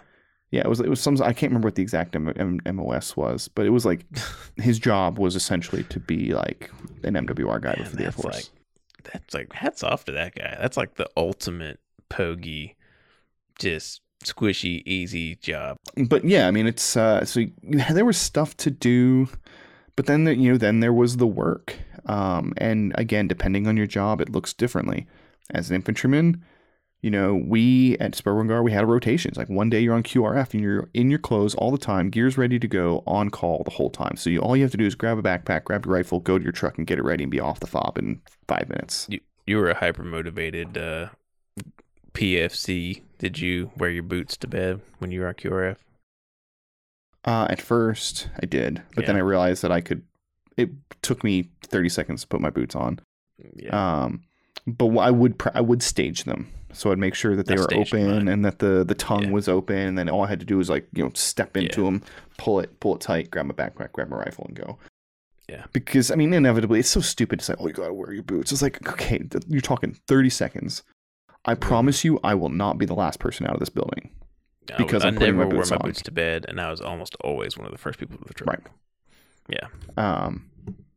Yeah, 0.50 0.62
it 0.62 0.68
was 0.68 0.80
it 0.80 0.88
was 0.88 0.98
some 1.00 1.20
I 1.22 1.34
can't 1.34 1.50
remember 1.52 1.66
what 1.66 1.74
the 1.74 1.82
exact 1.82 2.16
M- 2.16 2.32
M- 2.64 2.76
MOS 2.76 3.16
was, 3.16 3.48
but 3.48 3.66
it 3.66 3.70
was 3.70 3.84
like 3.84 4.06
his 4.56 4.78
job 4.78 5.18
was 5.18 5.36
essentially 5.36 5.84
to 5.84 6.00
be 6.00 6.32
like 6.34 6.70
an 7.04 7.14
MWR 7.14 7.60
guy 7.60 7.74
Man, 7.76 7.84
for 7.86 7.96
the 7.96 8.04
Air 8.04 8.12
Force. 8.12 8.34
Like, 9.04 9.12
that's 9.12 9.34
like 9.34 9.52
hats 9.52 9.82
off 9.82 10.06
to 10.06 10.12
that 10.12 10.34
guy. 10.34 10.56
That's 10.58 10.76
like 10.78 10.94
the 10.94 11.08
ultimate 11.18 11.80
pogey, 12.08 12.76
just 13.58 14.00
squishy, 14.24 14.82
easy 14.86 15.36
job. 15.36 15.76
but 16.08 16.24
yeah, 16.24 16.48
I 16.48 16.50
mean 16.50 16.66
it's 16.66 16.96
uh 16.96 17.26
so 17.26 17.40
you- 17.40 17.52
there 17.92 18.06
was 18.06 18.16
stuff 18.16 18.56
to 18.58 18.70
do, 18.70 19.28
but 19.98 20.06
then 20.06 20.22
the, 20.22 20.36
you 20.36 20.52
know 20.52 20.56
then 20.56 20.78
there 20.78 20.92
was 20.92 21.16
the 21.16 21.26
work. 21.26 21.76
Um 22.06 22.52
and 22.56 22.92
again, 22.94 23.26
depending 23.26 23.66
on 23.66 23.76
your 23.76 23.88
job, 23.88 24.20
it 24.20 24.30
looks 24.30 24.52
differently. 24.52 25.08
As 25.50 25.70
an 25.70 25.74
infantryman, 25.74 26.40
you 27.02 27.10
know, 27.10 27.34
we 27.34 27.96
at 27.98 28.12
Sperwan 28.12 28.46
Ghar 28.46 28.62
we 28.62 28.70
had 28.70 28.88
rotations. 28.88 29.36
Like 29.36 29.48
one 29.48 29.70
day 29.70 29.80
you're 29.80 29.96
on 29.96 30.04
QRF 30.04 30.54
and 30.54 30.62
you're 30.62 30.88
in 30.94 31.10
your 31.10 31.18
clothes 31.18 31.56
all 31.56 31.72
the 31.72 31.78
time, 31.78 32.10
gears 32.10 32.38
ready 32.38 32.60
to 32.60 32.68
go, 32.68 33.02
on 33.08 33.28
call 33.30 33.64
the 33.64 33.72
whole 33.72 33.90
time. 33.90 34.16
So 34.16 34.30
you, 34.30 34.38
all 34.38 34.56
you 34.56 34.62
have 34.62 34.70
to 34.70 34.76
do 34.76 34.86
is 34.86 34.94
grab 34.94 35.18
a 35.18 35.22
backpack, 35.22 35.64
grab 35.64 35.84
your 35.84 35.96
rifle, 35.96 36.20
go 36.20 36.38
to 36.38 36.44
your 36.44 36.52
truck, 36.52 36.78
and 36.78 36.86
get 36.86 37.00
it 37.00 37.02
ready 37.02 37.24
and 37.24 37.30
be 37.32 37.40
off 37.40 37.58
the 37.58 37.66
fob 37.66 37.98
in 37.98 38.20
five 38.46 38.68
minutes. 38.68 39.08
You 39.10 39.18
you 39.46 39.56
were 39.56 39.68
a 39.68 39.74
hyper 39.74 40.04
motivated 40.04 40.78
uh, 40.78 41.08
PFC. 42.12 43.02
Did 43.18 43.40
you 43.40 43.72
wear 43.76 43.90
your 43.90 44.04
boots 44.04 44.36
to 44.36 44.46
bed 44.46 44.80
when 45.00 45.10
you 45.10 45.22
were 45.22 45.26
on 45.26 45.34
QRF? 45.34 45.78
Uh, 47.24 47.46
at 47.50 47.60
first, 47.60 48.28
I 48.42 48.46
did, 48.46 48.82
but 48.94 49.06
then 49.06 49.16
I 49.16 49.20
realized 49.20 49.62
that 49.62 49.72
I 49.72 49.80
could. 49.80 50.02
It 50.56 50.70
took 51.02 51.22
me 51.24 51.50
thirty 51.62 51.88
seconds 51.88 52.22
to 52.22 52.28
put 52.28 52.40
my 52.40 52.50
boots 52.50 52.74
on. 52.74 53.00
Yeah, 53.54 54.04
Um, 54.04 54.22
but 54.66 54.88
I 54.96 55.10
would 55.10 55.38
pr- 55.38 55.50
I 55.54 55.60
would 55.60 55.82
stage 55.82 56.24
them, 56.24 56.48
so 56.72 56.90
I'd 56.90 56.98
make 56.98 57.14
sure 57.14 57.36
that 57.36 57.46
they 57.46 57.56
were 57.56 57.72
open 57.74 58.28
and 58.28 58.44
that 58.44 58.58
the 58.60 58.84
the 58.84 58.94
tongue 58.94 59.24
Yeah. 59.24 59.30
was 59.30 59.48
open, 59.48 59.76
and 59.76 59.98
then 59.98 60.08
all 60.08 60.24
I 60.24 60.28
had 60.28 60.40
to 60.40 60.46
do 60.46 60.56
was 60.56 60.68
like 60.70 60.86
you 60.94 61.04
know 61.04 61.10
step 61.14 61.56
into 61.56 61.82
Yeah. 61.82 61.86
them, 61.86 62.02
pull 62.38 62.60
it 62.60 62.80
pull 62.80 62.94
it 62.94 63.00
tight, 63.00 63.30
grab 63.30 63.46
my 63.46 63.54
backpack, 63.54 63.92
grab 63.92 64.08
my 64.08 64.16
rifle, 64.16 64.44
and 64.48 64.56
go. 64.56 64.78
Yeah. 65.48 65.64
Because 65.72 66.10
I 66.10 66.14
mean, 66.14 66.32
inevitably, 66.34 66.80
it's 66.80 66.88
so 66.90 67.00
stupid 67.00 67.38
to 67.40 67.44
say, 67.44 67.54
"Oh, 67.58 67.66
you 67.68 67.72
gotta 67.72 67.94
wear 67.94 68.12
your 68.12 68.22
boots." 68.22 68.52
It's 68.52 68.62
like, 68.62 68.86
okay, 68.88 69.18
th- 69.18 69.44
you're 69.48 69.60
talking 69.60 69.96
thirty 70.06 70.30
seconds. 70.30 70.82
I 71.44 71.54
promise 71.54 72.04
you, 72.04 72.18
I 72.24 72.34
will 72.34 72.48
not 72.50 72.78
be 72.78 72.86
the 72.86 72.94
last 72.94 73.18
person 73.20 73.46
out 73.46 73.54
of 73.54 73.60
this 73.60 73.68
building. 73.70 74.10
I 74.74 74.78
because 74.78 75.04
I 75.04 75.08
I'm 75.08 75.14
putting 75.16 75.36
my 75.36 75.44
never 75.44 75.56
wore 75.56 75.64
my 75.70 75.76
on. 75.76 75.82
boots 75.84 76.02
to 76.02 76.12
bed, 76.12 76.46
and 76.48 76.60
I 76.60 76.70
was 76.70 76.80
almost 76.80 77.16
always 77.22 77.56
one 77.56 77.66
of 77.66 77.72
the 77.72 77.78
first 77.78 77.98
people 77.98 78.18
to 78.18 78.24
the 78.24 78.34
truck. 78.34 78.48
Right. 78.48 78.66
Yeah, 79.50 79.68
Um, 79.96 80.50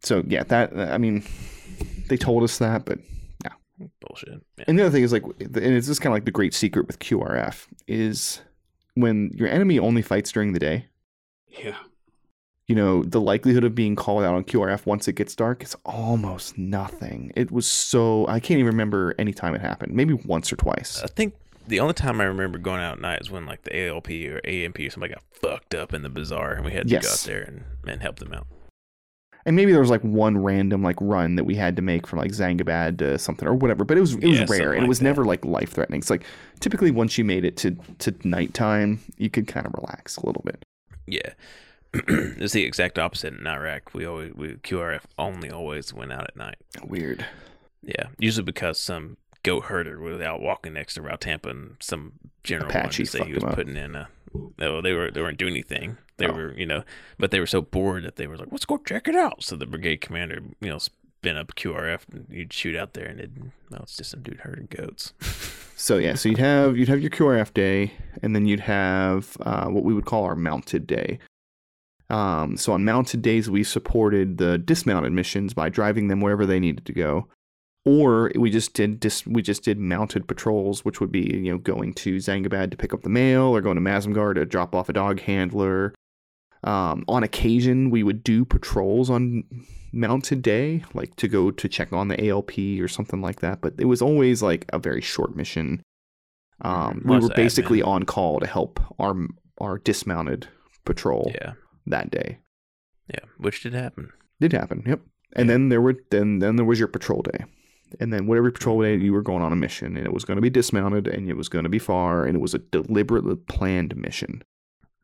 so 0.03 0.23
yeah, 0.27 0.43
that 0.43 0.77
I 0.77 0.97
mean, 0.97 1.23
they 2.10 2.17
told 2.17 2.43
us 2.43 2.57
that, 2.57 2.84
but 2.84 2.99
yeah. 3.45 3.51
bullshit. 4.01 4.41
Yeah. 4.57 4.65
And 4.67 4.77
the 4.77 4.84
other 4.84 4.91
thing 4.91 5.03
is 5.03 5.13
like, 5.13 5.23
and 5.23 5.55
it's 5.55 5.88
just 5.88 6.01
kind 6.01 6.12
of 6.12 6.15
like 6.15 6.25
the 6.25 6.31
great 6.31 6.53
secret 6.53 6.86
with 6.88 6.99
QRF 6.99 7.67
is 7.88 8.41
when 8.95 9.31
your 9.36 9.47
enemy 9.47 9.79
only 9.79 10.01
fights 10.01 10.31
during 10.34 10.51
the 10.53 10.60
day. 10.60 10.88
yeah. 11.48 11.77
You 12.67 12.75
know, 12.75 13.04
the 13.04 13.19
likelihood 13.19 13.65
of 13.65 13.75
being 13.75 13.98
called 13.98 14.23
out 14.23 14.33
on 14.33 14.46
QRF 14.46 14.85
once 14.85 15.06
it 15.10 15.13
gets 15.13 15.35
dark 15.35 15.62
is 15.62 15.75
almost 15.83 16.58
nothing. 16.58 17.33
It 17.35 17.52
was 17.52 17.67
so 17.67 18.25
I 18.27 18.39
can't 18.39 18.60
even 18.60 18.67
remember 18.71 19.13
any 19.19 19.33
time 19.33 19.56
it 19.56 19.62
happened. 19.62 19.93
Maybe 19.93 20.13
once 20.13 20.54
or 20.54 20.56
twice. 20.56 21.02
I 21.04 21.08
think 21.08 21.33
the 21.67 21.79
only 21.79 21.93
time 21.93 22.19
I 22.21 22.25
remember 22.25 22.57
going 22.57 22.81
out 22.81 22.93
at 22.93 23.01
night 23.01 23.21
is 23.21 23.29
when 23.31 23.45
like 23.45 23.63
the 23.63 23.87
ALP 23.87 24.09
or 24.09 24.41
AMP 24.45 24.79
or 24.79 24.89
somebody 24.89 25.13
got 25.13 25.23
fucked 25.31 25.75
up 25.75 25.93
in 25.93 26.01
the 26.01 26.09
bazaar, 26.09 26.53
and 26.53 26.65
we 26.65 26.71
had 26.73 26.87
to 26.87 26.99
go 26.99 27.09
out 27.09 27.23
there 27.25 27.41
and, 27.41 27.63
and 27.87 28.01
help 28.01 28.19
them 28.19 28.33
out. 28.33 28.47
And 29.43 29.55
maybe 29.55 29.71
there 29.71 29.81
was 29.81 29.89
like 29.89 30.01
one 30.01 30.37
random 30.37 30.83
like 30.83 30.97
run 31.01 31.35
that 31.35 31.45
we 31.45 31.55
had 31.55 31.75
to 31.77 31.81
make 31.81 32.05
from 32.05 32.19
like 32.19 32.31
Zangabad 32.31 32.99
to 32.99 33.17
something 33.17 33.47
or 33.47 33.55
whatever, 33.55 33.83
but 33.83 33.97
it 33.97 34.01
was 34.01 34.13
it 34.15 34.27
was 34.27 34.39
Yeah, 34.39 34.45
rare 34.47 34.73
and 34.73 34.83
it 34.85 34.87
was 34.87 34.99
that. 34.99 35.05
never 35.05 35.25
like 35.25 35.43
life 35.43 35.71
threatening. 35.71 35.99
It's 35.99 36.12
like 36.12 36.25
typically 36.59 36.91
once 36.91 37.17
you 37.17 37.25
made 37.25 37.43
it 37.43 37.57
to 37.57 37.71
to 37.99 38.13
nighttime, 38.23 38.99
you 39.17 39.29
could 39.31 39.47
kind 39.47 39.65
of 39.65 39.73
relax 39.73 40.17
a 40.17 40.25
little 40.25 40.43
bit. 40.45 40.63
Yeah. 41.07 41.33
it's 41.93 42.53
the 42.53 42.63
exact 42.63 42.99
opposite 42.99 43.33
in 43.33 43.47
Iraq. 43.47 43.93
We 43.95 44.05
always 44.05 44.33
we 44.35 44.49
QRF 44.57 45.01
only 45.17 45.49
always 45.49 45.91
went 45.93 46.13
out 46.13 46.25
at 46.25 46.35
night. 46.35 46.57
Weird. 46.83 47.25
Yeah, 47.81 48.09
usually 48.19 48.43
because 48.43 48.79
some 48.79 49.17
goat 49.44 49.65
herder 49.65 50.00
was 50.00 50.21
out 50.21 50.42
walking 50.42 50.73
next 50.73 50.94
to 50.96 51.02
Route 51.02 51.21
Tampa, 51.21 51.50
and 51.50 51.75
some 51.79 52.13
general 52.44 52.67
wanted 52.69 52.79
Apache 52.85 53.04
to 53.06 53.10
say 53.10 53.25
he 53.25 53.33
was 53.33 53.44
up. 53.44 53.56
putting 53.56 53.75
in 53.75 53.96
a. 53.96 54.10
No, 54.58 54.81
they 54.81 54.94
were 54.94 55.12
they 55.12 55.21
weren't 55.21 55.37
doing 55.37 55.54
anything. 55.54 55.98
They 56.17 56.27
Oh. 56.27 56.33
were 56.33 56.54
you 56.58 56.65
know, 56.65 56.83
but 57.17 57.31
they 57.31 57.39
were 57.39 57.46
so 57.48 57.62
bored 57.62 58.04
that 58.04 58.15
they 58.15 58.27
were 58.27 58.37
like, 58.37 58.48
let's 58.52 58.65
go 58.65 58.77
check 58.77 59.08
it 59.08 59.15
out. 59.15 59.44
So 59.44 59.56
the 59.56 59.65
brigade 59.65 60.02
commander 60.02 60.42
you 60.62 60.69
know 60.69 60.77
spin 60.77 61.35
up 61.37 61.54
QRF 61.56 62.02
and 62.12 62.27
you'd 62.29 62.54
shoot 62.54 62.75
out 62.75 62.94
there, 62.94 63.06
and 63.06 63.19
it 63.19 63.31
no, 63.69 63.79
it's 63.81 63.98
just 63.98 64.12
some 64.12 64.21
dude 64.21 64.39
herding 64.42 64.67
goats. 64.69 65.13
So 65.77 65.98
yeah, 65.98 66.13
so 66.13 66.29
you'd 66.29 66.37
have 66.37 66.77
you'd 66.77 66.89
have 66.89 67.02
your 67.02 67.10
QRF 67.10 67.56
day, 67.56 67.92
and 68.21 68.35
then 68.35 68.46
you'd 68.46 68.60
have 68.60 69.35
uh, 69.42 69.65
what 69.65 69.83
we 69.83 69.96
would 69.96 70.06
call 70.06 70.25
our 70.25 70.35
mounted 70.35 70.85
day. 70.85 71.17
Um, 72.12 72.56
so 72.56 72.73
on 72.73 72.83
mounted 72.85 73.23
days, 73.23 73.50
we 73.50 73.63
supported 73.63 74.37
the 74.37 74.60
dismounted 74.60 75.12
missions 75.12 75.56
by 75.56 75.69
driving 75.69 76.08
them 76.08 76.21
wherever 76.21 76.46
they 76.46 76.60
needed 76.60 76.85
to 76.85 76.94
go, 76.94 77.27
or 77.86 78.32
we 78.36 78.50
just 78.50 78.73
did 78.73 79.00
dis- 79.00 79.25
we 79.25 79.42
just 79.42 79.63
did 79.63 79.77
mounted 79.79 80.27
patrols, 80.27 80.86
which 80.86 81.00
would 81.02 81.12
be 81.12 81.21
you 81.44 81.52
know 81.52 81.58
going 81.58 81.94
to 81.96 82.17
Zangabad 82.17 82.71
to 82.71 82.77
pick 82.77 82.94
up 82.94 83.02
the 83.04 83.10
mail, 83.10 83.44
or 83.56 83.62
going 83.62 83.75
to 83.75 83.82
Masum 83.82 84.13
Ghar 84.13 84.34
to 84.34 84.46
drop 84.46 84.75
off 84.75 84.90
a 84.90 84.94
dog 84.94 85.21
handler. 85.21 85.94
Um, 86.63 87.06
on 87.08 87.23
occasion, 87.23 87.90
we 87.90 88.04
would 88.04 88.23
do 88.23 88.46
patrols 88.46 89.10
on 89.10 89.44
mounted 89.92 90.42
day, 90.44 90.84
like 90.94 91.15
to 91.15 91.27
go 91.27 91.50
to 91.52 91.67
check 91.67 91.92
on 91.92 92.08
the 92.08 92.27
ALP 92.29 92.52
or 92.79 92.88
something 92.88 93.19
like 93.21 93.40
that. 93.40 93.62
But 93.62 93.73
it 93.79 93.86
was 93.86 94.02
always 94.02 94.44
like 94.44 94.65
a 94.71 94.77
very 94.79 95.02
short 95.02 95.36
mission. 95.36 95.82
Um, 96.62 97.02
we 97.04 97.17
were 97.19 97.29
basically 97.29 97.79
admin. 97.82 97.88
on 97.88 98.04
call 98.04 98.40
to 98.40 98.46
help 98.48 98.79
our 99.00 99.15
our 99.60 99.79
dismounted 99.79 100.48
patrol 100.86 101.32
yeah, 101.34 101.54
that 101.88 102.12
day. 102.12 102.38
yeah, 103.08 103.25
which 103.38 103.63
did 103.63 103.73
happen. 103.73 104.12
Did 104.40 104.54
happen, 104.54 104.84
yep. 104.86 105.02
And 105.36 105.48
Yeah. 105.48 105.54
then 105.54 105.69
there 105.69 105.82
were 105.82 105.96
then 106.12 106.38
then 106.40 106.58
there 106.58 106.65
was 106.65 106.77
your 106.77 106.88
patrol 106.88 107.23
day. 107.23 107.46
And 108.00 108.12
then 108.13 108.27
whatever 108.27 108.52
patrol 108.52 108.81
day 108.81 108.96
you 108.98 109.13
were 109.13 109.21
going 109.21 109.42
on 109.44 109.52
a 109.52 109.56
mission 109.56 109.98
and 109.98 110.06
it 110.06 110.13
was 110.13 110.25
going 110.25 110.37
to 110.37 110.42
be 110.42 110.50
dismounted 110.50 111.08
and 111.08 111.29
it 111.29 111.35
was 111.37 111.50
going 111.50 111.63
to 111.63 111.69
be 111.69 111.79
far 111.79 112.25
and 112.25 112.35
it 112.35 112.39
was 112.39 112.54
a 112.54 112.60
deliberately 112.60 113.35
planned 113.35 113.96
mission. 113.98 114.44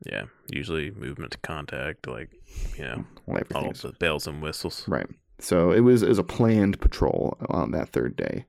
Yeah, 0.06 0.26
usually 0.52 0.92
movement 0.92 1.32
to 1.32 1.38
contact, 1.40 2.08
like 2.08 2.30
you 2.78 2.84
know, 2.84 3.06
Well, 3.26 3.42
all 3.56 3.72
the 3.72 3.94
bells 4.00 4.28
and 4.28 4.42
whistles. 4.42 4.88
Right. 4.88 5.08
So 5.40 5.72
it 5.72 5.80
was 5.82 6.04
it 6.04 6.10
was 6.10 6.20
a 6.20 6.24
planned 6.24 6.80
patrol 6.80 7.38
on 7.50 7.72
that 7.72 7.90
third 7.90 8.16
day. 8.16 8.46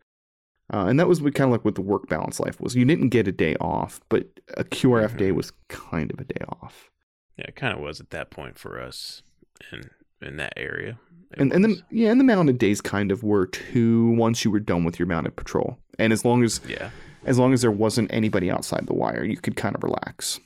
Uh, 0.73 0.85
and 0.87 1.01
that 1.01 1.09
was 1.09 1.21
kind 1.21 1.41
of 1.41 1.51
like 1.51 1.65
what 1.65 1.75
the 1.77 1.81
work 1.81 2.09
balance 2.09 2.39
life 2.39 2.61
was. 2.61 2.75
You 2.77 2.85
didn't 2.85 3.09
get 3.09 3.27
a 3.27 3.33
day 3.33 3.57
off, 3.57 4.01
but 4.11 4.27
a 4.59 4.65
QRF 4.65 5.17
day 5.17 5.31
Mhm. 5.31 5.37
was 5.37 5.53
kind 5.69 6.11
of 6.13 6.21
a 6.21 6.25
day 6.25 6.45
off. 6.47 6.91
Yeah, 7.39 7.47
it 7.49 7.57
kind 7.57 7.73
of 7.73 7.81
was 7.81 8.01
at 8.01 8.11
that 8.11 8.31
point 8.31 8.59
for 8.59 8.79
us 8.79 9.23
in 9.73 9.89
in 10.23 10.37
that 10.37 10.53
area. 10.57 10.99
And 11.37 11.53
and 11.53 11.63
then 11.65 11.77
yeah, 11.91 12.11
and 12.11 12.19
the 12.21 12.25
mounted 12.25 12.59
days 12.59 12.81
kind 12.81 13.13
of 13.13 13.23
were 13.23 13.47
too 13.47 14.11
once 14.13 14.45
you 14.45 14.51
were 14.51 14.61
done 14.61 14.85
with 14.85 14.99
your 14.99 15.07
mounted 15.07 15.37
patrol. 15.37 15.79
And 15.99 16.13
as 16.13 16.25
long 16.25 16.43
as 16.43 16.61
yeah, 16.67 16.91
as 17.27 17.39
long 17.39 17.53
as 17.53 17.61
there 17.61 17.71
wasn't 17.71 18.13
anybody 18.13 18.51
outside 18.51 18.87
the 18.87 18.95
wire, 18.95 19.25
you 19.25 19.37
could 19.37 19.57
kind 19.57 19.75
of 19.77 19.83
relax. 19.83 20.41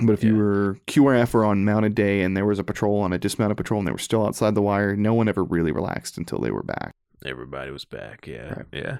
But 0.00 0.12
if 0.14 0.24
you 0.24 0.34
were 0.36 0.78
QRF 0.88 1.34
or 1.34 1.44
on 1.44 1.64
mounted 1.64 1.94
day 1.94 2.22
and 2.22 2.36
there 2.36 2.46
was 2.46 2.58
a 2.58 2.64
patrol 2.64 3.00
on 3.00 3.12
a 3.12 3.18
dismounted 3.18 3.56
patrol 3.56 3.78
and 3.78 3.86
they 3.86 3.92
were 3.92 3.98
still 3.98 4.26
outside 4.26 4.54
the 4.56 4.62
wire, 4.62 4.96
no 4.96 5.14
one 5.14 5.28
ever 5.28 5.44
really 5.44 5.70
relaxed 5.70 6.18
until 6.18 6.40
they 6.40 6.50
were 6.50 6.64
back. 6.64 6.92
everybody 7.24 7.70
was 7.70 7.84
back. 7.84 8.26
Yeah, 8.26 8.54
Right. 8.54 8.66
yeah. 8.72 8.98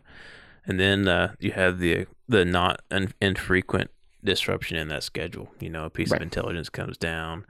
And 0.67 0.79
then 0.79 1.09
uh, 1.09 1.35
you 1.41 1.51
have 1.53 1.79
the 1.79 2.07
the 2.29 2.45
not 2.45 2.81
un- 2.91 3.13
infrequent 3.21 3.91
disruption 4.23 4.77
in 4.77 4.89
that 4.89 5.03
schedule. 5.03 5.49
You 5.59 5.69
know, 5.71 5.85
a 5.87 5.91
piece 5.91 6.11
Right. 6.11 6.21
of 6.21 6.23
intelligence 6.23 6.69
comes 6.69 6.97
down, 6.97 7.45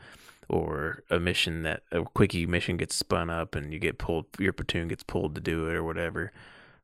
or 0.48 1.02
a 1.10 1.18
mission 1.20 1.62
that 1.62 1.82
a 1.92 2.02
quickie 2.02 2.46
mission 2.46 2.76
gets 2.76 2.94
spun 2.94 3.30
up, 3.30 3.54
and 3.54 3.72
you 3.72 3.78
get 3.78 3.98
pulled. 3.98 4.26
Your 4.38 4.52
platoon 4.52 4.88
gets 4.88 5.02
pulled 5.02 5.34
to 5.34 5.40
do 5.40 5.68
it, 5.68 5.74
or 5.74 5.84
whatever. 5.84 6.32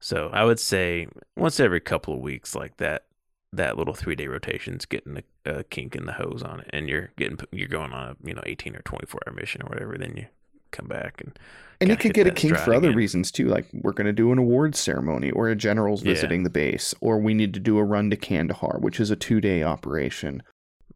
So 0.00 0.30
I 0.32 0.44
would 0.44 0.58
say 0.60 1.06
once 1.36 1.60
every 1.60 1.80
couple 1.80 2.14
of 2.14 2.20
weeks, 2.20 2.54
like 2.54 2.76
that, 2.78 3.04
that 3.52 3.76
little 3.76 3.94
three 3.94 4.14
day 4.14 4.26
rotation's 4.28 4.86
getting 4.86 5.18
a, 5.44 5.50
a 5.58 5.64
kink 5.64 5.94
in 5.96 6.06
the 6.06 6.12
hose 6.12 6.42
on 6.42 6.60
it, 6.60 6.70
and 6.70 6.88
you're 6.88 7.10
getting 7.16 7.38
you're 7.52 7.68
going 7.68 7.92
on 7.92 8.10
a 8.10 8.16
you 8.26 8.34
know 8.34 8.42
eighteen 8.46 8.74
or 8.76 8.82
twenty 8.82 9.06
four 9.06 9.20
hour 9.26 9.34
mission 9.34 9.62
or 9.62 9.68
whatever. 9.68 9.96
Then 9.98 10.16
you 10.16 10.26
come 10.70 10.86
back 10.86 11.20
and 11.20 11.36
And 11.80 11.90
you 11.90 11.96
Gotta 11.96 12.02
could 12.08 12.14
get 12.14 12.26
a 12.26 12.30
kink 12.30 12.58
for 12.58 12.72
other 12.74 12.88
again. 12.88 12.96
reasons 12.96 13.30
too, 13.32 13.46
like 13.48 13.66
we're 13.72 13.92
going 13.92 14.06
to 14.06 14.12
do 14.12 14.30
an 14.32 14.38
awards 14.38 14.78
ceremony, 14.78 15.30
or 15.32 15.48
a 15.48 15.56
general's 15.56 16.02
Yeah. 16.02 16.12
visiting 16.12 16.44
the 16.44 16.50
base, 16.50 16.94
or 17.00 17.18
we 17.18 17.34
need 17.34 17.52
to 17.54 17.60
do 17.60 17.76
a 17.78 17.84
run 17.84 18.08
to 18.10 18.16
Kandahar, 18.16 18.78
which 18.78 19.00
is 19.00 19.10
a 19.10 19.16
two 19.16 19.40
day 19.40 19.62
operation. 19.62 20.42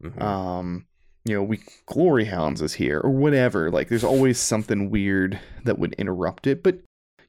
mhm. 0.02 0.22
Um, 0.22 0.86
you 1.24 1.34
know, 1.34 1.42
we 1.42 1.60
glory 1.86 2.26
hounds 2.26 2.60
is 2.62 2.74
here, 2.74 3.00
or 3.00 3.10
whatever. 3.10 3.70
Like, 3.70 3.88
there's 3.88 4.04
always 4.04 4.38
something 4.38 4.90
weird 4.90 5.38
that 5.64 5.78
would 5.78 5.94
interrupt 5.94 6.46
it, 6.46 6.62
but 6.62 6.80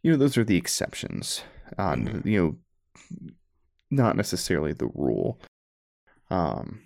you 0.03 0.11
know, 0.11 0.17
those 0.17 0.37
are 0.37 0.43
the 0.43 0.57
exceptions. 0.57 1.43
Um, 1.77 2.05
Mhm. 2.05 2.25
you 2.25 2.41
know, 2.41 3.27
not 3.91 4.15
necessarily 4.17 4.73
the 4.73 4.87
rule. 4.93 5.39
Um, 6.29 6.81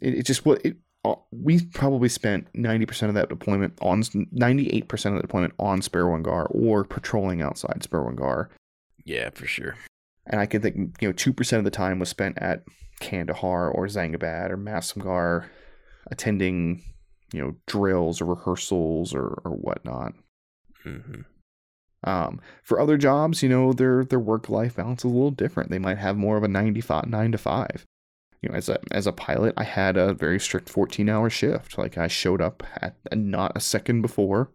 it, 0.00 0.14
it 0.14 0.22
just 0.26 0.44
what 0.44 0.64
it. 0.64 0.76
uh, 1.04 1.14
We 1.32 1.64
probably 1.66 2.08
spent 2.08 2.48
ninety 2.54 2.86
percent 2.86 3.08
of 3.08 3.14
that 3.14 3.28
deployment 3.28 3.74
on 3.80 4.02
ninety-eight 4.32 4.88
percent 4.88 5.14
of 5.14 5.20
the 5.22 5.26
deployment 5.26 5.54
on 5.58 5.80
Sperwan 5.80 6.22
Ghar 6.22 6.46
or 6.46 6.84
patrolling 6.84 7.40
outside 7.42 7.80
Sperwan 7.82 8.16
Ghar, 8.16 8.50
yeah, 9.04 9.30
for 9.30 9.46
sure. 9.46 9.76
and 10.26 10.40
I 10.40 10.46
can 10.46 10.60
think 10.62 10.76
you 11.00 11.08
know 11.08 11.12
two 11.12 11.32
percent 11.32 11.58
of 11.58 11.64
the 11.64 11.70
time 11.70 11.98
was 11.98 12.08
spent 12.08 12.38
at 12.38 12.64
Kandahar 13.00 13.68
or 13.70 13.86
Zangabad 13.86 14.50
or 14.50 14.56
Masum 14.56 15.02
Ghar, 15.02 15.50
attending 16.10 16.82
you 17.32 17.42
know 17.42 17.54
drills 17.66 18.20
or 18.20 18.26
rehearsals 18.26 19.14
or 19.14 19.40
or 19.44 19.52
whatnot. 19.52 20.14
hmm 20.82 21.22
Um, 22.04 22.40
for 22.62 22.78
other 22.78 22.98
jobs, 22.98 23.42
you 23.42 23.48
know, 23.48 23.72
their 23.72 24.04
their 24.04 24.20
work 24.20 24.48
life 24.48 24.76
balance 24.76 25.00
is 25.00 25.10
a 25.10 25.14
little 25.14 25.30
different. 25.30 25.70
They 25.70 25.78
might 25.78 25.98
have 25.98 26.16
more 26.16 26.36
of 26.36 26.42
a 26.42 26.48
95, 26.48 27.06
9 27.06 27.32
to 27.32 27.38
5. 27.38 27.84
You 28.42 28.50
know, 28.50 28.54
as 28.54 28.68
a 28.68 28.78
as 28.90 29.06
a 29.06 29.12
pilot, 29.12 29.54
I 29.56 29.64
had 29.64 29.96
a 29.96 30.12
very 30.12 30.38
strict 30.38 30.68
14 30.68 31.08
hour 31.08 31.30
shift. 31.30 31.78
Like 31.78 31.96
I 31.96 32.08
showed 32.08 32.42
up 32.42 32.62
at 32.76 32.94
not 33.12 33.56
a 33.56 33.60
second 33.60 34.02
before 34.02 34.50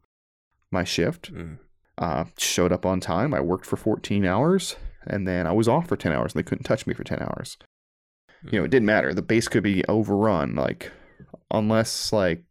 my 0.71 0.83
shift. 0.83 1.33
Mm. 1.33 1.57
Uh, 1.97 2.25
showed 2.37 2.71
up 2.71 2.85
on 2.85 3.01
time. 3.01 3.33
I 3.33 3.41
worked 3.41 3.65
for 3.65 3.75
14 3.75 4.25
hours 4.25 4.77
and 5.05 5.27
then 5.27 5.45
I 5.45 5.51
was 5.51 5.67
off 5.67 5.87
for 5.87 5.97
10 5.97 6.13
hours 6.13 6.33
and 6.33 6.39
they 6.39 6.47
couldn't 6.47 6.63
touch 6.63 6.87
me 6.87 6.93
for 6.93 7.03
10 7.03 7.19
hours. 7.19 7.57
You 8.49 8.59
know, 8.59 8.65
it 8.65 8.71
didn't 8.71 8.85
matter. 8.85 9.13
The 9.13 9.21
base 9.21 9.49
could 9.49 9.63
be 9.63 9.83
overrun 9.89 10.55
like 10.55 10.91
unless 11.51 12.13
like 12.13 12.43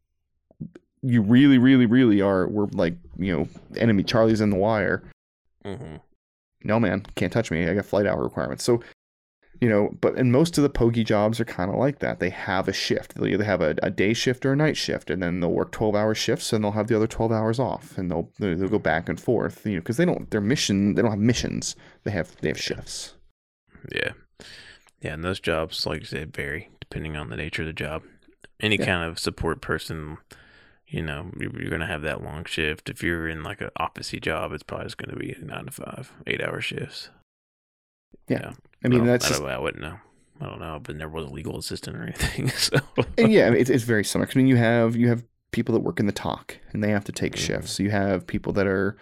you 1.02 1.22
really 1.22 1.58
really 1.58 1.86
really 1.86 2.20
are 2.20 2.48
we're 2.48 2.66
like, 2.72 2.96
you 3.18 3.36
know, 3.36 3.48
enemy 3.76 4.02
Charlie's 4.02 4.40
in 4.40 4.50
the 4.50 4.56
wire. 4.56 5.02
Mm-hmm. 5.64 5.96
no 6.64 6.80
man 6.80 7.04
can't 7.16 7.32
touch 7.32 7.50
me. 7.50 7.68
I 7.68 7.74
got 7.74 7.84
flight 7.84 8.06
hour 8.06 8.22
requirements. 8.22 8.64
So 8.64 8.80
you 9.60 9.68
know 9.68 9.90
but 10.00 10.14
and 10.16 10.30
most 10.30 10.56
of 10.56 10.62
the 10.62 10.70
pokey 10.70 11.02
jobs 11.02 11.40
are 11.40 11.44
kind 11.44 11.70
of 11.70 11.76
like 11.76 11.98
that. 11.98 12.20
They 12.20 12.30
have 12.30 12.68
a 12.68 12.72
shift. 12.72 13.14
They'll 13.14 13.26
either 13.26 13.44
have 13.44 13.60
a, 13.60 13.74
a 13.82 13.90
day 13.90 14.14
shift 14.14 14.46
or 14.46 14.52
a 14.52 14.56
night 14.56 14.76
shift 14.76 15.10
and 15.10 15.22
then 15.22 15.40
they'll 15.40 15.52
work 15.52 15.72
12 15.72 15.94
hour 15.94 16.14
shifts 16.14 16.52
and 16.52 16.62
they'll 16.62 16.72
have 16.72 16.86
the 16.88 16.96
other 16.96 17.06
12 17.06 17.32
hours 17.32 17.58
off 17.58 17.98
and 17.98 18.10
they'll 18.10 18.30
they'll 18.38 18.56
they'll 18.56 18.68
go 18.68 18.78
back 18.78 19.08
and 19.08 19.20
forth 19.20 19.66
you 19.66 19.74
know 19.74 19.80
because 19.80 19.96
they 19.96 20.04
don't 20.04 20.30
their 20.30 20.40
mission 20.40 20.94
they 20.94 21.02
don't 21.02 21.10
have 21.10 21.20
missions. 21.20 21.76
They 22.04 22.12
have 22.12 22.36
they 22.40 22.48
have 22.48 22.60
shifts. 22.60 23.14
Yeah. 23.92 24.12
Yeah, 25.00 25.14
and 25.14 25.24
those 25.24 25.40
jobs, 25.40 25.86
like 25.86 26.00
you 26.00 26.06
said, 26.06 26.34
vary 26.34 26.70
depending 26.80 27.16
on 27.16 27.28
the 27.28 27.36
nature 27.36 27.62
of 27.62 27.66
the 27.66 27.72
job. 27.72 28.02
Any 28.60 28.76
Yeah. 28.76 28.84
kind 28.86 29.04
of 29.10 29.18
support 29.18 29.60
person, 29.60 30.18
you 30.86 31.02
know, 31.02 31.30
you're, 31.38 31.52
you're 31.60 31.68
going 31.70 31.80
to 31.80 31.86
have 31.86 32.02
that 32.02 32.22
long 32.22 32.44
shift. 32.44 32.88
If 32.90 33.02
you're 33.02 33.28
in 33.28 33.42
like 33.42 33.60
an 33.60 33.70
officey 33.78 34.20
job, 34.20 34.52
it's 34.52 34.62
probably 34.62 34.86
just 34.86 34.96
going 34.98 35.10
to 35.10 35.16
be 35.16 35.36
nine 35.40 35.66
to 35.66 35.70
five, 35.70 36.12
eight 36.26 36.42
hour 36.42 36.60
shifts. 36.60 37.10
Yeah. 38.28 38.52
i 38.84 38.88
mean 38.88 39.00
Well, 39.00 39.06
that's 39.12 39.26
I, 39.26 39.28
just 39.28 39.42
I 39.42 39.58
wouldn't 39.58 39.82
know. 39.82 39.96
I 40.40 40.46
don't 40.46 40.60
know. 40.60 40.80
But 40.82 40.96
never 40.96 41.12
was 41.12 41.26
a 41.26 41.32
legal 41.32 41.58
assistant 41.58 41.96
or 41.96 42.02
anything. 42.02 42.48
So 42.56 42.78
and 43.16 43.32
yeah, 43.32 43.46
I 43.46 43.50
mean, 43.50 43.60
it's, 43.60 43.70
it's 43.70 43.84
very 43.84 44.04
similar. 44.04 44.28
I 44.32 44.36
mean, 44.38 44.46
you 44.46 44.56
have 44.56 44.96
you 44.96 45.08
have 45.08 45.24
people 45.50 45.72
that 45.74 45.80
work 45.80 45.98
in 46.00 46.06
the 46.06 46.12
TOC 46.12 46.58
and 46.72 46.82
they 46.84 46.90
have 46.90 47.04
to 47.04 47.12
take 47.12 47.34
Mhm. 47.34 47.38
shifts. 47.38 47.78
You 47.80 47.90
have 47.90 48.26
people 48.26 48.52
that 48.54 48.66
are, 48.66 48.96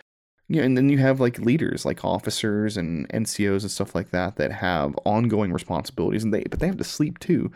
you 0.48 0.56
know, 0.60 0.62
and 0.66 0.76
then 0.76 0.88
you 0.88 0.98
have 0.98 1.18
like 1.20 1.38
leaders, 1.38 1.84
like 1.84 2.04
officers 2.04 2.76
and 2.76 3.08
NCOs 3.10 3.62
and 3.62 3.70
stuff 3.70 3.94
like 3.94 4.10
that, 4.10 4.36
that 4.36 4.52
have 4.52 4.96
ongoing 5.04 5.52
responsibilities, 5.52 6.22
and 6.24 6.32
they 6.32 6.44
but 6.44 6.60
they 6.60 6.66
have 6.66 6.76
to 6.78 6.84
sleep 6.84 7.18
too. 7.18 7.50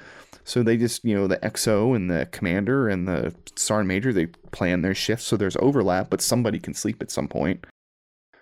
So 0.51 0.65
they 0.65 0.77
just, 0.77 1.05
you 1.05 1.15
know, 1.15 1.29
the 1.29 1.37
XO 1.37 1.95
and 1.95 2.11
the 2.11 2.27
commander 2.33 2.89
and 2.89 3.07
the 3.07 3.33
sergeant 3.55 3.87
major, 3.87 4.13
they 4.13 4.27
plan 4.51 4.83
their 4.83 4.97
shifts 4.97 5.25
so 5.27 5.37
there's 5.37 5.57
overlap, 5.61 6.11
but 6.11 6.21
somebody 6.21 6.59
can 6.59 6.75
sleep 6.75 7.01
at 7.01 7.13
some 7.13 7.29
point. 7.29 7.65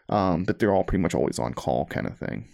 Um, 0.08 0.44
but 0.44 0.58
they're 0.58 0.72
all 0.74 0.84
pretty 0.84 1.02
much 1.02 1.14
always 1.14 1.38
on 1.38 1.52
call, 1.52 1.84
kind 1.84 2.06
of 2.06 2.16
thing. 2.16 2.48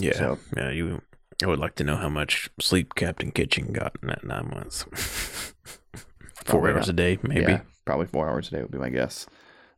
yeah, 0.00 0.14
So- 0.14 0.38
yeah. 0.56 0.70
You, 0.70 1.02
I 1.42 1.46
would 1.48 1.58
like 1.58 1.74
to 1.74 1.84
know 1.84 1.96
how 1.96 2.08
much 2.08 2.48
sleep 2.58 2.94
Captain 2.94 3.30
Kitchen 3.32 3.70
got 3.74 3.96
in 4.00 4.08
that 4.08 4.24
nine 4.24 4.48
months. 4.48 4.86
Four 6.46 6.66
hours 6.70 6.86
not. 6.86 6.88
a 6.88 6.92
day, 6.94 7.18
maybe. 7.22 7.52
Yeah, 7.52 7.60
probably 7.84 8.06
four 8.06 8.30
hours 8.30 8.48
a 8.48 8.52
day 8.52 8.62
would 8.62 8.70
be 8.70 8.78
my 8.78 8.88
guess. 8.88 9.26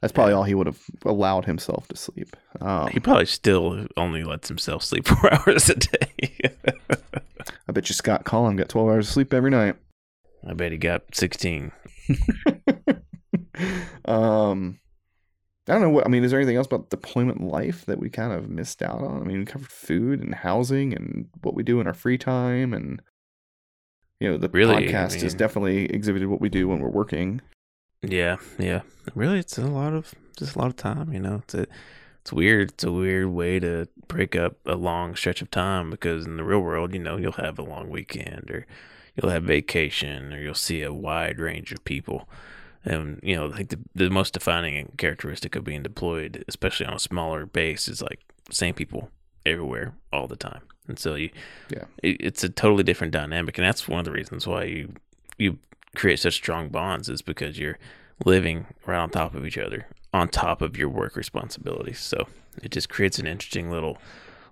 That's 0.03 0.13
probably 0.13 0.35
all 0.35 0.43
he 0.43 0.55
would 0.55 0.67
have 0.67 0.81
allowed 1.07 1.45
himself 1.47 1.89
to 1.89 1.97
sleep. 1.97 2.37
Um, 2.61 2.89
He 2.89 2.99
probably 3.01 3.25
still 3.25 3.87
only 3.97 4.25
lets 4.25 4.49
himself 4.49 4.83
sleep 4.83 5.07
four 5.09 5.33
hours 5.33 5.71
a 5.71 5.77
day. 5.77 6.51
I 7.69 7.73
bet 7.73 7.89
you 7.89 7.95
Scott 7.95 8.25
Collin 8.25 8.57
got 8.57 8.69
12 8.69 8.89
hours 8.89 9.07
of 9.09 9.13
sleep 9.15 9.33
every 9.33 9.51
night. 9.51 9.77
I 10.47 10.53
bet 10.55 10.73
he 10.73 10.79
got 10.79 11.15
16. 11.15 11.71
um, 14.07 14.79
I 15.69 15.73
don't 15.73 15.83
know 15.83 15.91
what 15.91 16.05
I 16.07 16.09
mean. 16.11 16.25
Is 16.25 16.33
there 16.33 16.41
anything 16.41 16.57
else 16.57 16.67
about 16.67 16.91
deployment 16.91 17.41
life 17.41 17.85
that 17.87 17.99
we 18.01 18.11
kind 18.11 18.33
of 18.33 18.49
missed 18.49 18.83
out 18.83 19.01
on? 19.03 19.23
I 19.23 19.25
mean, 19.25 19.39
we 19.39 19.45
covered 19.45 19.71
food 19.71 20.21
and 20.21 20.35
housing 20.35 20.93
and 20.95 21.29
what 21.43 21.55
we 21.55 21.63
do 21.63 21.81
in 21.81 21.87
our 21.87 21.95
free 21.95 22.19
time, 22.19 22.75
and 22.75 23.01
you 24.21 24.29
know, 24.31 24.37
the 24.37 24.49
Really, 24.49 24.75
I 24.75 24.83
podcast 24.83 25.21
has 25.23 25.33
mean- 25.35 25.37
definitely 25.37 25.85
exhibited 25.87 26.27
what 26.29 26.41
we 26.41 26.49
do 26.49 26.67
when 26.69 26.81
we're 26.81 26.89
working. 26.91 27.41
Yeah, 28.03 28.37
yeah. 28.59 28.83
Really, 29.15 29.39
it's 29.39 29.59
a 29.59 29.67
lot 29.67 29.93
of 29.93 30.15
just 30.37 30.57
a 30.57 30.59
lot 30.59 30.69
of 30.69 30.77
time. 30.77 31.13
You 31.13 31.21
know, 31.21 31.37
it's 31.45 31.55
a, 31.55 31.67
it's 32.21 32.33
weird. 32.33 32.71
It's 32.73 32.85
a 32.85 32.93
weird 32.93 33.29
way 33.29 33.61
to 33.61 33.89
break 34.09 34.35
up 34.37 34.57
a 34.67 34.75
long 34.75 35.15
stretch 35.15 35.43
of 35.43 35.51
time 35.51 35.91
because 35.91 36.27
in 36.27 36.37
the 36.37 36.45
real 36.45 36.61
world, 36.61 36.93
you 36.95 37.01
know, 37.01 37.17
you'll 37.17 37.33
have 37.33 37.59
a 37.59 37.63
long 37.63 37.89
weekend 37.91 38.51
or 38.51 38.67
you'll 39.15 39.31
have 39.31 39.45
vacation 39.45 40.33
or 40.33 40.41
you'll 40.41 40.55
see 40.55 40.83
a 40.83 40.93
wide 40.93 41.39
range 41.39 41.73
of 41.73 41.85
people. 41.85 42.29
And 42.85 43.21
you 43.23 43.37
know, 43.37 43.47
like 43.47 43.69
the, 43.69 43.79
the 43.95 44.11
most 44.11 44.35
defining 44.35 44.93
characteristic 44.99 45.55
of 45.55 45.63
being 45.65 45.83
deployed, 45.83 46.45
especially 46.49 46.87
on 46.87 46.95
a 46.95 46.99
smaller 46.99 47.47
base, 47.47 47.87
is 47.87 48.03
like 48.03 48.21
same 48.51 48.75
people 48.75 49.11
everywhere 49.47 49.95
all 50.13 50.27
the 50.27 50.37
time. 50.37 50.63
And 50.89 50.99
so 50.99 51.15
you, 51.15 51.31
Yeah. 51.71 51.85
it, 52.03 52.17
it's 52.19 52.43
a 52.43 52.49
totally 52.49 52.83
different 52.83 53.13
dynamic, 53.13 53.57
and 53.57 53.65
that's 53.65 53.87
one 53.87 54.01
of 54.01 54.05
the 54.05 54.11
reasons 54.11 54.49
why 54.49 54.65
you 54.65 54.95
you 55.39 55.59
create 55.95 56.19
such 56.19 56.35
strong 56.35 56.69
bonds 56.69 57.09
is 57.09 57.23
because 57.23 57.59
you're 57.59 57.79
living 58.25 58.67
right 58.87 58.99
on 58.99 59.11
top 59.11 59.35
of 59.35 59.47
each 59.47 59.59
other, 59.59 59.87
on 60.13 60.29
top 60.29 60.63
of 60.63 60.77
your 60.77 60.89
work 60.89 61.17
responsibilities. 61.17 61.99
So 61.99 62.27
it 62.63 62.71
just 62.71 62.89
creates 62.89 63.19
an 63.19 63.27
interesting 63.27 63.71
little 63.71 63.99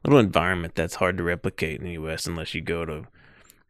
little 0.05 0.19
environment 0.19 0.75
that's 0.75 0.95
hard 0.97 1.17
to 1.19 1.23
replicate 1.23 1.79
in 1.79 1.85
the 1.87 1.93
U.S. 1.93 2.27
unless 2.27 2.55
you 2.55 2.61
go 2.61 2.85
to, 2.85 3.07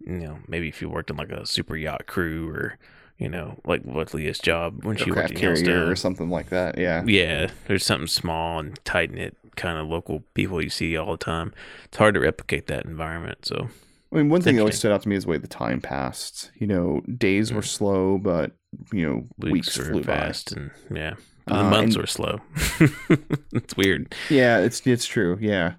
you 0.06 0.12
know, 0.18 0.38
maybe 0.46 0.68
if 0.68 0.80
you 0.80 0.88
worked 0.88 1.10
in 1.10 1.16
like 1.16 1.30
a 1.30 1.44
super 1.44 1.76
yacht 1.76 2.06
crew 2.06 2.48
or, 2.48 2.78
you 3.18 3.28
know, 3.28 3.58
like 3.64 3.82
what 3.82 4.14
Leah's 4.14 4.38
job 4.38 4.84
when 4.84 4.96
she 4.96 5.10
worked 5.10 5.18
Aircraft 5.18 5.34
at 5.34 5.38
carrier 5.40 5.56
Yellowstone. 5.56 5.88
or 5.90 5.96
something 5.96 6.30
like 6.30 6.50
that. 6.50 6.78
Yeah. 6.78 7.02
Yeah, 7.04 7.50
there's 7.66 7.84
something 7.84 8.06
small 8.06 8.60
and 8.60 8.82
tight 8.84 9.10
knit 9.10 9.36
kind 9.56 9.78
of 9.78 9.88
local 9.88 10.22
people 10.34 10.62
you 10.62 10.70
see 10.70 10.96
all 10.96 11.12
the 11.12 11.24
time. 11.24 11.52
It's 11.84 11.96
hard 11.96 12.14
to 12.14 12.20
replicate 12.20 12.68
that 12.68 12.84
environment. 12.84 13.44
So 13.44 13.68
I 14.12 14.16
mean, 14.16 14.28
one 14.28 14.42
thing 14.42 14.56
that 14.56 14.62
always 14.62 14.76
stood 14.78 14.90
out 14.92 15.02
to 15.02 15.08
me 15.08 15.14
is 15.16 15.24
the 15.24 15.30
way 15.30 15.38
the 15.38 15.46
time 15.46 15.80
passed. 15.80 16.50
You 16.56 16.66
know, 16.66 17.00
days 17.16 17.52
were 17.52 17.62
slow, 17.62 18.18
but 18.18 18.52
you 18.92 19.06
know, 19.06 19.24
weeks, 19.38 19.52
weeks, 19.52 19.78
were 19.78 19.84
flew 19.84 20.02
fast, 20.02 20.52
and 20.52 20.70
yeah, 20.92 21.14
Uh, 21.46 21.62
the 21.64 21.70
months 21.70 21.94
and- 21.94 22.02
were 22.02 22.06
slow. 22.06 22.40
it's 23.52 23.76
weird. 23.76 24.14
Yeah, 24.28 24.58
it's 24.58 24.84
it's 24.86 25.06
true. 25.06 25.38
Yeah, 25.40 25.74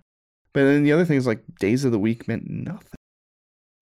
but 0.53 0.61
then 0.63 0.84
the 0.84 0.91
other 0.93 1.05
thing 1.05 1.17
is 1.17 1.27
like 1.27 1.43
days 1.59 1.84
of 1.86 1.91
the 1.91 1.99
week 1.99 2.27
meant 2.27 2.49
nothing. 2.49 2.88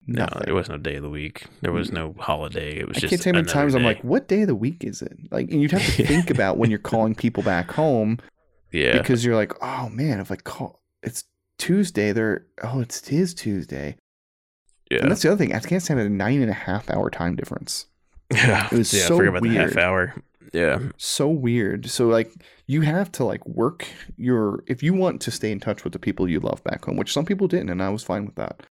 No, 0.06 0.22
Nothing. 0.24 0.42
there 0.46 0.54
was 0.54 0.68
no 0.68 0.78
day 0.78 0.96
of 0.96 1.02
the 1.02 1.10
week. 1.10 1.44
There 1.60 1.70
was 1.72 1.92
no 1.92 2.16
holiday. 2.18 2.78
It 2.78 2.88
was 2.88 2.96
I 2.96 3.00
just. 3.00 3.10
can't 3.10 3.22
tell 3.22 3.32
how 3.34 3.38
many 3.38 3.48
times 3.52 3.74
I'm 3.76 3.84
like, 3.84 4.02
what 4.02 4.26
day 4.26 4.40
of 4.42 4.48
the 4.48 4.54
week 4.56 4.82
is 4.82 5.02
it? 5.02 5.12
Like, 5.30 5.50
and 5.52 5.60
you'd 5.62 5.70
have 5.70 5.84
to 5.96 6.04
think 6.06 6.30
about 6.36 6.56
when 6.56 6.70
you're 6.70 6.78
calling 6.80 7.14
people 7.14 7.42
back 7.44 7.70
home 7.70 8.18
yeah, 8.72 8.98
because 8.98 9.24
you're 9.24 9.36
like, 9.36 9.52
oh 9.62 9.88
man, 9.90 10.18
if 10.18 10.32
I 10.32 10.36
call, 10.36 10.80
it's 11.04 11.24
Tuesday. 11.58 12.10
They're 12.12 12.46
oh, 12.64 12.80
it's 12.80 13.06
his 13.06 13.34
Tuesday. 13.34 13.96
Yeah, 14.90 14.98
And 15.00 15.10
that's 15.10 15.22
the 15.22 15.28
other 15.28 15.38
thing. 15.38 15.52
Afghanistan 15.52 15.98
had 15.98 16.06
a 16.06 16.10
nine 16.10 16.42
and 16.42 16.50
a 16.50 16.54
half 16.54 16.90
hour 16.90 17.10
time 17.10 17.36
difference. 17.36 17.86
yeah. 18.32 18.66
it 18.66 18.78
was 18.78 18.92
yeah, 18.92 19.06
so 19.06 19.16
forget 19.16 19.28
about 19.30 19.42
the 19.42 19.48
weird. 19.48 19.70
half 19.74 19.76
hour. 19.76 20.14
Yeah, 20.52 20.80
so 20.96 21.28
weird. 21.28 21.88
So 21.88 22.08
like 22.08 22.32
you 22.66 22.80
have 22.80 23.12
to 23.12 23.24
like 23.24 23.46
work 23.46 23.86
your 24.16 24.64
if 24.66 24.82
you 24.82 24.92
want 24.94 25.20
to 25.22 25.30
stay 25.30 25.52
in 25.52 25.60
touch 25.60 25.84
with 25.84 25.92
the 25.92 25.98
people 25.98 26.28
you 26.28 26.40
love 26.40 26.62
back 26.64 26.84
home, 26.84 26.96
which 26.96 27.12
some 27.12 27.24
people 27.24 27.46
didn't, 27.46 27.70
and 27.70 27.82
I 27.82 27.88
was 27.90 28.02
fine 28.02 28.26
with 28.26 28.34
that. 28.34 28.62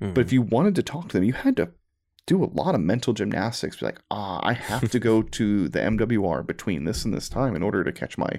Mhm. 0.00 0.14
But 0.14 0.20
if 0.20 0.32
you 0.32 0.42
wanted 0.42 0.76
to 0.76 0.82
talk 0.82 1.08
to 1.08 1.16
them, 1.18 1.24
you 1.24 1.32
had 1.32 1.56
to 1.56 1.70
do 2.26 2.44
a 2.44 2.46
lot 2.52 2.76
of 2.76 2.80
mental 2.80 3.12
gymnastics. 3.12 3.78
Be 3.78 3.86
like, 3.86 4.00
ah, 4.10 4.38
I 4.44 4.52
have 4.52 4.88
to 4.90 4.98
go 5.00 5.22
to 5.22 5.68
the 5.68 5.80
MWR 5.80 6.46
between 6.46 6.84
this 6.84 7.04
and 7.04 7.12
this 7.12 7.28
time 7.28 7.56
in 7.56 7.62
order 7.62 7.82
to 7.82 7.92
catch 7.92 8.16
my 8.16 8.30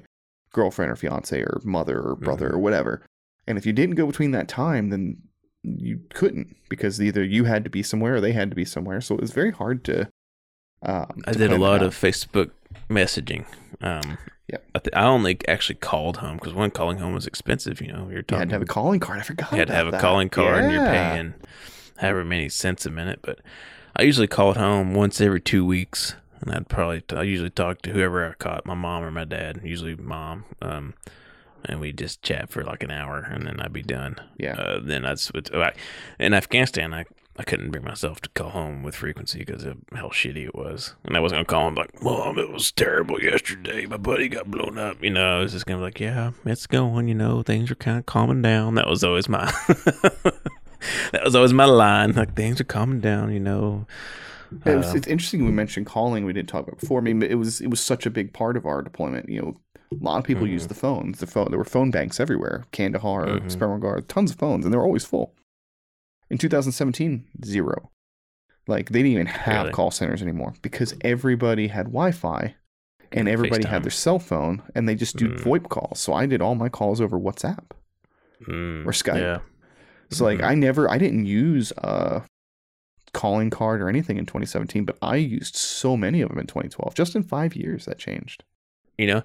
girlfriend 0.54 0.92
or 0.92 0.96
fiance 0.96 1.42
or 1.42 1.60
mother 1.66 2.00
or 2.00 2.16
brother 2.16 2.50
or 2.52 2.60
whatever. 2.60 3.04
And 3.48 3.58
if 3.58 3.66
you 3.66 3.74
didn't 3.74 3.96
go 3.96 4.06
between 4.06 4.32
that 4.32 4.48
time, 4.48 4.90
then 4.92 5.18
you 5.64 6.02
couldn't 6.14 6.56
because 6.70 7.02
either 7.02 7.24
you 7.24 7.44
had 7.46 7.64
to 7.64 7.70
be 7.70 7.84
somewhere 7.84 8.16
or 8.16 8.22
they 8.22 8.32
had 8.32 8.50
to 8.50 8.56
be 8.56 8.66
somewhere. 8.66 9.02
So 9.02 9.16
it 9.16 9.22
was 9.22 9.32
very 9.32 9.52
hard 9.52 9.84
to. 9.86 10.10
Um, 10.84 11.22
I 11.28 11.34
to 11.34 11.38
did 11.38 11.52
a 11.52 11.58
lot 11.58 11.84
of 11.84 11.94
Facebook 11.94 12.52
messaging. 12.90 13.46
Um, 13.82 14.18
Yeah. 14.48 14.58
I, 14.76 14.80
th- 14.80 14.96
I 14.96 15.04
only 15.04 15.38
actually 15.48 15.76
called 15.76 16.18
home 16.18 16.38
because 16.38 16.54
one 16.54 16.72
calling 16.72 16.98
home 16.98 17.14
was 17.14 17.28
expensive. 17.28 17.80
You 17.82 17.94
know, 17.94 18.08
you're 18.10 18.18
You 18.18 18.24
talking 18.24 18.40
had 18.40 18.50
to 18.50 18.56
have 18.56 18.62
a 18.62 18.66
calling 18.66 19.00
card. 19.00 19.20
I 19.20 19.24
forgot. 19.24 19.52
You 19.52 19.60
had 19.60 19.68
to 19.68 19.74
have 19.76 19.88
a 19.94 20.00
calling 20.00 20.30
card 20.30 20.64
and 20.64 20.74
you're 20.74 20.86
paying 20.86 21.34
however 21.98 22.26
many 22.26 22.50
cents 22.50 22.86
a 22.86 22.90
minute. 22.90 23.20
But 23.22 23.40
I 23.96 24.02
usually 24.04 24.28
called 24.28 24.58
home 24.58 24.94
once 24.94 25.22
every 25.22 25.42
two 25.42 25.66
weeks. 25.66 26.16
And 26.42 26.52
I'd 26.52 26.68
probably, 26.68 27.04
I 27.16 27.22
usually 27.22 27.52
talk 27.52 27.84
to 27.84 27.92
whoever 27.92 28.28
I 28.28 28.34
caught, 28.34 28.66
my 28.66 28.74
mom 28.74 29.04
or 29.04 29.12
my 29.12 29.26
dad, 29.26 29.62
usually 29.64 29.96
mom. 29.96 30.46
Um, 30.62 30.96
and 31.66 31.80
we 31.80 31.92
just 31.92 32.22
chat 32.22 32.50
for 32.50 32.64
like 32.64 32.84
an 32.84 32.92
hour 32.92 33.20
and 33.20 33.46
then 33.46 33.60
I'd 33.60 33.74
be 33.74 33.84
done. 33.84 34.16
Yeah. 34.38 34.54
Uh, 34.54 34.80
then 34.82 35.06
I'd 35.06 35.20
switch. 35.20 35.52
I, 35.54 35.74
in 36.20 36.34
Afghanistan, 36.34 36.94
I, 36.94 37.06
I 37.38 37.44
couldn't 37.44 37.72
bring 37.72 37.84
myself 37.84 38.20
to 38.22 38.30
call 38.30 38.50
home 38.50 38.84
with 38.84 38.96
frequency 38.96 39.40
because 39.40 39.64
of 39.64 39.78
how 39.94 40.10
shitty 40.10 40.46
it 40.46 40.56
was. 40.56 40.96
And 41.06 41.16
I 41.16 41.20
wasn't 41.20 41.38
going 41.38 41.46
to 41.46 41.50
call 41.50 41.68
him 41.70 41.76
like, 41.76 42.04
Mom, 42.04 42.38
it 42.38 42.52
was 42.52 42.72
terrible 42.72 43.22
yesterday. 43.22 43.86
My 43.86 43.98
buddy 43.98 44.28
got 44.28 44.52
blown 44.52 44.78
up. 44.78 45.02
You 45.04 45.12
know, 45.12 45.38
I 45.38 45.40
was 45.40 45.54
just 45.54 45.66
going 45.66 45.78
to 45.78 45.82
be 45.82 45.86
like, 45.86 46.00
yeah, 46.00 46.32
it's 46.46 46.68
going, 46.68 47.08
you 47.08 47.16
know, 47.16 47.42
things 47.42 47.72
are 47.72 47.76
kind 47.76 47.98
of 47.98 48.06
calming 48.06 48.42
down. 48.42 48.76
That 48.76 48.88
was 48.88 49.04
always 49.04 49.30
my, 49.30 49.46
that 51.12 51.24
was 51.24 51.36
always 51.36 51.54
my 51.54 51.66
line. 51.66 52.14
Like, 52.14 52.36
things 52.36 52.60
are 52.60 52.66
calming 52.66 53.00
down, 53.00 53.32
you 53.32 53.40
know. 53.40 53.88
It 54.66 54.76
was, 54.76 54.88
Uh, 54.88 54.98
it's 54.98 55.08
interesting 55.08 55.46
we 55.46 55.52
mentioned 55.52 55.86
calling. 55.86 56.26
We 56.26 56.34
didn't 56.34 56.50
talk 56.50 56.64
about 56.64 56.74
it 56.74 56.82
before. 56.82 57.00
I 57.00 57.04
mean, 57.04 57.24
it 57.24 57.36
was 57.36 57.62
it 57.62 57.70
was 57.70 57.80
such 57.80 58.06
a 58.06 58.10
big 58.10 58.34
part 58.34 58.58
of 58.58 58.66
our 58.66 58.82
deployment. 58.82 59.30
You 59.30 59.42
know, 59.42 59.58
a 59.92 60.04
lot 60.04 60.18
of 60.20 60.24
people 60.24 60.46
Mhm. 60.48 60.52
use 60.52 60.68
the 60.68 60.74
phones. 60.74 61.20
The 61.20 61.28
phone 61.28 61.48
there 61.50 61.58
were 61.58 61.66
phone 61.66 61.92
banks 61.92 62.20
everywhere. 62.20 62.66
Kandahar, 62.72 63.26
Mhm. 63.26 63.42
mm 63.56 64.08
tons 64.08 64.32
of 64.32 64.38
phones, 64.38 64.66
and 64.66 64.74
they 64.74 64.78
were 64.78 64.84
always 64.86 65.06
full. 65.06 65.36
In 66.30 66.38
2017, 66.38 67.26
zero. 67.44 67.92
Like 68.68 68.90
they 68.90 69.00
didn't 69.00 69.12
even 69.14 69.26
have 69.28 69.64
Really? 69.66 69.74
call 69.74 69.92
centers 69.92 70.22
anymore 70.22 70.54
because 70.62 70.94
everybody 71.02 71.68
had 71.68 71.88
Wi-Fi, 71.88 72.56
and 73.12 73.28
everybody 73.28 73.66
had 73.68 73.84
their 73.84 73.92
cell 73.92 74.20
phone, 74.20 74.62
and 74.74 74.88
they 74.88 74.96
just 74.96 75.18
do 75.18 75.28
Mm. 75.30 75.40
VoIP 75.40 75.68
calls. 75.70 76.00
So 76.00 76.14
I 76.14 76.26
did 76.26 76.42
all 76.42 76.56
my 76.56 76.70
calls 76.70 77.02
over 77.02 77.20
WhatsApp. 77.20 77.66
mm, 78.48 78.84
or 78.88 78.92
Skype. 78.92 79.20
Yeah. 79.20 79.40
So 80.10 80.24
like 80.26 80.40
Mhm. 80.40 80.44
I 80.46 80.56
never 80.56 80.90
I 80.90 80.98
didn't 80.98 81.26
use 81.28 81.72
a 81.78 82.24
calling 83.14 83.52
card 83.52 83.82
or 83.82 83.88
anything 83.90 84.18
in 84.18 84.26
2017, 84.26 84.84
but 84.84 84.98
I 85.00 85.18
used 85.18 85.56
so 85.56 85.96
many 85.96 86.22
of 86.22 86.30
them 86.30 86.40
in 86.40 86.48
2012. 86.48 86.96
Just 86.96 87.16
in 87.16 87.22
5 87.22 87.56
years 87.56 87.86
that 87.86 88.00
changed. 88.00 88.44
You 89.02 89.08
know? 89.08 89.24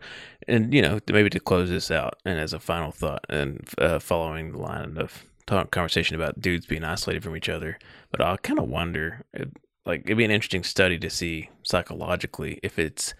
And 0.49 0.73
you 0.73 0.83
know 0.83 1.01
maybe 1.09 1.31
to 1.31 1.41
close 1.41 1.69
this 1.69 1.91
out 1.91 2.15
and 2.25 2.39
as 2.39 2.53
a 2.53 2.61
final 2.61 2.93
thought 2.93 3.25
and 3.29 3.69
uh, 3.79 3.99
following 3.99 4.53
the 4.53 4.59
line 4.59 4.97
of 4.97 5.25
talk, 5.47 5.71
conversation 5.71 6.17
about 6.17 6.41
dudes 6.41 6.67
being 6.67 6.85
isolated 6.85 7.23
from 7.23 7.37
each 7.37 7.49
other 7.49 7.79
but 8.11 8.21
i 8.21 8.37
kind 8.37 8.59
of 8.59 8.69
wonder 8.69 9.25
if, 9.33 9.49
like 9.85 10.03
it'd 10.05 10.17
be 10.17 10.25
an 10.25 10.31
interesting 10.31 10.65
study 10.65 10.99
to 10.99 11.11
see 11.11 11.51
psychologically 11.63 12.59
if 12.63 12.79
it's 12.79 13.15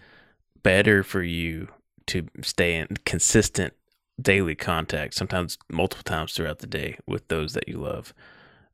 better 0.63 1.03
for 1.03 1.23
you 1.23 1.69
to 2.05 2.27
stay 2.41 2.75
in 2.75 2.87
consistent 3.05 3.73
daily 4.21 4.55
contact 4.55 5.13
sometimes 5.13 5.57
multiple 5.69 6.03
times 6.03 6.33
throughout 6.33 6.59
the 6.59 6.67
day 6.67 6.97
with 7.05 7.27
those 7.27 7.53
that 7.53 7.67
you 7.67 7.77
love 7.77 8.13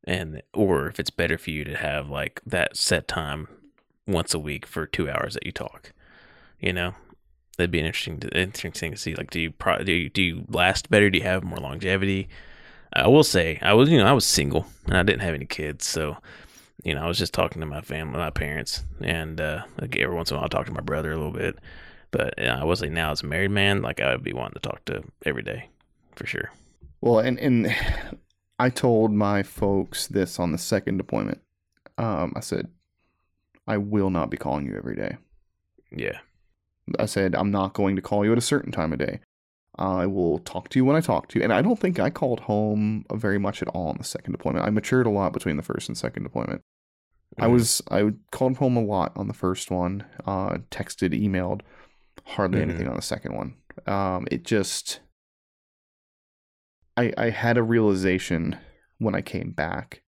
and 0.04 0.42
or 0.52 0.88
if 0.88 0.98
it's 0.98 1.10
better 1.10 1.38
for 1.38 1.50
you 1.50 1.64
to 1.64 1.76
have 1.76 2.08
like 2.08 2.40
that 2.46 2.76
set 2.76 3.06
time 3.06 3.46
once 4.06 4.34
a 4.34 4.38
week 4.38 4.66
for 4.66 4.86
two 4.86 5.08
hours 5.08 5.34
that 5.34 5.46
you 5.46 5.52
talk 5.52 5.92
you 6.58 6.72
know 6.72 6.94
that'd 7.54 7.70
be 7.70 7.80
an 7.80 7.86
interesting 7.86 8.20
interesting 8.32 8.72
thing 8.72 8.92
to 8.92 8.96
see. 8.96 9.14
Like, 9.14 9.30
do 9.30 9.40
you 9.40 9.50
pro- 9.50 9.82
do 9.82 9.92
you, 9.92 10.08
do 10.08 10.22
you 10.22 10.44
last 10.48 10.90
better? 10.90 11.10
Do 11.10 11.18
you 11.18 11.24
have 11.24 11.44
more 11.44 11.58
longevity? 11.58 12.28
I 12.92 13.08
will 13.08 13.24
say, 13.24 13.58
I 13.62 13.74
was 13.74 13.90
you 13.90 13.98
know 13.98 14.06
I 14.06 14.12
was 14.12 14.26
single 14.26 14.66
and 14.86 14.96
I 14.96 15.02
didn't 15.02 15.22
have 15.22 15.34
any 15.34 15.46
kids, 15.46 15.86
so 15.86 16.16
you 16.82 16.94
know 16.94 17.02
I 17.02 17.08
was 17.08 17.18
just 17.18 17.34
talking 17.34 17.60
to 17.60 17.66
my 17.66 17.80
family, 17.80 18.18
my 18.18 18.30
parents, 18.30 18.84
and 19.00 19.40
uh, 19.40 19.64
like 19.80 19.96
every 19.96 20.14
once 20.14 20.30
in 20.30 20.36
a 20.36 20.38
while 20.38 20.46
I 20.46 20.48
talk 20.48 20.66
to 20.66 20.72
my 20.72 20.80
brother 20.80 21.12
a 21.12 21.16
little 21.16 21.32
bit. 21.32 21.58
But 22.10 22.38
uh, 22.38 22.58
I 22.60 22.64
was 22.64 22.80
like 22.80 22.92
now 22.92 23.10
as 23.10 23.22
a 23.22 23.26
married 23.26 23.50
man, 23.50 23.82
like 23.82 24.00
I 24.00 24.12
would 24.12 24.22
be 24.22 24.32
wanting 24.32 24.54
to 24.54 24.68
talk 24.68 24.84
to 24.84 25.02
every 25.26 25.42
day 25.42 25.68
for 26.14 26.26
sure. 26.26 26.52
Well, 27.00 27.18
and 27.18 27.38
and 27.40 27.74
I 28.58 28.70
told 28.70 29.12
my 29.12 29.42
folks 29.42 30.06
this 30.06 30.38
on 30.38 30.52
the 30.52 30.58
second 30.58 30.98
deployment. 30.98 31.40
Um, 31.98 32.32
I 32.36 32.40
said, 32.40 32.68
I 33.66 33.78
will 33.78 34.10
not 34.10 34.30
be 34.30 34.36
calling 34.36 34.66
you 34.66 34.76
every 34.76 34.96
day. 34.96 35.16
Yeah, 35.90 36.18
I 36.98 37.06
said, 37.06 37.34
I'm 37.34 37.50
not 37.50 37.72
going 37.74 37.96
to 37.96 38.02
call 38.02 38.24
you 38.24 38.32
at 38.32 38.38
a 38.38 38.42
certain 38.42 38.72
time 38.72 38.92
of 38.92 38.98
day. 38.98 39.20
I 39.76 40.06
will 40.06 40.38
talk 40.40 40.68
to 40.70 40.78
you 40.78 40.84
when 40.84 40.96
I 40.96 41.00
talk 41.00 41.28
to 41.28 41.38
you. 41.38 41.44
And 41.44 41.52
I 41.52 41.62
don't 41.62 41.78
think 41.78 41.98
I 41.98 42.10
called 42.10 42.40
home 42.40 43.04
very 43.12 43.38
much 43.38 43.60
at 43.62 43.68
all 43.68 43.88
on 43.88 43.96
the 43.98 44.04
second 44.04 44.32
deployment. 44.32 44.64
I 44.64 44.70
matured 44.70 45.06
a 45.06 45.10
lot 45.10 45.32
between 45.32 45.56
the 45.56 45.62
first 45.62 45.88
and 45.88 45.98
second 45.98 46.22
deployment. 46.22 46.62
I 47.40 47.46
Mhm. 47.46 47.52
was 47.52 47.82
I 47.90 48.12
called 48.30 48.58
home 48.58 48.76
a 48.76 48.82
lot 48.84 49.12
on 49.16 49.28
the 49.28 49.34
first 49.34 49.70
one, 49.70 50.04
uh, 50.26 50.58
texted, 50.70 51.10
emailed, 51.20 51.62
hardly 52.24 52.60
Mhm. 52.60 52.62
anything 52.62 52.88
on 52.88 52.96
the 52.96 53.02
second 53.02 53.34
one. 53.34 53.56
Um, 53.86 54.26
it 54.30 54.44
just 54.44 55.00
I 56.96 57.12
I 57.16 57.30
had 57.30 57.56
a 57.56 57.62
realization 57.62 58.56
when 58.98 59.14
I 59.14 59.20
came 59.22 59.50
back, 59.52 60.02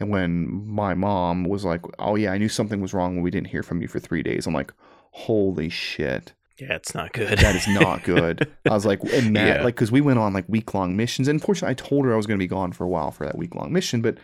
And 0.00 0.08
when 0.10 0.48
my 0.66 0.94
mom 0.94 1.44
was 1.44 1.64
like, 1.64 1.82
"Oh 1.98 2.16
yeah, 2.16 2.32
I 2.32 2.38
knew 2.38 2.48
something 2.48 2.80
was 2.80 2.94
wrong 2.94 3.14
when 3.16 3.22
we 3.22 3.30
didn't 3.30 3.48
hear 3.48 3.62
from 3.62 3.82
you 3.82 3.88
for 3.88 4.00
three 4.00 4.22
days," 4.22 4.46
I'm 4.46 4.54
like, 4.54 4.72
"Holy 5.10 5.68
shit, 5.68 6.32
Yeah, 6.58 6.74
it's 6.74 6.94
not 6.94 7.12
good. 7.12 7.38
that 7.38 7.56
is 7.56 7.66
not 7.68 8.02
good." 8.04 8.48
I 8.66 8.70
was 8.74 8.86
like, 8.86 9.02
and 9.04 9.34
that, 9.36 9.58
Yeah. 9.58 9.64
like, 9.64 9.74
because 9.74 9.92
we 9.92 10.00
went 10.00 10.18
on 10.18 10.32
like 10.32 10.44
week 10.48 10.74
long 10.74 10.96
missions, 10.96 11.28
and 11.28 11.40
unfortunately, 11.40 11.70
I 11.70 11.74
told 11.74 12.04
her 12.04 12.12
I 12.12 12.16
was 12.16 12.26
going 12.26 12.38
to 12.38 12.42
be 12.42 12.48
gone 12.48 12.72
for 12.72 12.84
a 12.84 12.88
while 12.88 13.10
for 13.10 13.24
that 13.26 13.36
week 13.38 13.54
long 13.54 13.72
mission, 13.72 14.00
but 14.02 14.18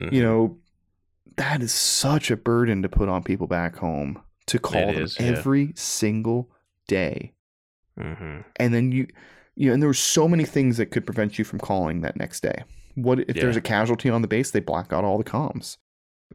Mhm. 0.00 0.12
you 0.12 0.22
know, 0.22 0.58
that 1.36 1.62
is 1.62 1.72
such 1.72 2.30
a 2.30 2.36
burden 2.36 2.82
to 2.82 2.88
put 2.88 3.08
on 3.08 3.22
people 3.22 3.46
back 3.46 3.76
home 3.76 4.20
to 4.46 4.58
call 4.58 4.90
It 4.90 4.94
them 4.94 5.02
is, 5.04 5.18
yeah. 5.18 5.26
every 5.26 5.72
single 5.76 6.50
day. 6.88 7.32
Mhm. 7.98 8.44
And 8.56 8.74
then 8.74 8.92
you, 8.92 9.06
you 9.54 9.66
know, 9.68 9.74
and 9.74 9.82
there 9.82 9.88
were 9.88 9.94
so 9.94 10.28
many 10.28 10.44
things 10.44 10.76
that 10.78 10.86
could 10.90 11.04
prevent 11.06 11.38
you 11.38 11.44
from 11.44 11.58
calling 11.58 12.00
that 12.00 12.16
next 12.16 12.40
day. 12.42 12.64
What 12.94 13.20
if 13.20 13.36
there's 13.36 13.56
a 13.56 13.60
casualty 13.62 14.10
on 14.10 14.20
the 14.22 14.28
base? 14.28 14.50
They 14.50 14.60
black 14.60 14.92
out 14.92 15.04
all 15.04 15.16
the 15.18 15.24
comms. 15.24 15.78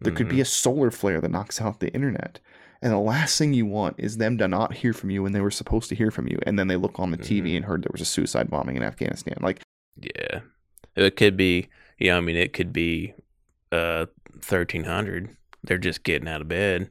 There 0.01 0.11
could 0.13 0.27
Mm-hmm. 0.27 0.35
be 0.38 0.41
a 0.41 0.45
solar 0.45 0.91
flare 0.91 1.19
that 1.21 1.31
knocks 1.31 1.59
out 1.61 1.79
the 1.79 1.91
internet. 1.93 2.39
And 2.82 2.91
the 2.93 2.97
last 2.99 3.38
thing 3.38 3.53
you 3.53 3.65
want 3.65 3.95
is 3.97 4.17
them 4.17 4.38
to 4.38 4.47
not 4.47 4.73
hear 4.75 4.93
from 4.93 5.09
you 5.09 5.23
when 5.23 5.32
they 5.32 5.41
were 5.41 5.49
supposed 5.51 5.89
to 5.89 5.95
hear 5.95 6.11
from 6.11 6.28
you. 6.28 6.38
And 6.43 6.57
then 6.59 6.67
they 6.67 6.75
look 6.75 6.99
on 6.99 7.11
the 7.11 7.17
TV 7.17 7.53
Mhm. 7.53 7.55
and 7.57 7.65
heard 7.65 7.82
there 7.84 7.89
was 7.91 8.01
a 8.01 8.05
suicide 8.05 8.49
bombing 8.49 8.75
in 8.75 8.84
Afghanistan. 8.84 9.38
Like, 9.41 9.61
Yeah. 9.99 10.41
It 10.95 11.15
could 11.15 11.36
be, 11.38 11.69
yeah, 11.99 12.17
I 12.17 12.21
mean, 12.21 12.36
it 12.36 12.53
could 12.53 12.71
be 12.73 13.13
uh 13.71 14.05
1300. 14.41 15.30
They're 15.63 15.78
just 15.78 16.03
getting 16.03 16.28
out 16.28 16.41
of 16.41 16.47
bed, 16.47 16.89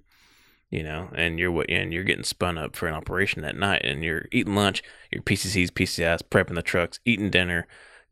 you 0.70 0.82
know, 0.82 1.08
and 1.14 1.38
you're 1.38 1.50
what 1.52 1.70
and 1.70 1.92
you're 1.92 2.04
getting 2.04 2.24
spun 2.24 2.58
up 2.58 2.74
for 2.76 2.86
an 2.88 2.94
operation 2.94 3.42
that 3.42 3.56
night 3.56 3.82
and 3.84 4.02
you're 4.04 4.26
eating 4.32 4.54
lunch, 4.54 4.82
your 5.12 5.22
PCCs, 5.22 5.70
PCIs, 5.70 6.22
prepping 6.22 6.54
the 6.56 6.62
trucks, 6.62 6.98
eating 7.04 7.30
dinner, 7.30 7.66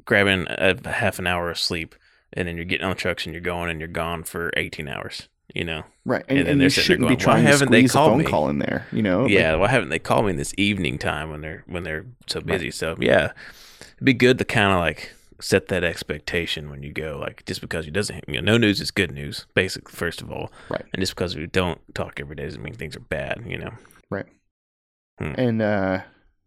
grabbing 0.04 0.46
a 0.48 0.88
half 0.88 1.18
an 1.18 1.26
hour 1.26 1.50
of 1.50 1.58
sleep, 1.58 1.94
and 2.32 2.46
then 2.48 2.56
you're 2.56 2.64
getting 2.64 2.84
on 2.84 2.90
the 2.90 2.96
trucks 3.00 3.24
and 3.26 3.34
you're 3.34 3.40
going 3.42 3.70
and 3.70 3.80
you're 3.80 3.88
gone 3.88 4.22
for 4.22 4.50
18 4.56 4.88
hours, 4.88 5.28
you 5.54 5.64
know. 5.64 5.82
right. 6.04 6.24
And, 6.28 6.38
And 6.40 6.48
and 6.48 6.62
you 6.62 6.70
shouldn't 6.70 7.00
be 7.08 7.16
going, 7.16 7.18
"Why 7.18 7.22
trying 7.24 7.44
to 7.44 7.50
haven't 7.50 7.70
they 7.70 7.80
squeeze 7.80 7.90
a 7.90 7.94
called 7.94 8.10
phone 8.12 8.18
me?" 8.18 8.24
call 8.24 8.48
in 8.48 8.58
there, 8.60 8.86
you 8.92 9.02
know? 9.02 9.22
Like, 9.22 9.32
Yeah, 9.32 9.56
why 9.56 9.68
haven't 9.68 9.88
they 9.90 9.98
called 9.98 10.24
me 10.26 10.30
in 10.32 10.36
this 10.36 10.54
evening 10.56 10.98
time 10.98 11.30
when 11.30 11.40
they're 11.40 11.64
when 11.66 11.82
they're 11.82 12.06
so 12.26 12.40
busy? 12.40 12.70
So 12.70 12.96
yeah, 13.00 13.32
it'd 13.92 14.04
be 14.04 14.14
good 14.14 14.38
to 14.38 14.44
kind 14.44 14.72
of 14.72 14.78
like 14.78 15.12
set 15.40 15.68
that 15.68 15.84
expectation 15.84 16.70
when 16.70 16.82
you 16.82 16.92
go. 16.92 17.18
Like 17.20 17.44
just 17.44 17.60
because 17.60 17.84
you 17.84 17.92
doesn't, 17.92 18.24
you 18.28 18.40
know, 18.40 18.52
no 18.52 18.56
news 18.58 18.80
is 18.80 18.90
good 18.90 19.10
news. 19.12 19.46
Basically, 19.54 19.92
first 19.92 20.22
of 20.22 20.30
all, 20.30 20.50
Right. 20.70 20.84
And 20.92 21.00
just 21.02 21.14
because 21.14 21.36
we 21.36 21.46
don't 21.46 21.80
talk 21.94 22.20
every 22.20 22.36
day 22.36 22.44
doesn't 22.44 22.62
mean 22.62 22.74
things 22.74 22.96
are 22.96 23.00
bad. 23.00 23.42
You 23.46 23.58
know. 23.58 23.72
Right. 24.10 24.26
And 25.18 25.62
uh, 25.62 26.02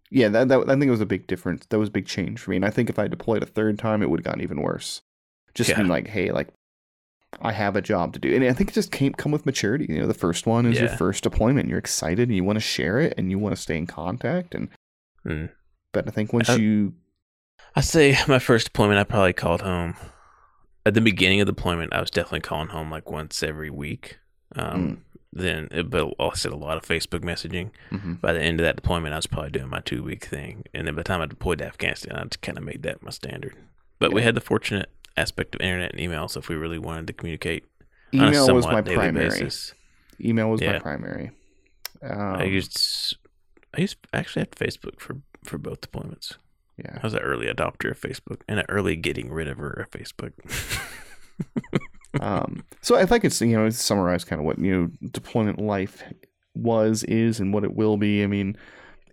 yeah, 0.09 0.27
that, 0.29 0.47
that 0.49 0.59
I 0.63 0.73
think 0.73 0.85
it 0.85 0.91
was 0.91 1.01
a 1.01 1.05
big 1.05 1.27
difference. 1.27 1.65
That 1.67 1.79
was 1.79 1.89
a 1.89 1.91
big 1.91 2.05
change 2.05 2.39
for 2.39 2.49
me. 2.51 2.57
And 2.57 2.65
I 2.65 2.69
think 2.69 2.89
if 2.89 2.99
I 2.99 3.07
deployed 3.07 3.43
a 3.43 3.45
third 3.45 3.79
time, 3.79 4.01
it 4.01 4.09
would 4.09 4.19
have 4.19 4.25
gotten 4.25 4.41
even 4.41 4.61
worse. 4.61 5.01
Just 5.53 5.69
Yeah. 5.69 5.77
being 5.77 5.87
like, 5.87 6.07
hey, 6.07 6.31
like 6.31 6.49
I 7.41 7.51
have 7.51 7.75
a 7.75 7.81
job 7.81 8.13
to 8.13 8.19
do, 8.19 8.33
and 8.33 8.43
I 8.45 8.53
think 8.53 8.69
it 8.69 8.73
just 8.73 8.91
came 8.91 9.13
come 9.13 9.31
with 9.31 9.45
maturity. 9.45 9.85
You 9.89 9.99
know, 9.99 10.07
the 10.07 10.13
first 10.13 10.45
one 10.47 10.65
is 10.65 10.79
your 10.79 10.89
first 10.89 11.23
deployment. 11.23 11.67
You're 11.69 11.77
excited 11.77 12.29
and 12.29 12.35
you 12.35 12.43
want 12.43 12.55
to 12.55 12.61
share 12.61 12.99
it 12.99 13.13
and 13.17 13.29
you 13.29 13.37
want 13.37 13.55
to 13.55 13.61
stay 13.61 13.77
in 13.77 13.85
contact. 13.87 14.55
And 14.55 14.69
Mm. 15.25 15.49
but 15.93 16.07
I 16.07 16.11
think 16.11 16.31
once 16.31 16.49
Uh, 16.49 16.53
you 16.53 16.93
I 17.75 17.81
say 17.81 18.17
my 18.27 18.39
first 18.39 18.67
deployment, 18.67 18.97
I 18.99 19.03
probably 19.03 19.33
called 19.33 19.61
home. 19.61 19.95
At 20.85 20.93
the 20.93 21.01
beginning 21.01 21.41
of 21.41 21.47
deployment, 21.47 21.91
I 21.93 21.99
was 21.99 22.09
definitely 22.09 22.39
calling 22.39 22.69
home 22.69 22.89
like 22.89 23.09
once 23.11 23.43
every 23.43 23.69
week. 23.69 24.19
Um, 24.55 25.03
Then, 25.33 25.67
but 25.89 26.13
I 26.19 26.29
said 26.33 26.53
a 26.53 26.55
lot 26.55 26.77
of 26.77 26.83
Facebook 26.83 27.19
messaging. 27.19 27.71
Mhm. 27.91 28.21
by 28.21 28.31
the 28.33 28.41
end 28.41 28.59
of 28.61 28.63
that 28.63 28.77
deployment, 28.77 29.13
I 29.13 29.17
was 29.17 29.27
probably 29.27 29.51
doing 29.51 29.67
my 29.69 29.81
two 29.81 30.01
week 30.01 30.23
thing. 30.25 30.63
And 30.73 30.87
then 30.87 30.95
by 30.95 31.01
the 31.01 31.03
time 31.03 31.21
I 31.21 31.25
deployed 31.25 31.59
to 31.59 31.65
Afghanistan, 31.65 32.15
I 32.15 32.23
just 32.23 32.41
kind 32.41 32.57
of 32.57 32.63
made 32.63 32.81
that 32.83 33.03
my 33.03 33.11
standard. 33.11 33.55
But 33.99 34.13
we 34.13 34.21
had 34.23 34.33
the 34.35 34.41
fortunate 34.41 34.89
aspect 35.17 35.55
of 35.55 35.61
internet 35.61 35.91
and 35.91 35.99
email. 35.99 36.27
So 36.27 36.39
if 36.39 36.49
we 36.49 36.55
really 36.55 36.79
wanted 36.79 37.07
to 37.07 37.13
communicate 37.13 37.65
email 38.13 38.53
was 38.53 38.65
my 38.65 38.81
primary. 38.81 39.29
basis, 39.29 39.73
Email 40.19 40.49
was 40.49 40.61
my 40.61 40.79
primary. 40.79 41.31
Um, 42.01 42.35
I 42.35 42.43
used, 42.43 43.17
I 43.75 43.81
used 43.81 43.97
actually 44.13 44.41
had 44.41 44.51
Facebook 44.51 44.99
for, 44.99 45.17
for 45.43 45.57
both 45.57 45.81
deployments. 45.81 46.37
yeah. 46.77 46.97
I 47.01 47.05
was 47.05 47.13
an 47.13 47.19
early 47.19 47.47
adopter 47.47 47.91
of 47.91 47.99
Facebook 47.99 48.41
and 48.47 48.59
an 48.59 48.65
early 48.69 48.95
getting 48.95 49.31
rid 49.31 49.47
of 49.47 49.57
her 49.57 49.71
of 49.71 49.91
Facebook. 49.91 50.33
um, 52.21 52.63
so 52.81 52.97
if 52.97 53.11
I 53.11 53.19
could, 53.19 53.39
you 53.41 53.57
know, 53.57 53.69
summarize 53.69 54.23
kind 54.23 54.39
of 54.39 54.45
what 54.45 54.59
you 54.59 54.75
know 54.75 55.09
deployment 55.11 55.59
life 55.59 56.03
was, 56.55 57.03
is, 57.03 57.39
and 57.39 57.53
what 57.53 57.63
it 57.63 57.75
will 57.75 57.97
be. 57.97 58.23
I 58.23 58.27
mean, 58.27 58.57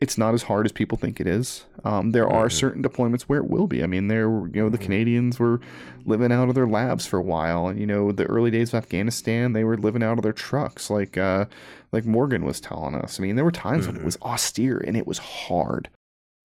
it's 0.04 0.18
not 0.18 0.34
as 0.34 0.42
hard 0.44 0.66
as 0.66 0.72
people 0.72 0.98
think 0.98 1.18
it 1.18 1.26
is. 1.26 1.64
Um, 1.82 2.10
there 2.12 2.28
are 2.28 2.48
Mhm. 2.48 2.52
certain 2.52 2.82
deployments 2.82 3.22
where 3.22 3.38
it 3.40 3.48
will 3.48 3.66
be. 3.66 3.82
I 3.82 3.86
mean, 3.86 4.08
there, 4.08 4.28
you 4.28 4.50
know, 4.62 4.68
the 4.68 4.76
Mhm. 4.76 4.82
Canadians 4.82 5.38
were 5.38 5.60
living 6.04 6.30
out 6.30 6.50
of 6.50 6.54
their 6.54 6.66
LAVs 6.66 7.06
for 7.06 7.18
a 7.18 7.22
while, 7.22 7.68
and 7.68 7.80
you 7.80 7.86
know, 7.86 8.12
the 8.12 8.26
early 8.26 8.50
days 8.50 8.68
of 8.74 8.74
Afghanistan, 8.76 9.54
they 9.54 9.64
were 9.64 9.78
living 9.78 10.02
out 10.02 10.18
of 10.18 10.22
their 10.22 10.34
trucks, 10.34 10.90
like, 10.90 11.16
uh, 11.16 11.46
like 11.90 12.04
Morgan 12.04 12.44
was 12.44 12.60
telling 12.60 12.94
us. 12.94 13.18
I 13.18 13.22
mean, 13.22 13.36
there 13.36 13.44
were 13.46 13.50
times 13.50 13.86
when 13.86 13.96
it 13.96 14.04
was 14.04 14.18
austere 14.20 14.78
and 14.86 14.94
it 14.96 15.06
was 15.06 15.18
hard, 15.18 15.88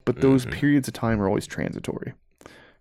but 0.05 0.21
those 0.21 0.45
Mhm. 0.45 0.51
periods 0.51 0.87
of 0.87 0.93
time 0.93 1.21
are 1.21 1.27
always 1.27 1.45
transitory. 1.45 2.13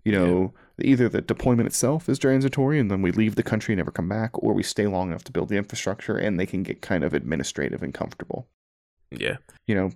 You 0.04 0.12
know, 0.12 0.54
either 0.80 1.08
the 1.08 1.20
deployment 1.20 1.66
itself 1.66 2.08
is 2.08 2.20
transitory 2.20 2.78
and 2.78 2.88
then 2.88 3.02
we 3.02 3.10
leave 3.10 3.34
the 3.34 3.42
country 3.42 3.72
and 3.72 3.78
never 3.78 3.90
come 3.90 4.08
back, 4.08 4.30
or 4.42 4.54
we 4.54 4.62
stay 4.62 4.86
long 4.86 5.08
enough 5.08 5.24
to 5.24 5.32
build 5.32 5.48
the 5.48 5.56
infrastructure 5.56 6.16
and 6.16 6.38
they 6.38 6.46
can 6.46 6.62
get 6.62 6.80
kind 6.80 7.02
of 7.02 7.12
administrative 7.12 7.82
and 7.82 7.92
comfortable. 7.92 8.46
yeah. 9.10 9.38
You 9.66 9.74
know, 9.74 9.90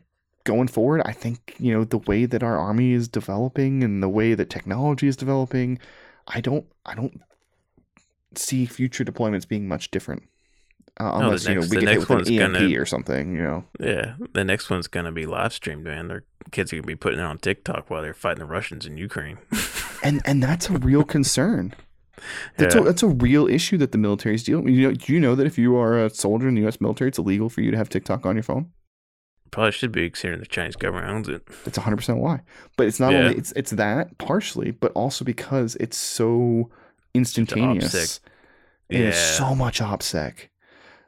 going 0.45 0.68
forward, 0.68 1.03
I 1.05 1.12
think, 1.12 1.55
you 1.59 1.72
know, 1.72 1.84
the 1.84 1.99
way 1.99 2.26
that 2.26 2.43
our 2.43 2.59
army 2.59 2.93
is 2.93 3.09
developing 3.09 3.82
and 3.82 4.03
the 4.03 4.09
way 4.09 4.34
that 4.34 4.51
technology 4.51 5.09
is 5.09 5.16
developing, 5.16 5.78
I 6.28 6.40
don't 6.40 6.66
I 6.86 6.95
don't 6.95 7.20
see 8.34 8.66
future 8.66 9.05
deployments 9.05 9.47
being 9.47 9.68
much 9.68 9.90
different. 9.90 10.24
Uh, 11.01 11.18
the 11.18 11.24
unless, 11.24 11.49
you 11.49 11.55
know, 11.55 11.61
we 11.62 11.66
the 11.68 11.76
get 11.76 11.88
hit 11.88 11.99
next 11.99 12.09
with 12.09 12.28
an 12.28 12.34
EMP 12.34 12.53
gonna- 12.55 12.80
or 12.80 12.84
something, 12.84 13.34
you 13.34 13.43
know. 13.43 13.64
Yeah. 13.80 14.14
The 14.34 14.45
next 14.45 14.68
one's 14.68 14.88
going 14.88 15.07
to 15.07 15.12
be 15.12 15.24
live 15.24 15.55
streamed, 15.55 15.84
man. 15.84 16.09
Their 16.09 16.24
kids 16.51 16.72
are 16.72 16.76
going 16.76 16.82
to 16.82 16.86
be 16.86 16.97
putting 16.97 17.18
it 17.18 17.22
on 17.22 17.38
TikTok 17.38 17.88
while 17.88 18.03
they're 18.03 18.12
fighting 18.12 18.40
the 18.40 18.47
Russians 18.47 18.86
in 18.86 18.97
Ukraine. 18.97 19.38
And 20.05 20.20
and 20.24 20.43
that's 20.43 20.68
a 20.68 20.72
real 20.78 21.05
concern. 21.05 21.74
That's, 22.57 22.74
a, 22.74 22.80
that's 22.80 23.05
a 23.05 23.09
real 23.09 23.47
issue 23.47 23.78
that 23.78 23.93
the 23.93 23.99
military 23.99 24.34
is 24.34 24.43
dealing 24.43 24.64
with. 24.64 24.74
You 24.74 24.88
know, 24.88 24.95
do 24.95 25.12
you 25.12 25.20
know 25.20 25.36
that 25.36 25.47
if 25.47 25.57
you 25.59 25.76
are 25.76 26.05
a 26.05 26.11
soldier 26.11 26.49
in 26.49 26.57
the 26.57 26.62
U.S. 26.62 26.80
military, 26.80 27.09
it's 27.09 27.18
illegal 27.18 27.49
for 27.49 27.61
you 27.61 27.70
to 27.70 27.76
have 27.76 27.88
TikTok 27.88 28.26
on 28.26 28.34
your 28.34 28.43
phone? 28.43 28.70
Probably 29.53 29.70
should 29.70 29.92
be 29.92 30.11
considering 30.11 30.40
the 30.40 30.46
Chinese 30.46 30.74
government 30.76 31.09
owns 31.12 31.28
it. 31.28 31.46
That's 31.64 31.78
100% 31.78 32.16
why. 32.18 32.40
But 32.76 32.86
it's 32.88 32.98
not 32.98 33.12
Yeah. 33.12 33.18
only 33.26 33.36
it's 33.36 33.53
it's 33.53 33.70
that 33.72 34.18
partially, 34.18 34.72
but 34.72 34.90
also 34.92 35.24
because 35.24 35.76
it's 35.76 35.96
so 35.96 36.70
instantaneous. 37.14 37.94
OPSEC. 37.94 38.20
And 38.90 39.05
it's 39.05 39.18
so 39.36 39.55
much 39.55 39.80
OPSEC. 39.80 40.48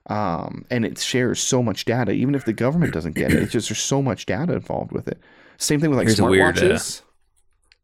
Um, 0.06 0.66
and 0.70 0.84
it 0.84 0.98
shares 0.98 1.40
so 1.40 1.62
much 1.62 1.86
data, 1.86 2.12
even 2.12 2.34
if 2.34 2.44
the 2.44 2.52
government 2.52 2.92
doesn't 2.92 3.14
get 3.16 3.32
it. 3.32 3.42
It's 3.42 3.52
just 3.52 3.70
there's 3.70 3.78
so 3.80 4.02
much 4.02 4.26
data 4.26 4.52
involved 4.52 4.92
with 4.92 5.08
it. 5.08 5.18
Same 5.56 5.80
thing 5.80 5.88
with 5.90 5.98
like 5.98 6.08
Here's 6.08 6.20
uh, 6.20 6.24
smartwatches, 6.24 7.00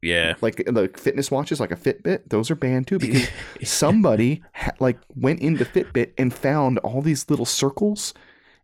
Yeah. 0.03 0.35
like 0.43 0.57
the 0.57 0.91
fitness 0.97 1.31
watches, 1.31 1.61
like 1.61 1.71
a 1.73 1.77
Fitbit. 1.77 2.29
Those 2.29 2.51
are 2.51 2.55
banned 2.55 2.87
too 2.89 2.99
because 2.99 3.29
somebody 3.63 4.43
ha- 4.55 4.73
like 4.81 4.99
went 5.17 5.41
into 5.41 5.65
Fitbit 5.65 6.13
and 6.19 6.35
found 6.35 6.79
all 6.81 7.01
these 7.01 7.31
little 7.31 7.47
circles 7.47 8.13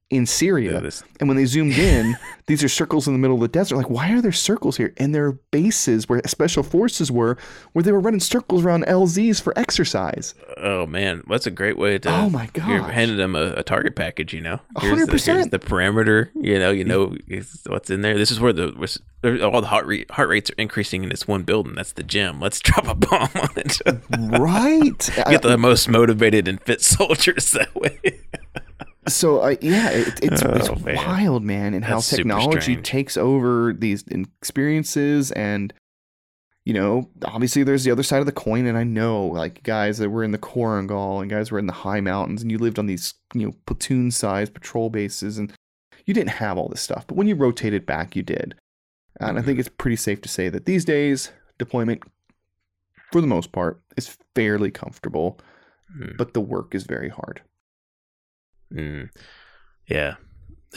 in 0.08 0.24
Syria. 0.24 0.88
And 1.18 1.28
when 1.28 1.36
they 1.36 1.46
zoomed 1.46 1.76
in, 1.76 2.16
these 2.46 2.62
are 2.62 2.68
circles 2.68 3.08
in 3.08 3.12
the 3.12 3.18
middle 3.18 3.34
of 3.34 3.40
the 3.40 3.48
desert. 3.48 3.76
Like, 3.76 3.90
why 3.90 4.12
are 4.12 4.20
there 4.20 4.30
circles 4.30 4.76
here? 4.76 4.94
And 4.98 5.12
there 5.12 5.26
are 5.26 5.32
bases 5.50 6.08
where 6.08 6.20
special 6.26 6.62
forces 6.62 7.10
were, 7.10 7.36
where 7.72 7.82
they 7.82 7.90
were 7.90 7.98
running 7.98 8.20
circles 8.20 8.64
around 8.64 8.84
LZs 8.86 9.42
for 9.42 9.52
exercise. 9.58 10.34
oh 10.58 10.86
man, 10.86 11.22
that's 11.28 11.46
a 11.46 11.50
great 11.50 11.76
way 11.76 11.98
to. 11.98 12.08
Oh 12.08 12.30
my 12.30 12.46
god, 12.52 12.68
You're 12.68 12.80
gosh. 12.80 12.92
handing 12.92 13.16
them 13.16 13.34
a, 13.34 13.54
a 13.54 13.62
target 13.64 13.96
package, 13.96 14.32
you 14.32 14.40
know. 14.40 14.60
Here's 14.78 14.90
hundred 14.90 15.06
the, 15.06 15.12
percent. 15.12 15.50
the 15.50 15.58
parameter, 15.58 16.30
you 16.34 16.58
know. 16.58 16.70
You 16.70 16.84
know 16.84 17.16
what's 17.66 17.90
in 17.90 18.02
there. 18.02 18.16
This 18.16 18.30
is 18.30 18.38
where 18.38 18.52
the 18.52 18.68
all 19.42 19.60
the 19.60 19.66
heart 19.66 19.86
rate 19.86 20.08
heart 20.12 20.28
rates 20.28 20.50
are 20.50 20.54
increasing 20.58 21.02
in 21.02 21.08
this 21.08 21.26
one 21.26 21.42
building. 21.42 21.74
That's 21.74 21.92
the 21.92 22.04
gym. 22.04 22.40
Let's 22.40 22.60
drop 22.66 22.86
a 22.86 22.94
bomb 22.94 23.30
on 23.34 23.48
it. 23.56 23.80
Right. 24.38 25.10
Get 25.30 25.42
the 25.42 25.58
most 25.58 25.88
motivated 25.88 26.46
and 26.46 26.60
fit 26.62 26.80
soldiers 26.80 27.50
that 27.52 27.74
way. 27.74 27.98
So 29.08 29.40
uh, 29.40 29.56
yeah, 29.60 29.90
it, 29.90 30.08
it's, 30.22 30.42
it's 30.42 30.68
Oh, 30.68 30.74
man. 30.76 30.96
wild, 30.96 31.44
man, 31.44 31.74
and 31.74 31.84
how 31.84 32.00
technology 32.00 32.76
takes 32.82 33.16
over 33.16 33.72
these 33.72 34.04
experiences, 34.40 35.30
and 35.32 35.72
you 36.64 36.74
know, 36.74 37.08
obviously 37.24 37.62
there's 37.62 37.84
the 37.84 37.92
other 37.92 38.02
side 38.02 38.18
of 38.20 38.26
the 38.26 38.32
coin, 38.32 38.66
and 38.66 38.76
I 38.76 38.82
know 38.84 39.26
like 39.26 39.62
guys 39.62 39.98
that 39.98 40.10
were 40.10 40.24
in 40.24 40.32
the 40.32 40.38
Korengal 40.38 41.20
and 41.22 41.30
guys 41.30 41.50
were 41.52 41.58
in 41.60 41.66
the 41.66 41.72
high 41.72 42.00
mountains, 42.00 42.42
and 42.42 42.50
you 42.50 42.58
lived 42.58 42.78
on 42.78 42.86
these 42.86 43.14
you 43.34 43.46
know 43.46 43.52
platoon-sized 43.66 44.52
patrol 44.54 44.90
bases, 44.90 45.38
and 45.38 45.52
you 46.06 46.14
didn't 46.14 46.30
have 46.30 46.58
all 46.58 46.68
this 46.68 46.80
stuff, 46.80 47.06
but 47.06 47.16
when 47.16 47.28
you 47.28 47.34
rotated 47.36 47.86
back, 47.86 48.16
you 48.16 48.22
did, 48.22 48.54
and 49.20 49.38
I 49.38 49.42
think 49.42 49.58
it's 49.60 49.68
pretty 49.68 49.96
safe 49.96 50.20
to 50.22 50.28
say 50.28 50.48
that 50.48 50.66
these 50.66 50.84
days 50.84 51.30
deployment, 51.58 52.02
for 53.12 53.20
the 53.20 53.26
most 53.28 53.52
part, 53.52 53.80
is 53.96 54.16
fairly 54.34 54.70
comfortable, 54.70 55.38
Hmm. 55.96 56.16
but 56.18 56.34
the 56.34 56.40
work 56.40 56.74
is 56.74 56.82
very 56.84 57.08
hard. 57.08 57.40
Mm. 58.72 59.10
Yeah. 59.86 60.16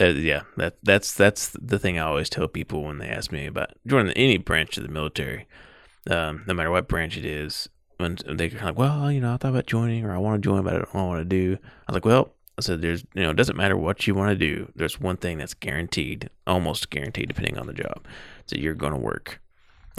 Uh, 0.00 0.06
yeah, 0.06 0.42
that 0.56 0.76
that's 0.82 1.12
that's 1.12 1.50
the 1.60 1.78
thing 1.78 1.98
I 1.98 2.02
always 2.02 2.30
tell 2.30 2.48
people 2.48 2.84
when 2.84 2.98
they 2.98 3.08
ask 3.08 3.30
me 3.32 3.46
about 3.46 3.70
joining 3.86 4.12
any 4.12 4.38
branch 4.38 4.78
of 4.78 4.82
the 4.84 4.88
military, 4.88 5.46
um, 6.08 6.44
no 6.46 6.54
matter 6.54 6.70
what 6.70 6.88
branch 6.88 7.16
it 7.18 7.24
is. 7.26 7.68
when 7.98 8.16
they're 8.24 8.48
kind 8.48 8.60
of 8.60 8.64
like, 8.64 8.78
well, 8.78 9.12
you 9.12 9.20
know, 9.20 9.34
I 9.34 9.36
thought 9.36 9.50
about 9.50 9.66
joining 9.66 10.04
or 10.06 10.12
I 10.14 10.18
want 10.18 10.42
to 10.42 10.48
join, 10.48 10.62
but 10.64 10.72
I 10.74 10.76
don't 10.78 10.94
know 10.94 11.06
what 11.06 11.16
to 11.18 11.24
do. 11.24 11.58
I 11.60 11.92
was 11.92 11.94
like, 11.94 12.04
well, 12.06 12.32
I 12.56 12.62
said, 12.62 12.80
there's, 12.80 13.04
you 13.14 13.22
know, 13.22 13.30
it 13.30 13.36
doesn't 13.36 13.56
matter 13.58 13.76
what 13.76 14.06
you 14.06 14.14
want 14.14 14.30
to 14.30 14.36
do. 14.36 14.72
There's 14.74 14.98
one 14.98 15.18
thing 15.18 15.36
that's 15.36 15.52
guaranteed, 15.52 16.30
almost 16.46 16.88
guaranteed, 16.88 17.28
depending 17.28 17.58
on 17.58 17.66
the 17.66 17.74
job, 17.74 18.06
that 18.48 18.58
you're 18.60 18.74
going 18.74 18.92
to 18.94 18.98
work. 18.98 19.40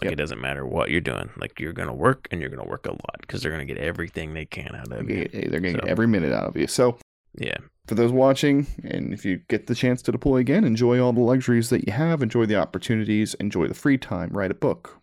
Like 0.02 0.06
Yep. 0.06 0.14
it 0.14 0.16
doesn't 0.16 0.42
matter 0.42 0.66
what 0.66 0.90
you're 0.90 1.00
doing. 1.02 1.30
Like 1.38 1.60
you're 1.60 1.74
going 1.74 1.90
to 1.90 1.94
work 1.94 2.28
and 2.32 2.42
you're 2.42 2.50
going 2.50 2.64
to 2.64 2.68
work 2.70 2.88
a 2.88 2.92
lot 2.92 3.18
because 3.22 3.44
they're 3.44 3.52
going 3.52 3.68
to 3.68 3.72
get 3.72 3.84
everything 3.84 4.34
they 4.34 4.46
can 4.46 4.74
out 4.74 4.92
of 4.92 5.08
you. 5.08 5.28
They're 5.32 5.60
getting 5.60 5.76
So- 5.82 5.88
every 5.88 6.08
minute 6.08 6.34
out 6.34 6.46
of 6.48 6.58
you. 6.58 6.66
So 6.66 6.98
Yeah. 7.38 7.58
For 7.88 7.96
those 7.96 8.12
watching, 8.12 8.68
and 8.84 9.14
if 9.14 9.26
you 9.26 9.42
get 9.50 9.68
the 9.68 9.76
chance 9.76 10.02
to 10.04 10.12
deploy 10.12 10.38
again, 10.38 10.64
enjoy 10.64 11.00
all 11.02 11.14
the 11.14 11.22
luxuries 11.22 11.70
that 11.70 11.86
you 11.88 11.94
have, 11.94 12.22
enjoy 12.22 12.46
the 12.46 12.56
opportunities, 12.56 13.34
enjoy 13.36 13.68
the 13.68 13.74
free 13.74 13.98
time, 13.98 14.30
write 14.32 14.52
a 14.52 14.56
book, 14.56 15.00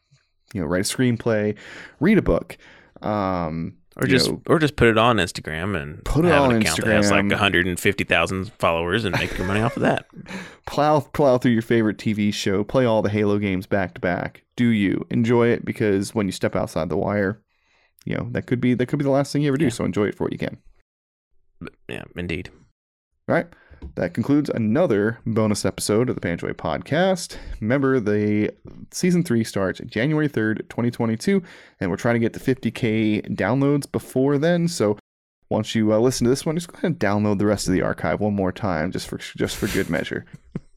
you 0.55 0.61
know, 0.61 0.67
write 0.67 0.81
a 0.81 0.97
screenplay, 0.97 1.57
read 2.01 2.19
a 2.19 2.23
book. 2.23 2.57
Um, 3.03 3.77
Or 3.97 4.07
just 4.07 4.31
know, 4.31 4.41
or 4.47 4.59
just 4.59 4.77
put 4.77 4.89
it 4.89 4.97
on 4.97 5.17
Instagram 5.17 5.81
and 5.81 6.05
Put 6.05 6.25
it 6.25 6.29
have 6.29 6.43
on 6.45 6.55
an 6.55 6.63
account 6.63 6.85
that 6.85 6.95
has 6.95 7.11
like 7.11 7.29
150,000 7.29 8.53
followers 8.53 9.05
and 9.05 9.19
make 9.19 9.37
your 9.37 9.47
money 9.47 9.61
off 9.61 9.77
of 9.77 9.83
that. 9.83 10.07
plow 10.67 11.01
plow 11.01 11.37
through 11.39 11.53
your 11.53 11.63
favorite 11.63 11.99
TV 11.99 12.33
show, 12.33 12.63
play 12.63 12.85
all 12.85 13.03
the 13.03 13.11
Halo 13.11 13.39
games 13.39 13.67
back 13.67 13.95
to 13.95 14.01
back. 14.01 14.45
Do 14.57 14.69
you 14.69 15.05
enjoy 15.11 15.49
it? 15.49 15.65
Because 15.65 16.15
when 16.15 16.27
you 16.27 16.33
step 16.33 16.55
outside 16.55 16.89
the 16.89 16.97
wire, 16.97 17.43
you 18.05 18.17
know 18.17 18.29
that 18.31 18.47
could 18.47 18.61
be 18.61 18.75
that 18.75 18.87
could 18.87 19.01
be 19.01 19.05
the 19.05 19.11
last 19.11 19.33
thing 19.33 19.43
you 19.43 19.49
ever 19.49 19.57
do. 19.57 19.67
Yeah. 19.67 19.71
So 19.71 19.85
enjoy 19.85 20.05
it 20.05 20.15
for 20.15 20.25
what 20.25 20.33
you 20.33 20.39
can. 20.39 20.59
But 21.61 21.75
yeah, 21.89 22.05
indeed. 22.17 22.51
All 23.29 23.35
right. 23.35 23.47
That 23.95 24.15
concludes 24.15 24.49
another 24.49 25.19
bonus 25.27 25.65
episode 25.65 26.09
of 26.09 26.15
the 26.15 26.21
Panjwai 26.21 26.55
podcast. 26.55 27.37
Remember, 27.61 28.01
the 28.01 28.51
season 28.91 29.23
three 29.23 29.45
starts 29.45 29.81
January 29.81 30.29
3rd, 30.29 30.69
2022, 30.69 31.43
and 31.79 31.91
we're 31.91 31.97
trying 31.97 32.15
to 32.15 32.21
get 32.21 32.33
to 32.33 32.41
50K 32.41 33.37
downloads 33.37 33.91
before 33.91 34.39
then. 34.39 34.67
So 34.67 34.99
once 35.51 35.75
you 35.75 35.93
uh, 35.93 35.99
listen 35.99 36.25
to 36.25 36.31
this 36.31 36.47
one, 36.47 36.57
just 36.57 36.69
go 36.69 36.79
ahead 36.79 36.93
and 36.93 36.99
download 36.99 37.39
the 37.39 37.47
rest 37.47 37.69
of 37.69 37.75
the 37.75 37.83
archive 37.83 38.21
one 38.21 38.35
more 38.35 38.53
time 38.53 38.93
just 38.93 39.07
for 39.07 39.19
just 39.19 39.57
for 39.57 39.67
good 39.69 39.91
measure. 39.91 40.25